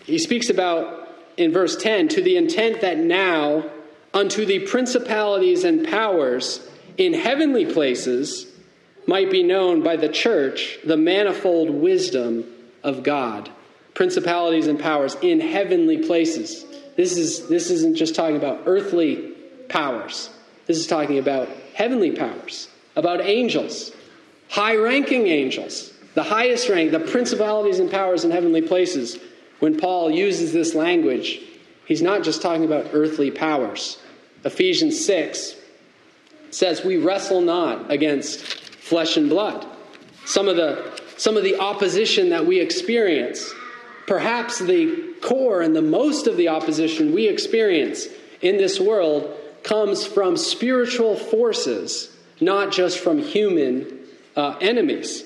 he 0.04 0.18
speaks 0.18 0.50
about 0.50 1.08
in 1.36 1.52
verse 1.52 1.76
10 1.76 2.08
to 2.08 2.22
the 2.22 2.36
intent 2.36 2.80
that 2.80 2.98
now 2.98 3.70
unto 4.12 4.46
the 4.46 4.60
principalities 4.60 5.64
and 5.64 5.86
powers 5.86 6.66
in 6.96 7.12
heavenly 7.12 7.66
places 7.66 8.46
might 9.06 9.30
be 9.30 9.42
known 9.42 9.82
by 9.82 9.96
the 9.96 10.08
church 10.08 10.78
the 10.84 10.96
manifold 10.96 11.70
wisdom 11.70 12.44
of 12.82 13.02
God. 13.02 13.50
Principalities 13.94 14.66
and 14.66 14.78
powers 14.78 15.16
in 15.22 15.40
heavenly 15.40 15.98
places. 16.06 16.65
This, 16.96 17.16
is, 17.16 17.48
this 17.48 17.70
isn't 17.70 17.96
just 17.96 18.14
talking 18.14 18.36
about 18.36 18.62
earthly 18.66 19.32
powers, 19.68 20.30
this 20.66 20.78
is 20.78 20.86
talking 20.86 21.18
about 21.18 21.48
heavenly 21.74 22.12
powers, 22.12 22.68
about 22.96 23.20
angels, 23.20 23.92
high 24.48 24.76
ranking 24.76 25.26
angels, 25.26 25.92
the 26.14 26.22
highest 26.22 26.68
rank, 26.68 26.90
the 26.90 27.00
principalities 27.00 27.78
and 27.78 27.90
powers 27.90 28.24
in 28.24 28.30
heavenly 28.30 28.62
places. 28.62 29.18
When 29.58 29.78
Paul 29.78 30.10
uses 30.10 30.52
this 30.52 30.74
language, 30.74 31.40
he's 31.84 32.02
not 32.02 32.22
just 32.22 32.40
talking 32.40 32.64
about 32.64 32.90
earthly 32.92 33.30
powers. 33.30 33.98
Ephesians 34.44 35.04
6 35.04 35.56
says, 36.50 36.84
We 36.84 36.96
wrestle 36.96 37.42
not 37.42 37.90
against 37.90 38.42
flesh 38.42 39.16
and 39.16 39.28
blood. 39.28 39.66
Some 40.24 40.48
of 40.48 40.56
the, 40.56 40.98
some 41.16 41.36
of 41.36 41.44
the 41.44 41.58
opposition 41.58 42.30
that 42.30 42.46
we 42.46 42.60
experience, 42.60 43.52
perhaps 44.06 44.58
the 44.58 45.14
core 45.20 45.62
and 45.62 45.74
the 45.74 45.82
most 45.82 46.26
of 46.26 46.36
the 46.36 46.48
opposition 46.48 47.14
we 47.14 47.28
experience 47.28 48.06
in 48.40 48.56
this 48.56 48.78
world 48.78 49.34
comes 49.62 50.06
from 50.06 50.36
spiritual 50.36 51.16
forces, 51.16 52.14
not 52.40 52.72
just 52.72 52.98
from 52.98 53.18
human 53.18 53.98
uh, 54.36 54.56
enemies. 54.60 55.24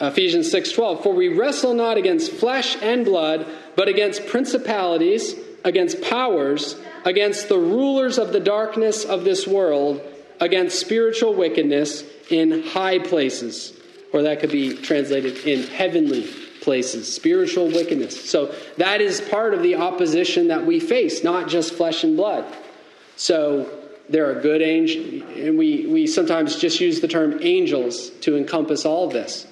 Ephesians 0.00 0.52
6:12 0.52 1.02
For 1.02 1.12
we 1.12 1.28
wrestle 1.28 1.74
not 1.74 1.96
against 1.96 2.30
flesh 2.30 2.76
and 2.80 3.04
blood 3.04 3.46
but 3.74 3.88
against 3.88 4.26
principalities 4.28 5.34
against 5.64 6.00
powers 6.02 6.76
against 7.04 7.48
the 7.48 7.58
rulers 7.58 8.16
of 8.16 8.32
the 8.32 8.38
darkness 8.38 9.04
of 9.04 9.24
this 9.24 9.44
world 9.44 10.00
against 10.40 10.78
spiritual 10.78 11.34
wickedness 11.34 12.04
in 12.30 12.62
high 12.62 13.00
places 13.00 13.72
or 14.12 14.22
that 14.22 14.38
could 14.38 14.52
be 14.52 14.76
translated 14.76 15.36
in 15.38 15.64
heavenly 15.64 16.28
places 16.68 17.10
spiritual 17.12 17.66
wickedness 17.68 18.28
so 18.28 18.54
that 18.76 19.00
is 19.00 19.22
part 19.22 19.54
of 19.54 19.62
the 19.62 19.74
opposition 19.74 20.48
that 20.48 20.66
we 20.66 20.78
face 20.78 21.24
not 21.24 21.48
just 21.48 21.72
flesh 21.72 22.04
and 22.04 22.14
blood 22.14 22.44
so 23.16 23.70
there 24.10 24.30
are 24.30 24.40
good 24.40 24.60
angels 24.60 25.24
and 25.36 25.56
we, 25.56 25.86
we 25.86 26.06
sometimes 26.06 26.56
just 26.56 26.78
use 26.78 27.00
the 27.00 27.08
term 27.08 27.38
angels 27.40 28.10
to 28.20 28.36
encompass 28.36 28.84
all 28.84 29.06
of 29.06 29.12
this 29.14 29.46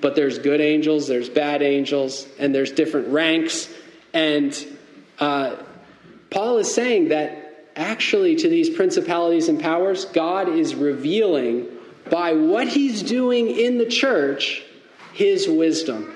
but 0.00 0.14
there's 0.14 0.38
good 0.38 0.60
angels, 0.60 1.08
there's 1.08 1.28
bad 1.28 1.62
angels, 1.62 2.26
and 2.38 2.54
there's 2.54 2.72
different 2.72 3.08
ranks. 3.08 3.68
And 4.12 4.54
uh, 5.18 5.56
Paul 6.30 6.58
is 6.58 6.72
saying 6.72 7.08
that 7.08 7.70
actually, 7.74 8.36
to 8.36 8.48
these 8.48 8.70
principalities 8.70 9.48
and 9.48 9.60
powers, 9.60 10.04
God 10.06 10.48
is 10.48 10.74
revealing 10.74 11.66
by 12.10 12.32
what 12.32 12.68
he's 12.68 13.02
doing 13.02 13.48
in 13.48 13.78
the 13.78 13.86
church 13.86 14.62
his 15.12 15.48
wisdom. 15.48 16.14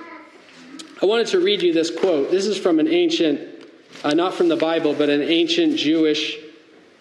I 1.02 1.06
wanted 1.06 1.26
to 1.28 1.40
read 1.40 1.62
you 1.62 1.72
this 1.72 1.90
quote. 1.90 2.30
This 2.30 2.46
is 2.46 2.56
from 2.56 2.78
an 2.78 2.86
ancient, 2.86 3.40
uh, 4.04 4.14
not 4.14 4.34
from 4.34 4.48
the 4.48 4.56
Bible, 4.56 4.94
but 4.94 5.10
an 5.10 5.20
ancient 5.20 5.76
Jewish 5.76 6.38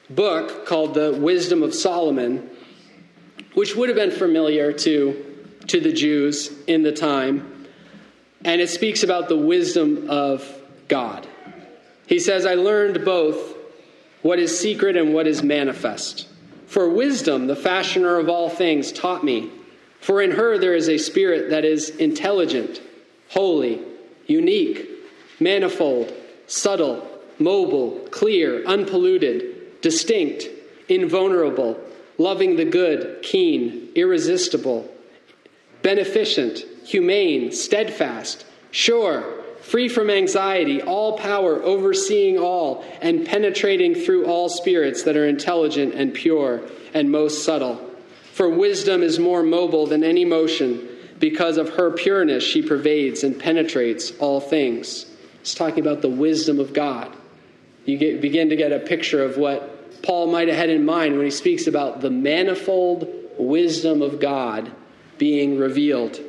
book 0.09 0.65
called 0.65 0.95
The 0.95 1.13
Wisdom 1.13 1.61
of 1.61 1.75
Solomon, 1.75 2.49
which 3.53 3.75
would 3.75 3.89
have 3.89 3.95
been 3.95 4.09
familiar 4.09 4.73
to 4.73 5.27
to 5.67 5.79
the 5.79 5.93
Jews 5.93 6.51
in 6.65 6.81
the 6.81 6.91
time, 6.91 7.67
and 8.43 8.59
it 8.59 8.71
speaks 8.71 9.03
about 9.03 9.29
the 9.29 9.37
wisdom 9.37 10.09
of 10.09 10.51
God. 10.87 11.27
He 12.07 12.19
says, 12.19 12.47
I 12.47 12.55
learned 12.55 13.05
both 13.05 13.55
what 14.23 14.39
is 14.39 14.59
secret 14.59 14.97
and 14.97 15.13
what 15.13 15.27
is 15.27 15.43
manifest. 15.43 16.27
For 16.65 16.89
wisdom, 16.89 17.45
the 17.45 17.55
fashioner 17.55 18.19
of 18.19 18.29
all 18.29 18.49
things, 18.49 18.91
taught 18.91 19.23
me. 19.23 19.51
For 19.99 20.23
in 20.23 20.31
her 20.31 20.57
there 20.57 20.73
is 20.73 20.89
a 20.89 20.97
spirit 20.97 21.51
that 21.51 21.63
is 21.63 21.91
intelligent, 21.91 22.81
holy, 23.29 23.90
unique, 24.27 24.89
manifold, 25.39 26.13
subtle, 26.47 27.07
mobile, 27.39 28.07
clear, 28.11 28.63
unpolluted, 28.65 29.81
distinct, 29.81 30.47
invulnerable, 30.89 31.79
loving 32.17 32.55
the 32.55 32.65
good, 32.65 33.21
keen, 33.23 33.89
irresistible 33.95 34.89
beneficent, 35.81 36.59
humane, 36.85 37.51
steadfast, 37.51 38.45
sure, 38.71 39.43
free 39.61 39.87
from 39.87 40.09
anxiety, 40.09 40.81
all 40.81 41.17
power, 41.17 41.61
overseeing 41.63 42.37
all, 42.37 42.83
and 43.01 43.25
penetrating 43.25 43.95
through 43.95 44.25
all 44.25 44.49
spirits 44.49 45.03
that 45.03 45.17
are 45.17 45.27
intelligent 45.27 45.93
and 45.93 46.13
pure 46.13 46.61
and 46.93 47.11
most 47.11 47.43
subtle. 47.43 47.79
For 48.33 48.49
wisdom 48.49 49.03
is 49.03 49.19
more 49.19 49.43
mobile 49.43 49.87
than 49.87 50.03
any 50.03 50.25
motion. 50.25 50.87
Because 51.21 51.57
of 51.57 51.75
her 51.75 51.91
pureness, 51.91 52.43
she 52.43 52.61
pervades 52.61 53.23
and 53.23 53.39
penetrates 53.39 54.11
all 54.19 54.41
things. 54.41 55.05
It's 55.39 55.53
talking 55.53 55.79
about 55.79 56.01
the 56.01 56.09
wisdom 56.09 56.59
of 56.59 56.73
God. 56.73 57.15
You 57.85 57.97
get, 57.97 58.21
begin 58.21 58.49
to 58.49 58.55
get 58.55 58.73
a 58.73 58.79
picture 58.79 59.23
of 59.23 59.37
what 59.37 60.01
Paul 60.01 60.27
might 60.27 60.47
have 60.49 60.57
had 60.57 60.69
in 60.69 60.83
mind 60.83 61.15
when 61.15 61.25
he 61.25 61.31
speaks 61.31 61.67
about 61.67 62.01
the 62.01 62.09
manifold 62.09 63.07
wisdom 63.37 64.01
of 64.01 64.19
God 64.19 64.71
being 65.17 65.57
revealed. 65.57 66.19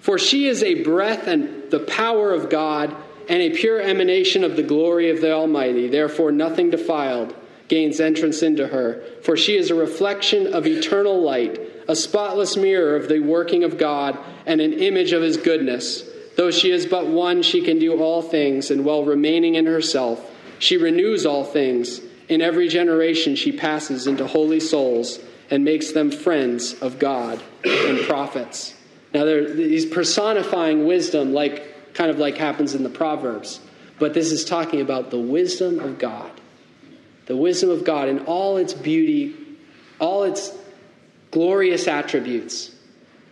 For 0.00 0.18
she 0.18 0.46
is 0.46 0.62
a 0.62 0.82
breath 0.82 1.26
and 1.26 1.70
the 1.70 1.80
power 1.80 2.32
of 2.32 2.50
God 2.50 2.94
and 3.28 3.40
a 3.40 3.56
pure 3.56 3.80
emanation 3.80 4.44
of 4.44 4.56
the 4.56 4.62
glory 4.62 5.10
of 5.10 5.22
the 5.22 5.32
Almighty. 5.32 5.88
Therefore, 5.88 6.30
nothing 6.30 6.68
defiled 6.68 7.34
gains 7.68 8.00
entrance 8.00 8.42
into 8.42 8.68
her. 8.68 9.02
For 9.22 9.36
she 9.36 9.56
is 9.56 9.70
a 9.70 9.74
reflection 9.74 10.52
of 10.52 10.66
eternal 10.66 11.22
light, 11.22 11.58
a 11.88 11.96
spotless 11.96 12.56
mirror 12.56 12.96
of 12.96 13.08
the 13.08 13.20
working 13.20 13.64
of 13.64 13.78
God, 13.78 14.18
and 14.46 14.60
an 14.60 14.72
image 14.72 15.12
of 15.12 15.22
his 15.22 15.36
goodness. 15.36 16.04
Though 16.36 16.50
she 16.50 16.70
is 16.70 16.86
but 16.86 17.06
one, 17.06 17.42
she 17.42 17.62
can 17.62 17.78
do 17.78 18.00
all 18.00 18.22
things, 18.22 18.70
and 18.70 18.84
while 18.84 19.04
remaining 19.04 19.54
in 19.54 19.66
herself, 19.66 20.30
she 20.58 20.76
renews 20.76 21.26
all 21.26 21.44
things. 21.44 22.00
In 22.28 22.40
every 22.40 22.68
generation, 22.68 23.36
she 23.36 23.52
passes 23.52 24.06
into 24.06 24.26
holy 24.26 24.60
souls 24.60 25.18
and 25.50 25.64
makes 25.64 25.92
them 25.92 26.10
friends 26.10 26.74
of 26.80 26.98
God 26.98 27.42
and 27.64 28.00
prophets. 28.06 28.74
Now, 29.12 29.26
he's 29.26 29.86
personifying 29.86 30.86
wisdom 30.86 31.32
like 31.32 31.94
kind 31.94 32.10
of 32.10 32.18
like 32.18 32.36
happens 32.36 32.74
in 32.74 32.82
the 32.82 32.88
Proverbs, 32.88 33.60
but 33.98 34.14
this 34.14 34.32
is 34.32 34.44
talking 34.44 34.80
about 34.80 35.10
the 35.10 35.18
wisdom 35.18 35.78
of 35.78 35.98
God. 35.98 36.30
The 37.26 37.36
wisdom 37.36 37.70
of 37.70 37.84
God 37.84 38.08
in 38.08 38.20
all 38.20 38.56
its 38.56 38.74
beauty, 38.74 39.36
all 40.00 40.24
its 40.24 40.50
glorious 41.34 41.86
attributes. 41.88 42.70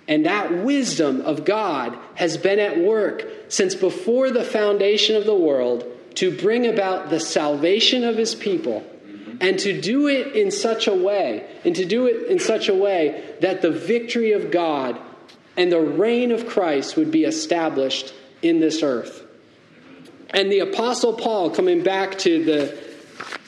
And 0.09 0.27
that 0.27 0.53
wisdom 0.53 1.21
of 1.21 1.45
God 1.45 1.97
has 2.17 2.37
been 2.37 2.59
at 2.59 2.79
work 2.79 3.25
since 3.49 3.75
before 3.75 4.31
the 4.31 4.45
foundation 4.45 5.15
of 5.17 5.25
the 5.25 5.35
world 5.35 5.87
to 6.17 6.37
bring 6.37 6.67
about 6.67 7.09
the 7.09 7.21
salvation 7.21 8.03
of 8.05 8.17
his 8.17 8.35
people 8.35 8.85
and 9.41 9.59
to 9.61 9.81
do 9.81 10.09
it 10.09 10.35
in 10.37 10.51
such 10.51 10.87
a 10.87 10.95
way, 10.95 11.45
and 11.65 11.75
to 11.75 11.85
do 11.85 12.07
it 12.07 12.29
in 12.31 12.39
such 12.39 12.69
a 12.69 12.75
way 12.75 13.25
that 13.41 13.61
the 13.61 13.71
victory 13.71 14.33
of 14.33 14.51
God 14.51 15.01
and 15.57 15.73
the 15.73 15.81
reign 15.81 16.31
of 16.31 16.47
Christ 16.47 16.97
would 16.97 17.11
be 17.11 17.25
established 17.25 18.15
in 18.43 18.61
this 18.61 18.83
earth. 18.83 19.25
And 20.31 20.51
the 20.51 20.61
Apostle 20.61 21.15
Paul, 21.15 21.51
coming 21.51 21.83
back 21.83 22.19
to 22.19 22.45
the 22.45 22.79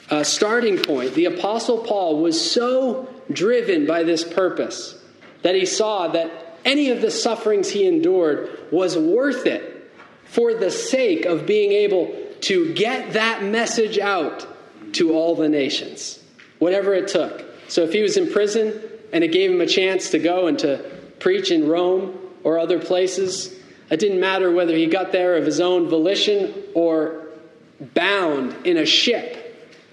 uh, 0.09 0.23
starting 0.23 0.77
point, 0.77 1.13
the 1.13 1.25
Apostle 1.25 1.79
Paul 1.79 2.21
was 2.21 2.39
so 2.39 3.07
driven 3.31 3.85
by 3.85 4.03
this 4.03 4.23
purpose 4.23 5.01
that 5.41 5.55
he 5.55 5.65
saw 5.65 6.07
that 6.07 6.57
any 6.63 6.89
of 6.89 7.01
the 7.01 7.11
sufferings 7.11 7.69
he 7.69 7.87
endured 7.87 8.59
was 8.71 8.97
worth 8.97 9.45
it 9.45 9.91
for 10.25 10.53
the 10.53 10.71
sake 10.71 11.25
of 11.25 11.45
being 11.45 11.71
able 11.71 12.15
to 12.41 12.73
get 12.73 13.13
that 13.13 13.43
message 13.43 13.99
out 13.99 14.47
to 14.93 15.13
all 15.13 15.35
the 15.35 15.49
nations, 15.49 16.23
whatever 16.59 16.93
it 16.93 17.07
took. 17.07 17.43
So 17.67 17.83
if 17.83 17.93
he 17.93 18.01
was 18.01 18.17
in 18.17 18.31
prison 18.31 18.81
and 19.13 19.23
it 19.23 19.31
gave 19.31 19.51
him 19.51 19.61
a 19.61 19.67
chance 19.67 20.09
to 20.11 20.19
go 20.19 20.47
and 20.47 20.57
to 20.59 20.77
preach 21.19 21.51
in 21.51 21.67
Rome 21.67 22.19
or 22.43 22.59
other 22.59 22.79
places. 22.79 23.53
It 23.89 23.99
didn't 23.99 24.19
matter 24.19 24.51
whether 24.51 24.75
he 24.75 24.87
got 24.87 25.11
there 25.11 25.37
of 25.37 25.45
his 25.45 25.59
own 25.59 25.87
volition 25.89 26.53
or 26.73 27.27
bound 27.79 28.65
in 28.65 28.77
a 28.77 28.85
ship 28.85 29.41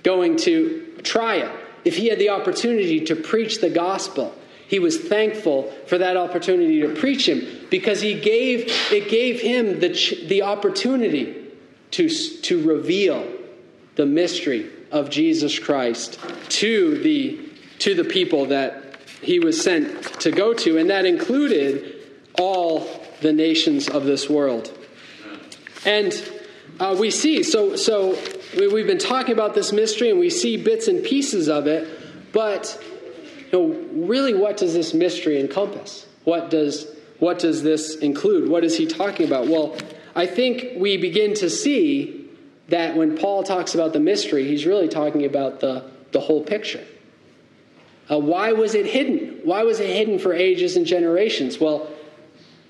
going 0.02 0.36
to 0.38 0.98
try 1.02 1.36
it. 1.36 1.52
If 1.84 1.96
he 1.96 2.08
had 2.08 2.18
the 2.18 2.30
opportunity 2.30 3.00
to 3.06 3.16
preach 3.16 3.60
the 3.60 3.70
gospel, 3.70 4.34
he 4.68 4.78
was 4.78 4.98
thankful 4.98 5.72
for 5.86 5.98
that 5.98 6.16
opportunity 6.16 6.80
to 6.82 6.94
preach 6.94 7.28
him 7.28 7.66
because 7.70 8.00
he 8.00 8.18
gave 8.18 8.70
it 8.90 9.08
gave 9.10 9.40
him 9.40 9.80
the, 9.80 9.88
the 10.28 10.42
opportunity 10.42 11.48
to, 11.90 12.08
to 12.08 12.62
reveal 12.62 13.26
the 13.96 14.06
mystery 14.06 14.70
of 14.90 15.10
Jesus 15.10 15.58
Christ 15.58 16.18
to 16.48 16.98
the 17.02 17.50
to 17.80 17.94
the 17.94 18.04
people 18.04 18.46
that 18.46 18.96
he 19.20 19.38
was 19.38 19.60
sent 19.60 20.04
to 20.20 20.30
go 20.30 20.54
to 20.54 20.78
and 20.78 20.88
that 20.88 21.04
included 21.04 22.02
all 22.38 22.88
the 23.20 23.32
nations 23.32 23.88
of 23.88 24.04
this 24.04 24.28
world. 24.28 24.76
And 25.84 26.12
uh, 26.78 26.96
we 26.98 27.10
see, 27.10 27.42
so, 27.42 27.76
so 27.76 28.18
we've 28.54 28.86
been 28.86 28.98
talking 28.98 29.32
about 29.32 29.54
this 29.54 29.72
mystery 29.72 30.10
and 30.10 30.18
we 30.18 30.30
see 30.30 30.56
bits 30.56 30.88
and 30.88 31.02
pieces 31.04 31.48
of 31.48 31.66
it, 31.66 32.32
but 32.32 32.82
you 33.50 33.58
know, 33.58 34.06
really, 34.06 34.34
what 34.34 34.56
does 34.56 34.74
this 34.74 34.94
mystery 34.94 35.40
encompass? 35.40 36.06
What 36.24 36.50
does, 36.50 36.86
what 37.18 37.38
does 37.38 37.62
this 37.62 37.96
include? 37.96 38.48
What 38.48 38.64
is 38.64 38.76
he 38.76 38.86
talking 38.86 39.26
about? 39.26 39.48
Well, 39.48 39.76
I 40.14 40.26
think 40.26 40.80
we 40.80 40.96
begin 40.96 41.34
to 41.34 41.50
see 41.50 42.28
that 42.68 42.96
when 42.96 43.16
Paul 43.16 43.42
talks 43.42 43.74
about 43.74 43.92
the 43.92 44.00
mystery, 44.00 44.46
he's 44.46 44.66
really 44.66 44.88
talking 44.88 45.24
about 45.24 45.60
the, 45.60 45.90
the 46.12 46.20
whole 46.20 46.42
picture. 46.42 46.84
Uh, 48.10 48.18
why 48.18 48.52
was 48.52 48.74
it 48.74 48.86
hidden? 48.86 49.40
Why 49.44 49.62
was 49.62 49.80
it 49.80 49.88
hidden 49.88 50.18
for 50.18 50.32
ages 50.32 50.76
and 50.76 50.86
generations? 50.86 51.58
Well, 51.58 51.88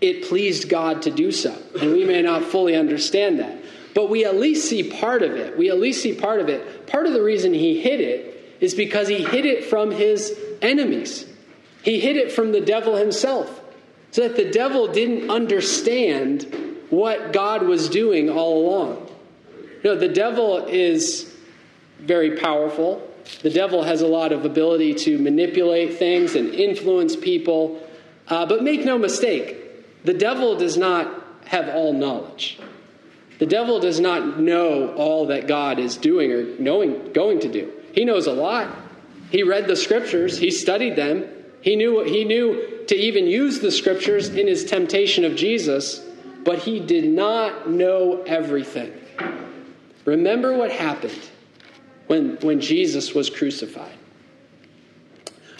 it 0.00 0.24
pleased 0.24 0.68
God 0.68 1.02
to 1.02 1.10
do 1.10 1.30
so. 1.30 1.56
And 1.80 1.92
we 1.92 2.04
may 2.04 2.22
not 2.22 2.42
fully 2.42 2.74
understand 2.74 3.38
that. 3.38 3.61
But 3.94 4.08
we 4.08 4.24
at 4.24 4.36
least 4.36 4.68
see 4.68 4.82
part 4.82 5.22
of 5.22 5.32
it. 5.32 5.58
We 5.58 5.70
at 5.70 5.78
least 5.78 6.02
see 6.02 6.14
part 6.14 6.40
of 6.40 6.48
it. 6.48 6.86
Part 6.86 7.06
of 7.06 7.12
the 7.12 7.22
reason 7.22 7.52
he 7.52 7.80
hid 7.80 8.00
it 8.00 8.56
is 8.60 8.74
because 8.74 9.08
he 9.08 9.22
hid 9.22 9.44
it 9.44 9.64
from 9.64 9.90
his 9.90 10.38
enemies. 10.62 11.26
He 11.82 12.00
hid 12.00 12.16
it 12.16 12.32
from 12.32 12.52
the 12.52 12.60
devil 12.60 12.96
himself. 12.96 13.60
So 14.12 14.28
that 14.28 14.36
the 14.36 14.50
devil 14.50 14.88
didn't 14.88 15.30
understand 15.30 16.46
what 16.90 17.32
God 17.32 17.62
was 17.62 17.88
doing 17.88 18.30
all 18.30 18.66
along. 18.66 19.08
You 19.82 19.90
know, 19.90 19.96
the 19.96 20.08
devil 20.08 20.66
is 20.66 21.34
very 21.98 22.36
powerful. 22.36 23.08
The 23.42 23.50
devil 23.50 23.82
has 23.82 24.02
a 24.02 24.06
lot 24.06 24.32
of 24.32 24.44
ability 24.44 24.94
to 24.94 25.18
manipulate 25.18 25.98
things 25.98 26.34
and 26.34 26.54
influence 26.54 27.16
people. 27.16 27.82
Uh, 28.28 28.46
but 28.46 28.62
make 28.62 28.84
no 28.84 28.98
mistake, 28.98 30.04
the 30.04 30.14
devil 30.14 30.56
does 30.56 30.76
not 30.76 31.22
have 31.46 31.68
all 31.68 31.92
knowledge. 31.92 32.58
The 33.42 33.46
devil 33.46 33.80
does 33.80 33.98
not 33.98 34.38
know 34.38 34.94
all 34.94 35.26
that 35.26 35.48
God 35.48 35.80
is 35.80 35.96
doing 35.96 36.30
or 36.30 36.44
knowing, 36.60 37.12
going 37.12 37.40
to 37.40 37.50
do. 37.50 37.72
He 37.92 38.04
knows 38.04 38.28
a 38.28 38.32
lot. 38.32 38.72
He 39.32 39.42
read 39.42 39.66
the 39.66 39.74
scriptures, 39.74 40.38
he 40.38 40.52
studied 40.52 40.94
them. 40.94 41.24
He 41.60 41.74
knew, 41.74 42.04
he 42.04 42.22
knew 42.22 42.84
to 42.86 42.94
even 42.94 43.26
use 43.26 43.58
the 43.58 43.72
scriptures 43.72 44.28
in 44.28 44.46
his 44.46 44.64
temptation 44.64 45.24
of 45.24 45.34
Jesus, 45.34 46.06
but 46.44 46.60
he 46.60 46.78
did 46.78 47.02
not 47.02 47.68
know 47.68 48.22
everything. 48.22 48.92
Remember 50.04 50.56
what 50.56 50.70
happened 50.70 51.28
when, 52.06 52.36
when 52.42 52.60
Jesus 52.60 53.12
was 53.12 53.28
crucified. 53.28 53.96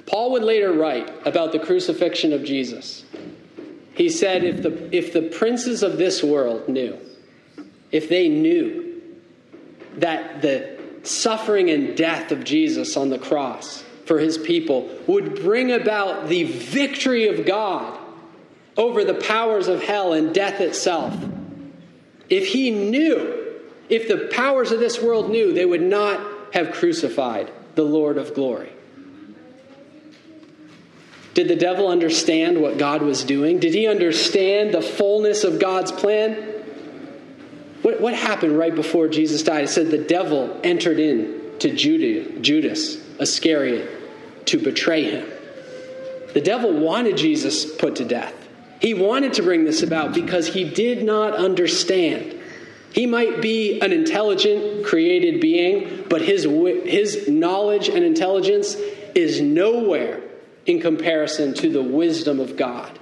Paul 0.07 0.31
would 0.31 0.45
later 0.45 0.73
write 0.73 1.27
about 1.27 1.51
the 1.51 1.59
crucifixion 1.59 2.33
of 2.33 2.45
Jesus. 2.45 3.05
He 3.97 4.09
said, 4.09 4.45
if 4.45 4.63
the, 4.63 4.97
if 4.97 5.13
the 5.13 5.23
princes 5.23 5.83
of 5.83 5.99
this 5.99 6.23
world 6.23 6.69
knew, 6.69 6.97
if 7.93 8.09
they 8.09 8.29
knew 8.29 9.01
that 9.99 10.43
the 10.43 10.81
suffering 11.03 11.71
and 11.71 11.97
death 11.97 12.33
of 12.33 12.43
Jesus 12.43 12.97
on 12.97 13.11
the 13.11 13.19
cross 13.19 13.85
for 14.07 14.19
his 14.19 14.39
people 14.39 14.91
would 15.07 15.37
bring 15.37 15.71
about 15.71 16.29
the 16.29 16.45
victory 16.45 17.29
of 17.29 17.47
God 17.47 17.99
over 18.77 19.05
the 19.05 19.15
powers 19.15 19.69
of 19.69 19.83
hell 19.83 20.13
and 20.15 20.35
death 20.35 20.61
itself, 20.61 21.15
if 22.31 22.49
he 22.49 22.71
knew, 22.71 23.61
if 23.89 24.09
the 24.09 24.29
powers 24.33 24.73
of 24.73 24.81
this 24.81 25.01
world 25.01 25.31
knew, 25.31 25.53
they 25.53 25.67
would 25.67 25.83
not 25.83 26.21
have 26.55 26.73
crucified 26.73 27.51
the 27.75 27.83
Lord 27.83 28.17
of 28.17 28.35
glory. 28.35 28.73
Did 31.35 31.49
the 31.49 31.57
devil 31.57 31.89
understand 31.89 32.61
what 32.61 32.77
God 32.77 33.03
was 33.03 33.25
doing? 33.25 33.59
Did 33.59 33.75
he 33.75 33.87
understand 33.87 34.73
the 34.73 34.83
fullness 34.83 35.45
of 35.45 35.59
God's 35.59 35.91
plan? 35.91 36.52
What, 37.83 38.01
what 38.01 38.15
happened 38.15 38.57
right 38.57 38.75
before 38.75 39.09
Jesus 39.09 39.43
died? 39.43 39.65
It 39.65 39.69
said 39.69 39.91
the 39.91 39.99
devil 39.99 40.61
entered 40.65 40.99
in 40.99 41.41
to 41.59 41.75
Judas 41.75 42.97
Iscariot 43.21 44.47
to 44.47 44.59
betray 44.59 45.11
him. 45.11 45.29
The 46.35 46.41
devil 46.41 46.73
wanted 46.73 47.17
Jesus 47.17 47.65
put 47.65 47.97
to 47.97 48.05
death. 48.05 48.35
He 48.81 48.95
wanted 48.95 49.35
to 49.35 49.43
bring 49.43 49.65
this 49.65 49.83
about 49.83 50.15
because 50.15 50.49
he 50.49 50.65
did 50.65 51.05
not 51.05 51.35
understand. 51.35 52.39
He 52.93 53.07
might 53.07 53.41
be 53.41 53.81
an 53.81 53.93
intelligent, 53.93 54.85
created 54.85 55.41
being, 55.41 56.05
but 56.09 56.21
his, 56.21 56.45
his 56.45 57.29
knowledge 57.29 57.89
and 57.89 58.05
intelligence 58.05 58.75
is 59.15 59.41
nowhere 59.41 60.21
in 60.67 60.81
comparison 60.81 61.55
to 61.55 61.71
the 61.71 61.83
wisdom 61.83 62.41
of 62.41 62.57
God. 62.57 62.99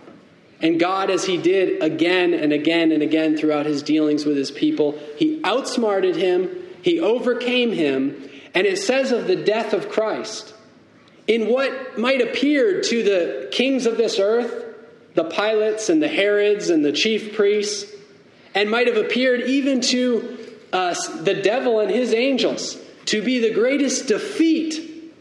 And 0.62 0.78
God, 0.78 1.10
as 1.10 1.24
he 1.24 1.38
did 1.38 1.82
again 1.82 2.34
and 2.34 2.52
again 2.52 2.92
and 2.92 3.02
again 3.02 3.36
throughout 3.36 3.66
his 3.66 3.82
dealings 3.82 4.26
with 4.26 4.36
his 4.36 4.50
people, 4.50 4.98
he 5.16 5.40
outsmarted 5.44 6.16
him, 6.16 6.50
he 6.82 7.00
overcame 7.00 7.72
him, 7.72 8.28
and 8.54 8.66
it 8.66 8.78
says 8.78 9.12
of 9.12 9.26
the 9.26 9.36
death 9.36 9.72
of 9.72 9.88
Christ, 9.88 10.54
in 11.26 11.48
what 11.48 11.98
might 11.98 12.20
appear 12.20 12.82
to 12.82 13.02
the 13.02 13.48
kings 13.52 13.86
of 13.86 13.96
this 13.96 14.18
earth, 14.18 14.66
the 15.14 15.24
Pilates 15.24 15.88
and 15.88 16.02
the 16.02 16.08
Herods 16.08 16.68
and 16.68 16.84
the 16.84 16.92
chief 16.92 17.34
priests, 17.34 17.90
and 18.54 18.70
might 18.70 18.86
have 18.86 18.96
appeared 18.96 19.42
even 19.42 19.80
to 19.80 20.38
us, 20.72 21.08
the 21.08 21.34
devil 21.34 21.80
and 21.80 21.90
his 21.90 22.12
angels, 22.12 22.76
to 23.06 23.22
be 23.22 23.38
the 23.38 23.54
greatest 23.54 24.08
defeat 24.08 25.12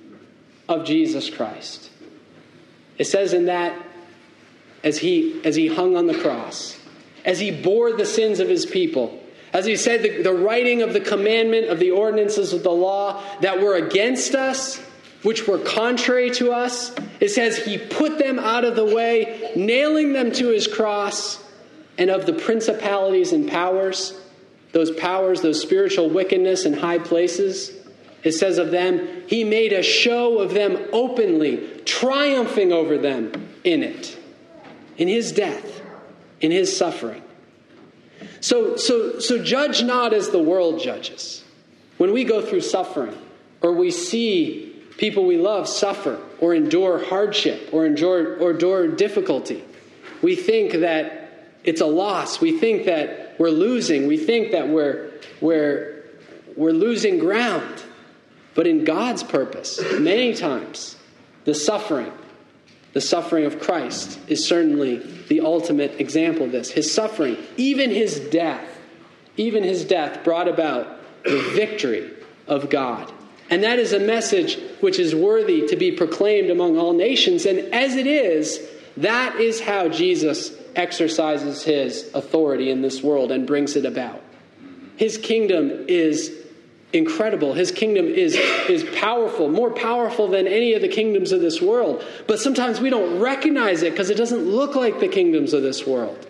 of 0.68 0.86
Jesus 0.86 1.30
Christ. 1.30 1.90
It 2.98 3.06
says 3.06 3.34
in 3.34 3.46
that 3.46 3.74
as 4.84 4.98
he 5.00 5.42
as 5.44 5.56
he 5.56 5.68
hung 5.68 5.96
on 5.96 6.08
the 6.08 6.18
cross, 6.18 6.80
as 7.26 7.40
he 7.40 7.52
bore 7.52 7.94
the 7.94 8.06
sins 8.06 8.40
of 8.40 8.50
his 8.50 8.66
people, 8.66 9.22
as 9.54 9.66
he 9.66 9.76
said 9.76 10.04
the, 10.04 10.22
the 10.22 10.34
writing 10.34 10.82
of 10.82 10.94
the 10.94 11.00
commandment 11.00 11.68
of 11.68 11.80
the 11.80 11.92
ordinances 11.92 12.54
of 12.54 12.64
the 12.64 12.72
law 12.72 13.22
that 13.42 13.62
were 13.62 13.76
against 13.76 14.36
us, 14.36 14.78
which 15.24 15.48
were 15.48 15.60
contrary 15.60 16.32
to 16.32 16.52
us, 16.52 16.94
it 17.20 17.30
says 17.30 17.58
he 17.58 17.78
put 17.78 18.18
them 18.18 18.40
out 18.40 18.66
of 18.66 18.76
the 18.76 18.86
way, 18.86 19.52
nailing 19.56 20.14
them 20.14 20.32
to 20.32 20.48
his 20.50 20.68
cross, 20.68 21.44
and 21.98 22.10
of 22.10 22.26
the 22.26 22.34
principalities 22.34 23.34
and 23.34 23.50
powers, 23.50 24.20
those 24.72 24.92
powers, 24.92 25.42
those 25.42 25.62
spiritual 25.62 26.10
wickedness 26.10 26.66
in 26.66 26.74
high 26.74 27.00
places 27.00 27.80
it 28.24 28.34
says 28.34 28.58
of 28.58 28.72
them, 28.72 29.24
he 29.28 29.44
made 29.44 29.74
a 29.74 29.84
show 29.84 30.40
of 30.40 30.54
them 30.54 30.78
openly, 30.92 31.82
triumphing 31.86 32.74
over 32.74 32.98
them 32.98 33.32
in 33.64 33.84
it, 33.84 34.19
in 35.00 35.08
his 35.08 35.32
death, 35.32 35.82
in 36.41 36.52
his 36.52 36.76
suffering. 36.76 37.24
So, 38.41 38.76
so, 38.76 39.20
so 39.20 39.41
judge 39.41 39.82
not 39.82 40.14
as 40.14 40.30
the 40.30 40.43
world 40.43 40.80
judges. 40.82 41.43
When 41.97 42.14
we 42.14 42.26
go 42.26 42.45
through 42.45 42.62
suffering, 42.62 43.18
or 43.62 43.74
we 43.74 43.91
see 43.91 44.76
people 44.97 45.26
we 45.26 45.38
love 45.38 45.68
suffer, 45.68 46.22
or 46.39 46.54
endure 46.54 47.04
hardship, 47.04 47.70
or 47.72 47.86
endure, 47.86 48.38
or 48.38 48.52
endure 48.52 48.88
difficulty, 48.89 49.64
we 50.22 50.36
think 50.36 50.74
that 50.74 51.47
it's 51.64 51.82
a 51.82 51.86
loss. 51.86 52.41
We 52.41 52.60
think 52.60 52.86
that 52.86 53.36
we're 53.39 53.50
losing. 53.50 54.06
We 54.06 54.18
think 54.18 54.52
that 54.52 54.68
we're, 54.68 55.12
we're, 55.39 56.04
we're 56.56 56.72
losing 56.72 57.20
ground. 57.20 57.84
But 58.54 58.68
in 58.68 58.84
God's 58.84 59.24
purpose, 59.24 59.80
many 59.97 60.34
times, 60.34 60.97
the 61.45 61.56
suffering, 61.56 62.12
the 62.94 63.02
suffering 63.02 63.46
of 63.46 63.60
Christ, 63.60 64.20
is 64.28 64.48
certainly 64.48 64.98
the 65.28 65.42
ultimate 65.42 66.00
example 66.00 66.46
of 66.46 66.52
this. 66.52 66.72
His 66.72 66.92
suffering, 66.92 67.38
even 67.58 67.92
his 67.92 68.20
death, 68.20 68.68
even 69.38 69.64
his 69.64 69.86
death 69.86 70.24
brought 70.24 70.48
about 70.48 70.98
the 71.24 71.40
victory 71.54 72.12
of 72.48 72.70
God. 72.70 73.12
And 73.50 73.64
that 73.64 73.80
is 73.80 73.94
a 73.94 74.00
message 74.00 74.60
which 74.80 75.00
is 75.00 75.16
worthy 75.16 75.68
to 75.68 75.76
be 75.76 75.92
proclaimed 75.92 76.50
among 76.50 76.78
all 76.78 76.94
nations. 76.94 77.46
And 77.46 77.60
as 77.74 77.96
it 77.96 78.08
is, 78.08 78.60
that 78.98 79.36
is 79.36 79.60
how 79.60 79.90
Jesus 79.90 80.52
exercises 80.76 81.64
his 81.64 82.10
authority 82.14 82.70
in 82.70 82.82
this 82.82 83.02
world 83.02 83.32
and 83.32 83.48
brings 83.48 83.76
it 83.76 83.86
about. 83.86 84.22
His 84.98 85.18
kingdom 85.18 85.86
is 85.88 86.36
incredible. 86.92 87.54
His 87.54 87.72
kingdom 87.72 88.06
is, 88.06 88.36
is 88.36 88.84
powerful, 88.96 89.50
more 89.50 89.72
powerful 89.72 90.28
than 90.28 90.48
any 90.48 90.74
of 90.74 90.82
the 90.82 90.88
kingdoms 90.88 91.32
of 91.32 91.42
this 91.42 91.62
world. 91.62 92.04
But 92.28 92.40
sometimes 92.40 92.80
we 92.80 92.90
don't 92.90 93.20
recognize 93.20 93.84
it 93.84 93.92
because 93.92 94.10
it 94.10 94.18
doesn't 94.18 94.42
look 94.42 94.76
like 94.76 95.00
the 95.00 95.08
kingdoms 95.08 95.54
of 95.54 95.62
this 95.62 95.86
world. 95.86 96.26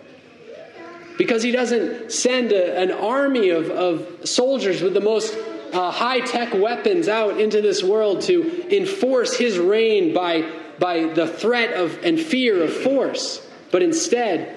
Because 1.16 1.42
he 1.42 1.50
doesn't 1.50 2.12
send 2.12 2.52
a, 2.52 2.78
an 2.78 2.90
army 2.90 3.50
of, 3.50 3.70
of 3.70 4.28
soldiers 4.28 4.82
with 4.82 4.94
the 4.94 5.00
most 5.00 5.36
uh, 5.72 5.90
high 5.90 6.20
tech 6.20 6.52
weapons 6.54 7.08
out 7.08 7.40
into 7.40 7.60
this 7.60 7.82
world 7.82 8.22
to 8.22 8.76
enforce 8.76 9.36
his 9.36 9.58
reign 9.58 10.12
by, 10.12 10.50
by 10.78 11.04
the 11.04 11.26
threat 11.26 11.74
of 11.74 11.98
and 12.04 12.18
fear 12.18 12.62
of 12.62 12.72
force. 12.72 13.46
But 13.70 13.82
instead, 13.82 14.56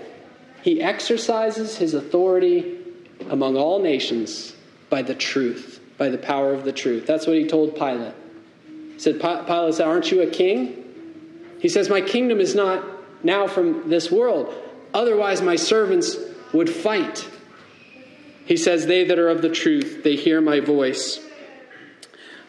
he 0.64 0.82
exercises 0.82 1.78
his 1.78 1.93
authority 1.93 2.80
among 3.30 3.58
all 3.58 3.82
nations 3.82 4.56
by 4.89 5.01
the 5.01 5.16
truth, 5.16 5.80
by 6.04 6.10
the 6.10 6.18
power 6.18 6.54
of 6.54 6.66
the 6.66 6.74
truth. 6.74 7.08
That's 7.08 7.26
what 7.26 7.38
he 7.38 7.47
told 7.47 7.78
Pilate. 7.78 8.14
He 8.68 8.99
said, 8.99 9.22
Pilate 9.22 9.76
said, 9.76 9.88
Aren't 9.88 10.12
you 10.12 10.22
a 10.22 10.28
king? 10.28 10.84
He 11.62 11.70
says, 11.70 11.88
My 11.88 12.01
kingdom 12.01 12.41
is 12.41 12.54
not 12.54 12.84
now 13.24 13.47
from 13.47 13.89
this 13.89 14.12
world. 14.12 14.54
Otherwise, 14.93 15.41
my 15.41 15.56
servants 15.56 16.18
would 16.51 16.70
fight. 16.70 17.26
He 18.43 18.58
says, 18.58 18.86
They 18.86 19.06
that 19.06 19.18
are 19.18 19.30
of 19.30 19.41
the 19.41 19.47
truth, 19.47 20.04
they 20.04 20.18
hear 20.18 20.41
my 20.41 20.60
voice. 20.60 21.22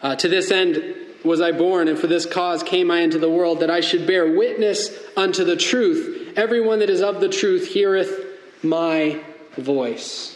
Uh, 0.02 0.16
to 0.16 0.26
this 0.26 0.50
end 0.50 0.96
was 1.24 1.40
I 1.40 1.52
born, 1.52 1.86
and 1.86 1.96
for 1.96 2.08
this 2.08 2.26
cause 2.26 2.64
came 2.64 2.90
I 2.90 3.02
into 3.02 3.20
the 3.20 3.30
world, 3.30 3.60
that 3.60 3.70
I 3.70 3.82
should 3.82 4.04
bear 4.04 4.36
witness 4.36 4.90
unto 5.16 5.44
the 5.44 5.56
truth. 5.56 6.32
Everyone 6.36 6.80
that 6.80 6.90
is 6.90 7.02
of 7.02 7.20
the 7.20 7.28
truth 7.28 7.68
heareth 7.68 8.64
my 8.64 9.22
voice. 9.56 10.33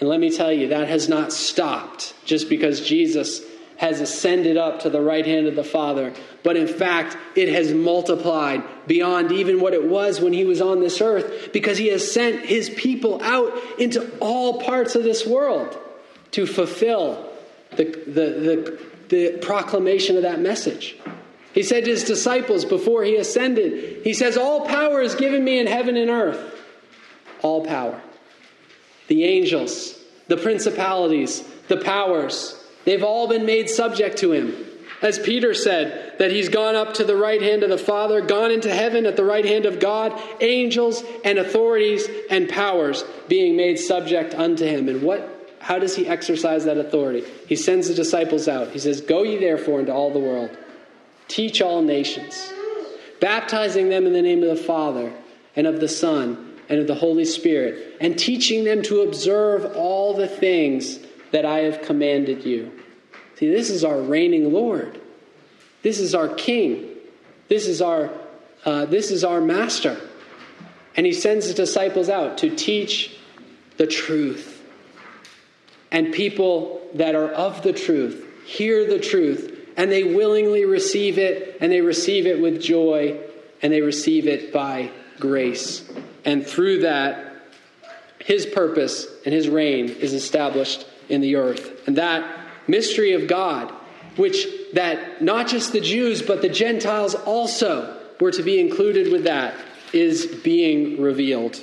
And 0.00 0.08
let 0.08 0.20
me 0.20 0.30
tell 0.30 0.52
you, 0.52 0.68
that 0.68 0.88
has 0.88 1.08
not 1.08 1.32
stopped 1.32 2.14
just 2.24 2.48
because 2.48 2.86
Jesus 2.86 3.42
has 3.78 4.00
ascended 4.00 4.56
up 4.56 4.80
to 4.80 4.90
the 4.90 5.00
right 5.00 5.26
hand 5.26 5.46
of 5.46 5.54
the 5.54 5.64
Father. 5.64 6.12
But 6.42 6.56
in 6.56 6.66
fact, 6.66 7.16
it 7.34 7.48
has 7.50 7.72
multiplied 7.72 8.62
beyond 8.86 9.32
even 9.32 9.60
what 9.60 9.74
it 9.74 9.84
was 9.84 10.20
when 10.20 10.32
he 10.32 10.44
was 10.44 10.60
on 10.60 10.80
this 10.80 11.00
earth 11.00 11.50
because 11.52 11.76
he 11.76 11.88
has 11.88 12.10
sent 12.10 12.46
his 12.46 12.70
people 12.70 13.22
out 13.22 13.52
into 13.78 14.10
all 14.18 14.62
parts 14.62 14.94
of 14.94 15.02
this 15.02 15.26
world 15.26 15.76
to 16.32 16.46
fulfill 16.46 17.30
the, 17.72 17.84
the, 17.84 18.78
the, 19.08 19.28
the 19.30 19.38
proclamation 19.38 20.16
of 20.16 20.22
that 20.22 20.40
message. 20.40 20.96
He 21.52 21.62
said 21.62 21.84
to 21.84 21.90
his 21.90 22.04
disciples 22.04 22.64
before 22.64 23.02
he 23.04 23.16
ascended, 23.16 24.02
He 24.04 24.14
says, 24.14 24.36
All 24.36 24.66
power 24.66 25.00
is 25.00 25.14
given 25.14 25.42
me 25.42 25.58
in 25.58 25.66
heaven 25.66 25.96
and 25.96 26.10
earth. 26.10 26.54
All 27.42 27.64
power. 27.64 28.00
The 29.08 29.24
angels, 29.24 29.98
the 30.28 30.36
principalities, 30.36 31.44
the 31.68 31.76
powers, 31.76 32.62
they've 32.84 33.02
all 33.02 33.28
been 33.28 33.46
made 33.46 33.68
subject 33.68 34.18
to 34.18 34.32
him. 34.32 34.54
As 35.02 35.18
Peter 35.18 35.52
said, 35.52 36.18
that 36.18 36.30
he's 36.30 36.48
gone 36.48 36.74
up 36.74 36.94
to 36.94 37.04
the 37.04 37.16
right 37.16 37.42
hand 37.42 37.62
of 37.62 37.68
the 37.68 37.78
Father, 37.78 38.22
gone 38.22 38.50
into 38.50 38.72
heaven 38.72 39.04
at 39.04 39.16
the 39.16 39.24
right 39.24 39.44
hand 39.44 39.66
of 39.66 39.78
God, 39.78 40.18
angels 40.40 41.04
and 41.24 41.38
authorities 41.38 42.08
and 42.30 42.48
powers 42.48 43.04
being 43.28 43.56
made 43.56 43.78
subject 43.78 44.34
unto 44.34 44.64
him. 44.64 44.88
And 44.88 45.02
what 45.02 45.32
how 45.66 45.80
does 45.80 45.96
he 45.96 46.06
exercise 46.06 46.64
that 46.66 46.78
authority? 46.78 47.24
He 47.48 47.56
sends 47.56 47.88
the 47.88 47.94
disciples 47.94 48.46
out. 48.46 48.70
He 48.70 48.78
says, 48.78 49.00
Go 49.00 49.24
ye 49.24 49.36
therefore 49.36 49.80
into 49.80 49.92
all 49.92 50.12
the 50.12 50.20
world, 50.20 50.56
teach 51.26 51.60
all 51.60 51.82
nations, 51.82 52.52
baptizing 53.20 53.88
them 53.88 54.06
in 54.06 54.12
the 54.12 54.22
name 54.22 54.44
of 54.44 54.48
the 54.56 54.62
Father 54.62 55.12
and 55.56 55.66
of 55.66 55.80
the 55.80 55.88
Son 55.88 56.45
and 56.68 56.80
of 56.80 56.86
the 56.86 56.94
Holy 56.94 57.24
Spirit, 57.24 57.96
and 58.00 58.18
teaching 58.18 58.64
them 58.64 58.82
to 58.82 59.02
observe 59.02 59.76
all 59.76 60.14
the 60.14 60.28
things 60.28 60.98
that 61.30 61.44
I 61.44 61.60
have 61.60 61.82
commanded 61.82 62.44
you. 62.44 62.72
See, 63.36 63.50
this 63.50 63.70
is 63.70 63.84
our 63.84 64.00
reigning 64.00 64.52
Lord. 64.52 65.00
This 65.82 66.00
is 66.00 66.14
our 66.14 66.28
King. 66.28 66.88
This 67.48 67.66
is 67.68 67.80
our, 67.82 68.10
uh, 68.64 68.86
this 68.86 69.10
is 69.10 69.22
our 69.22 69.40
Master. 69.40 70.00
And 70.96 71.04
he 71.04 71.12
sends 71.12 71.46
his 71.46 71.54
disciples 71.54 72.08
out 72.08 72.38
to 72.38 72.54
teach 72.54 73.16
the 73.76 73.86
truth. 73.86 74.62
And 75.90 76.12
people 76.12 76.88
that 76.94 77.14
are 77.14 77.28
of 77.28 77.62
the 77.62 77.72
truth 77.72 78.24
hear 78.46 78.86
the 78.86 78.98
truth 78.98 79.52
and 79.76 79.92
they 79.92 80.02
willingly 80.02 80.64
receive 80.64 81.18
it 81.18 81.58
and 81.60 81.70
they 81.70 81.82
receive 81.82 82.26
it 82.26 82.40
with 82.40 82.60
joy 82.60 83.20
and 83.62 83.72
they 83.72 83.82
receive 83.82 84.26
it 84.26 84.52
by 84.52 84.90
grace. 85.20 85.88
And 86.26 86.44
through 86.44 86.80
that, 86.80 87.36
his 88.18 88.44
purpose 88.44 89.06
and 89.24 89.32
his 89.32 89.48
reign 89.48 89.88
is 89.88 90.12
established 90.12 90.84
in 91.08 91.20
the 91.20 91.36
earth. 91.36 91.86
And 91.86 91.96
that 91.96 92.40
mystery 92.66 93.12
of 93.12 93.28
God, 93.28 93.72
which 94.16 94.46
that 94.72 95.22
not 95.22 95.46
just 95.46 95.72
the 95.72 95.80
Jews, 95.80 96.22
but 96.22 96.42
the 96.42 96.48
Gentiles 96.48 97.14
also 97.14 97.96
were 98.20 98.32
to 98.32 98.42
be 98.42 98.58
included 98.58 99.12
with 99.12 99.24
that, 99.24 99.54
is 99.92 100.26
being 100.26 101.00
revealed. 101.00 101.62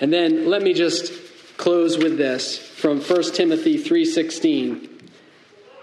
And 0.00 0.10
then 0.10 0.48
let 0.48 0.62
me 0.62 0.72
just 0.72 1.12
close 1.58 1.98
with 1.98 2.16
this 2.16 2.58
from 2.58 3.00
1 3.00 3.34
Timothy 3.34 3.76
3:16 3.76 4.88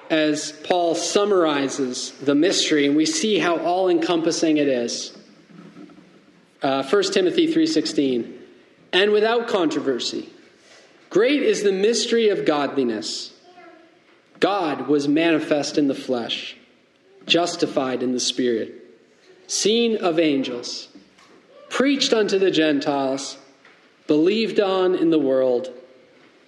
as 0.09 0.51
Paul 0.63 0.95
summarizes 0.95 2.11
the 2.21 2.35
mystery 2.35 2.87
and 2.87 2.95
we 2.95 3.05
see 3.05 3.37
how 3.37 3.57
all 3.57 3.87
encompassing 3.87 4.57
it 4.57 4.67
is. 4.67 5.13
Uh, 6.61 6.83
1 6.83 7.03
Timothy 7.13 7.51
3:16 7.51 8.37
and 8.93 9.11
without 9.11 9.47
controversy 9.47 10.29
great 11.09 11.41
is 11.41 11.63
the 11.63 11.71
mystery 11.71 12.29
of 12.29 12.45
godliness 12.45 13.31
God 14.41 14.87
was 14.87 15.07
manifest 15.07 15.77
in 15.77 15.87
the 15.87 15.95
flesh, 15.95 16.57
justified 17.27 18.01
in 18.01 18.11
the 18.11 18.19
Spirit, 18.19 18.73
seen 19.45 19.95
of 19.97 20.17
angels, 20.17 20.89
preached 21.69 22.11
unto 22.11 22.39
the 22.39 22.49
Gentiles, 22.49 23.37
believed 24.07 24.59
on 24.59 24.95
in 24.95 25.11
the 25.11 25.19
world, 25.19 25.71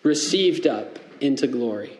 received 0.02 0.66
up 0.66 0.98
into 1.22 1.46
glory. 1.46 2.00